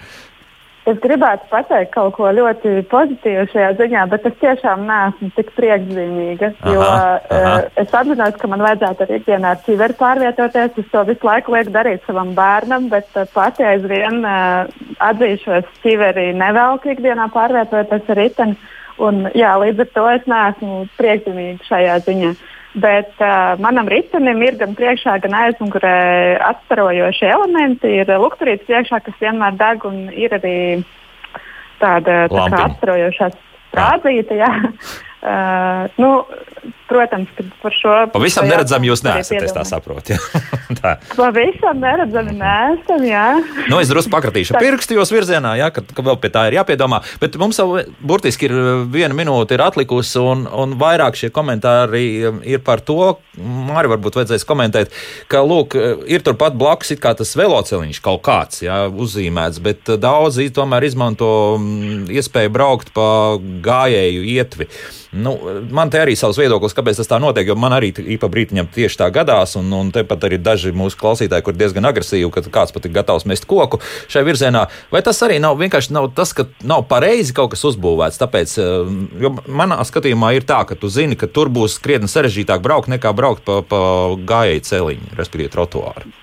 Es 0.89 0.97
gribētu 1.03 1.45
pateikt 1.51 1.91
kaut 1.93 2.15
ko 2.15 2.31
ļoti 2.33 2.79
pozitīvu 2.89 3.45
šajā 3.51 3.69
ziņā, 3.77 4.05
bet 4.09 4.25
es 4.29 4.37
tiešām 4.41 4.85
neesmu 4.87 5.29
tik 5.35 5.51
priekšzīmīga. 5.57 6.51
Jo 6.71 6.81
aha, 6.85 7.11
aha. 7.29 7.53
Uh, 7.59 7.67
es 7.83 7.95
apzinos, 7.99 8.37
ka 8.41 8.49
man 8.49 8.63
vajadzētu 8.65 9.05
arī 9.05 9.19
ikdienā 9.19 9.53
ar 9.53 9.61
civeri 9.67 9.97
pārvietoties. 9.99 10.77
Es 10.81 10.91
to 10.93 11.03
visu 11.09 11.29
laiku 11.29 11.53
lieku 11.53 11.75
darīt 11.75 12.05
savam 12.07 12.33
bērnam, 12.37 12.89
bet 12.93 13.09
uh, 13.19 13.27
pati 13.33 13.67
aizvien 13.67 14.23
uh, 14.23 14.69
atzīšos, 15.11 15.69
civeri 15.83 16.29
nevelku 16.37 16.95
ikdienā 16.95 17.29
pārvietoties 17.35 18.13
ar 18.15 18.23
riteni. 18.23 18.59
Un, 18.99 19.27
jā, 19.37 19.53
līdz 19.61 19.85
ar 19.85 19.91
to 19.95 20.07
es 20.11 20.25
neesmu 20.27 20.79
priekšzīmīga 20.99 21.69
šajā 21.69 21.99
ziņā. 22.07 22.31
Uh, 22.33 22.55
Bet 22.79 23.11
uh, 23.23 23.57
manam 23.61 23.89
ritenim 23.91 24.41
ir 24.45 24.57
gan 24.59 24.75
priekšā, 24.77 25.17
gan 25.23 25.35
aizmugurē 25.43 25.95
atstarojošie 26.51 27.31
elementi. 27.33 27.91
Ir 28.01 28.11
lukturīts 28.21 28.67
priekšā, 28.69 29.01
kas 29.05 29.21
vienmēr 29.21 29.57
deg, 29.59 29.85
un 29.89 30.07
ir 30.13 30.35
arī 30.37 30.57
tāda 31.81 32.25
tā 32.31 32.47
kā 32.53 32.63
atstarojošā 32.69 33.31
strādzīta. 33.69 34.39
Uh, 35.19 35.91
nu, 35.99 36.23
protams, 36.87 37.27
ka 37.35 37.43
par 37.61 37.73
šo. 37.75 37.95
Pavisam 38.13 38.47
neredzami 38.47 38.87
jūs 38.87 39.01
neesat, 39.03 39.43
es 39.43 39.51
tā 39.51 39.65
saprotu. 39.67 40.15
tā. 40.79 40.93
Pavisam 41.11 41.81
neredzami 41.81 42.37
neesam, 42.39 43.03
jā. 43.03 43.25
nu, 43.67 43.81
es 43.81 43.91
drusku 43.91 44.13
pakratīšu 44.13 44.55
pirkstu 44.55 44.95
jūs 44.95 45.11
virzienā, 45.11 45.57
jā, 45.59 45.69
ka, 45.75 45.83
ka 45.83 46.05
vēl 46.07 46.19
pie 46.23 46.31
tā 46.33 46.45
ir 46.47 46.55
jāpiedomā. 46.61 47.01
Bet 47.19 47.35
mums 47.41 47.59
jau 47.59 47.81
burtiski 47.99 48.47
ir 48.47 48.55
viena 48.93 49.17
minūte 49.17 49.57
ir 49.57 49.65
atlikusi, 49.65 50.21
un, 50.23 50.45
un 50.47 50.77
vairāk 50.79 51.19
šie 51.19 51.31
komentāri 51.35 52.05
ir 52.47 52.63
par 52.63 52.83
to, 52.85 53.17
Māri 53.39 53.87
varbūt 53.87 54.17
vajadzēs 54.19 54.43
komentēt, 54.47 54.95
ka, 55.31 55.43
lūk, 55.47 55.77
ir 56.11 56.23
turpat 56.25 56.57
blakus 56.59 56.91
kā 56.99 57.13
tas 57.15 57.35
veloceliņš 57.39 57.99
kaut 58.03 58.23
kāds, 58.25 58.63
jā, 58.65 58.81
uzzīmēts, 58.89 59.61
bet 59.63 59.93
daudzi 60.01 60.49
tomēr 60.55 60.87
izmanto 60.89 61.29
mm, 61.59 62.09
iespēju 62.19 62.51
braukt 62.55 62.91
pa 62.95 63.07
gājēju 63.39 64.25
ietvi. 64.33 64.67
Nu, 65.11 65.33
man 65.73 65.89
te 65.89 65.97
arī 65.97 66.13
savs 66.17 66.37
viedoklis, 66.37 66.75
kāpēc 66.77 66.99
tas 66.99 67.07
tā 67.09 67.17
notiek, 67.21 67.47
jo 67.49 67.55
man 67.57 67.73
arī 67.73 67.89
īpa 68.13 68.29
brītiņam 68.29 68.67
tieši 68.75 68.99
tā 69.01 69.07
gadās, 69.13 69.55
un, 69.57 69.71
un 69.73 69.89
tepat 69.93 70.27
arī 70.27 70.37
daži 70.37 70.69
mūsu 70.75 70.99
klausītāji, 71.01 71.45
kur 71.47 71.57
diezgan 71.57 71.89
agresīvi, 71.89 72.29
ka 72.35 72.43
kāds 72.45 72.75
pat 72.75 72.85
ir 72.85 72.93
gatavs 72.93 73.25
mest 73.29 73.47
koku 73.49 73.81
šai 74.11 74.21
virzienā. 74.27 74.67
Vai 74.93 75.01
tas 75.05 75.17
arī 75.25 75.39
nav 75.41 75.57
vienkārši 75.57 75.95
nav 75.97 76.11
tas, 76.17 76.35
ka 76.37 76.45
nav 76.61 76.85
pareizi 76.91 77.33
kaut 77.33 77.55
kas 77.55 77.65
uzbūvēts? 77.71 78.21
Tāpēc, 78.21 78.55
eh, 78.61 78.93
jo 79.25 79.33
manā 79.49 79.81
skatījumā 79.81 80.35
ir 80.37 80.45
tā, 80.45 80.61
ka 80.69 80.77
tu 80.77 80.93
zini, 80.93 81.17
ka 81.17 81.25
tur 81.25 81.49
būs 81.49 81.81
krietni 81.81 82.11
sarežģītāk 82.11 82.61
braukt 82.61 82.93
nekā 82.93 83.15
braukt 83.17 83.41
pa, 83.49 83.63
pa 83.65 83.81
gājēju 84.13 84.67
celiņu, 84.69 85.13
respektīvi 85.17 85.55
trotuāru. 85.57 86.13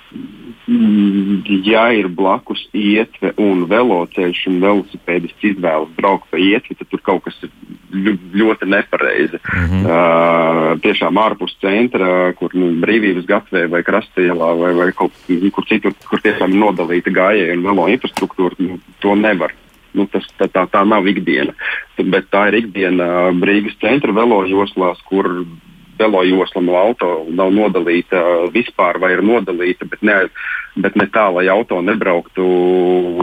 Mm, 0.66 1.44
ja 1.62 1.84
ir 1.94 2.08
blakus 2.10 2.64
ietve 2.74 3.30
un 3.38 3.60
velosipēds, 3.70 4.40
un 4.50 4.56
velosipēdists 4.64 5.44
izvēlas 5.52 5.92
braukt 5.94 6.26
pa 6.32 6.40
ietvi, 6.42 6.74
tad 6.74 6.88
tur 6.90 7.02
kaut 7.06 7.22
kas 7.22 7.36
ir 7.46 7.52
ļoti 8.34 8.66
nepareizi. 8.72 9.38
Mm 9.38 9.68
-hmm. 9.70 9.84
uh, 9.86 10.80
tiešām 10.82 11.20
ārpus 11.22 11.54
centra, 11.62 12.32
kur 12.38 12.50
nu, 12.58 12.72
brīvības 12.82 13.28
gatavē 13.30 13.68
vai 13.70 13.82
krastēlā 13.86 14.48
vai, 14.62 14.72
vai 14.74 14.88
kaut 14.92 15.14
kur 15.54 15.68
citur, 15.70 15.94
kur 16.10 16.20
tiešām 16.20 16.50
ir 16.50 16.58
nodalīta 16.64 17.14
gājēja 17.14 17.54
un 17.54 17.62
velo 17.62 17.86
infrastruktūra, 17.86 18.58
nu, 18.58 18.80
to 18.98 19.14
nevar 19.14 19.54
nu, 19.96 20.06
tas, 20.12 20.26
tā, 20.38 20.48
tā, 20.52 20.66
tā 20.66 20.82
nav 20.84 21.06
ikdiena. 21.08 21.54
Bet 21.96 22.28
tā 22.30 22.48
ir 22.50 22.60
ikdiena 22.64 23.30
Brīgas 23.32 23.78
centra 23.80 24.12
velo 24.12 24.42
joslās, 24.44 25.00
kur 25.08 25.46
velo 25.98 26.22
josla 26.26 26.62
no 26.62 26.76
auto 26.78 27.10
nav 27.28 27.52
nodalīta 27.54 28.22
vispār, 28.54 29.00
vai 29.02 29.14
ir 29.16 29.24
nodalīta, 29.26 29.88
bet 29.90 30.02
ne, 30.06 30.18
bet 30.76 30.96
ne 30.98 31.06
tā, 31.12 31.26
lai 31.32 31.46
auto 31.52 31.80
nebrauktu 31.84 32.44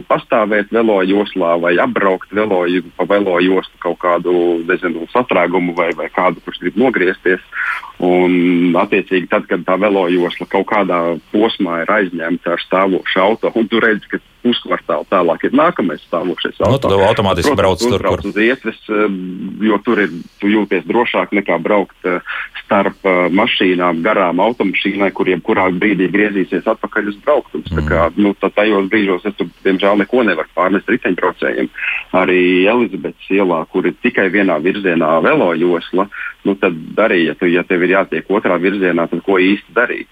pastāvēt 0.09 0.73
velo 0.73 0.99
joslā 1.05 1.53
vai 1.61 1.75
apbraukt 1.81 2.33
velo, 2.33 2.63
pa 2.97 3.07
velo 3.09 3.37
jostu 3.43 3.79
kaut 3.83 3.99
kādu 4.01 4.33
nezinu, 4.67 5.07
sastrēgumu 5.13 5.75
vai, 5.77 5.91
vai 5.97 6.09
kādu, 6.13 6.41
kurš 6.43 6.63
grib 6.63 6.79
nogriezties. 6.81 7.43
Un, 8.03 8.73
attiecīgi, 8.75 9.29
tad, 9.31 9.45
kad 9.47 9.61
tā 9.67 9.77
velo 9.79 10.07
josla 10.11 10.47
kaut 10.49 10.65
kādā 10.71 10.99
posmā 11.31 11.83
ir 11.83 11.91
aizņemta 11.93 12.55
ar 12.55 12.63
stāvošu 12.65 13.21
auto, 13.21 13.51
un 13.55 13.69
tu 13.69 13.79
redzi, 13.83 14.09
ka 14.11 14.19
puskvartālu 14.43 15.07
tālāk 15.11 15.45
ir 15.47 15.55
nākamais 15.55 16.01
stāvošais 16.09 16.59
auto. 16.59 16.73
Nu, 16.73 16.81
tad 16.83 17.05
automātiski 17.07 17.55
brauc 17.55 17.79
tur, 17.79 18.03
kur. 18.03 18.23
Uz 18.27 18.39
ietves, 18.43 18.81
eh, 18.89 19.05
jo 19.69 19.79
tur 19.85 20.03
ir, 20.03 20.17
tu 20.41 20.51
jūties 20.51 20.83
drošāk 20.89 21.31
nekā 21.37 21.59
braukt 21.63 22.09
uh, 22.09 22.19
starp 22.63 23.07
uh, 23.07 23.29
mašīnām, 23.31 24.01
garām 24.03 24.41
automašīnai, 24.43 25.13
kur 25.15 25.31
jebkurā 25.31 25.69
brīdī 25.77 26.09
griezīsies 26.11 26.67
atpakaļ 26.75 27.13
uz 27.13 27.21
brauktuves. 27.43 27.71
Mm. 27.71 27.77
Tā 27.77 27.83
kā, 27.87 28.11
nu, 28.15 28.33
tajos 28.39 28.89
brīžos 28.89 29.25
es 29.25 29.35
tur, 29.37 29.49
diemžēl, 29.63 29.97
neko 30.01 30.23
nevaru 30.23 30.49
pārnest 30.55 30.89
riteņbraucējiem. 30.89 31.69
Arī 32.13 32.65
Elizabetes 32.67 33.29
ielā, 33.29 33.65
kur 33.71 33.85
ir 33.85 33.95
tikai 34.01 34.29
vienā 34.29 34.59
virzienā 34.61 35.21
velo 35.23 35.53
josla, 35.53 36.07
nu, 36.43 36.55
tad 36.55 36.73
arī, 36.97 37.27
ja, 37.29 37.35
tu, 37.35 37.47
ja 37.47 37.63
tev 37.63 37.83
ir 37.83 37.97
jātiek 37.97 38.27
otrā 38.29 38.57
virzienā, 38.61 39.07
tad 39.09 39.23
ko 39.25 39.39
īsti 39.39 39.73
darīt? 39.73 40.07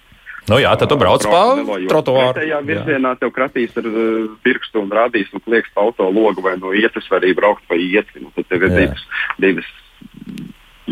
Nu 0.50 0.58
jā, 0.58 0.72
tad 0.76 0.90
tu 0.90 0.98
brauc 0.98 1.22
pa 1.30 1.42
trotuāru. 1.88 2.34
Tajā 2.40 2.64
virzienā 2.66 3.14
tev 3.20 3.30
kratīs 3.32 3.76
ar 3.78 3.86
uh, 3.86 4.32
pirkstu 4.44 4.82
un 4.82 4.90
rādīs, 4.90 5.30
un 5.36 5.44
klieks 5.46 5.70
pa 5.76 5.86
auto 5.86 6.10
logu 6.10 6.42
vai 6.42 6.56
no 6.58 6.74
ietas 6.74 7.06
var 7.12 7.22
arī 7.22 7.36
braukt 7.38 7.62
pa 7.70 7.78
ietvi. 7.78 8.24
Nu, 8.26 8.34
tad 8.34 8.50
tev 8.50 8.66
ir 8.66 8.74
jā. 8.74 8.88
divas, 8.90 9.06
divas 9.38 9.70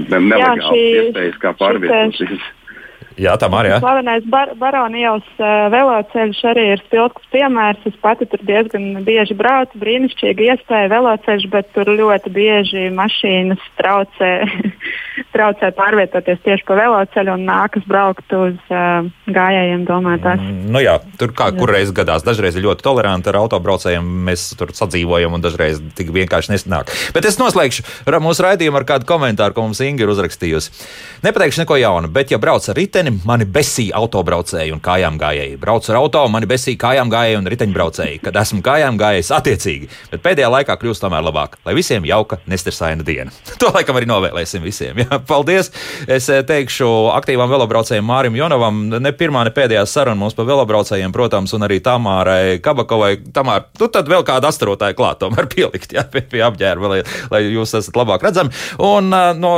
nelegāls 0.05 0.69
iespējas, 0.77 1.41
kā 1.41 1.55
pārvietoties. 1.57 2.45
Jā, 3.19 3.33
tā 3.35 3.49
ir. 3.51 3.75
Slavenais 3.83 4.23
bar 4.31 4.53
Baronijas 4.59 5.25
uh, 5.41 5.67
veloceļš 5.73 6.39
arī 6.53 6.65
ir 6.73 6.83
spilgts 6.85 7.25
piemērs. 7.33 7.83
Es 7.89 7.97
pati 7.99 8.27
tur 8.31 8.39
diezgan 8.47 9.01
bieži 9.03 9.35
braucu. 9.35 9.79
Brīnišķīga 9.81 10.53
iespēja 10.53 10.91
veloceļš, 10.93 11.47
bet 11.51 11.67
tur 11.75 11.91
ļoti 11.99 12.31
bieži 12.31 12.85
mašīnas 12.95 13.65
traucē, 13.79 14.31
traucē 15.35 15.71
pārvietoties 15.75 16.39
tieši 16.45 16.67
pa 16.69 16.77
veloceļu 16.79 17.35
un 17.35 17.43
nākas 17.49 17.83
braukt 17.89 18.35
uz 18.37 18.55
uh, 18.71 19.09
gājējiem 19.27 19.83
domātās. 19.89 20.39
Mm, 20.39 20.71
nu 20.71 20.83
jā, 20.83 20.95
tur 21.19 21.35
kā 21.35 21.49
kurreiz 21.57 21.91
gadās. 21.95 22.23
Dažreiz 22.23 22.55
ir 22.55 22.65
ļoti 22.69 22.87
toleranti 22.87 23.33
ar 23.33 23.41
autobraucējiem. 23.41 24.09
Mēs 24.29 24.47
tur 24.59 24.71
sadzīvojam 24.79 25.35
un 25.35 25.43
dažreiz 25.43 25.83
tik 25.99 26.15
vienkārši 26.15 26.55
nesnāk. 26.55 26.95
Bet 27.15 27.27
es 27.27 27.39
noslēgšu 27.41 27.83
mūsu 28.19 28.47
raidījumu 28.47 28.79
ar 28.79 28.87
kādu 28.87 29.07
komentāru, 29.09 29.55
ko 29.55 29.67
mums 29.67 29.83
Inga 29.83 30.05
ir 30.05 30.11
uzrakstījusi. 30.13 30.73
Nepateikšu 31.25 31.63
neko 31.63 31.77
jaunu, 31.79 32.09
bet 32.13 32.31
ja 32.33 32.39
brauc 32.41 32.65
ar 32.69 32.77
riteni, 32.77 33.08
riteni, 33.09 33.21
mani 33.25 33.45
besīja 33.45 33.97
autobraucēji 33.99 34.73
un 34.73 34.81
kājām 34.83 35.17
gājēji. 35.19 35.57
Braucu 35.59 35.91
ar 35.91 35.99
auto, 35.99 36.27
mani 36.29 36.47
besīja 36.49 36.77
kājām 36.79 37.09
gājēji 37.11 37.37
un 37.39 37.49
riteņbraucēji, 37.49 38.19
kad 38.23 38.35
esmu 38.37 38.61
kājām 38.61 38.97
gājējis 38.99 39.31
attiecīgi. 39.37 39.89
Bet 40.11 40.23
pēdējā 40.23 40.49
laikā 40.49 40.77
kļūst 40.79 41.03
tomēr 41.03 41.23
labāk, 41.25 41.57
lai 41.65 41.75
visiem 41.77 42.05
jauka, 42.05 42.39
nestresaina 42.47 43.03
diena. 43.03 43.31
To 43.59 43.73
laikam 43.75 43.97
arī 43.99 44.07
novēlēsim 44.07 44.63
visiem. 44.63 45.01
Jā. 45.03 45.19
Paldies! 45.27 45.71
Es 46.07 46.29
eh, 46.31 46.41
teikšu 46.47 46.87
aktīvam 47.11 47.49
velobraucējam 47.51 48.05
Mārim 48.07 48.37
Jonovam, 48.37 48.85
ne 48.87 49.11
pirmā, 49.15 49.43
ne 49.45 49.51
pēdējā 49.53 49.83
saruna 49.89 50.15
mums 50.19 50.37
par 50.37 50.47
velobraucējiem, 50.47 51.11
protams, 51.15 51.53
un 51.57 51.67
arī 51.67 51.81
Tamārai 51.83 52.61
Kabakovai. 52.63 53.11
Tamār, 53.35 53.65
tu 53.77 53.89
tad 53.91 54.07
vēl 54.09 54.23
kādu 54.27 54.47
astarotāju 54.47 54.95
klāt, 54.95 55.19
tomēr 55.23 55.49
pielikt 55.51 55.93
jā, 55.97 56.05
pie, 56.07 56.23
pie 56.31 56.43
apģērba, 56.47 56.93
lai, 56.93 57.01
lai 57.33 57.43
jūs 57.49 57.75
esat 57.81 57.99
labāk 57.99 58.23
redzami. 58.29 58.55
Un 58.85 59.11
uh, 59.11 59.33
no 59.35 59.53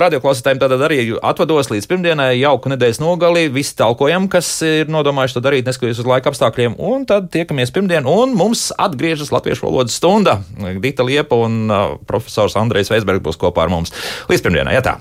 radioklausītājiem 0.00 0.62
tad 0.62 0.76
arī 0.78 1.02
atvados 1.20 1.68
līdz 1.74 1.90
pirmdienai 1.92 2.30
jauku 2.40 2.72
nedēļu 2.72 2.91
nedēļas 2.92 3.00
nogali, 3.00 3.48
visi 3.52 3.74
talkojam, 3.76 4.28
kas 4.28 4.62
ir 4.62 4.90
nodomājuši 4.90 5.36
to 5.36 5.42
darīt, 5.42 5.66
neskatoties 5.66 6.02
uz 6.02 6.06
laika 6.08 6.30
apstākļiem, 6.30 6.76
un 6.78 7.06
tad 7.06 7.30
tiekamies 7.32 7.72
pirmdien, 7.72 8.04
un 8.06 8.34
mums 8.36 8.72
atgriežas 8.76 9.32
latviešu 9.32 9.66
valodas 9.66 9.96
stunda. 9.96 10.42
Dita 10.82 11.02
Liepa 11.02 11.36
un 11.36 11.70
uh, 11.70 11.96
profesors 12.06 12.56
Andrejs 12.56 12.90
Veisbergs 12.92 13.22
būs 13.24 13.38
kopā 13.40 13.64
ar 13.64 13.72
mums. 13.72 13.92
Līdz 14.28 14.44
pirmdienai, 14.44 14.76
ja 14.76 14.82
tā! 14.82 14.98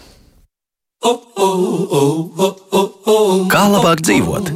Kā 3.52 3.64
labāk 3.68 4.04
dzīvot? 4.06 4.54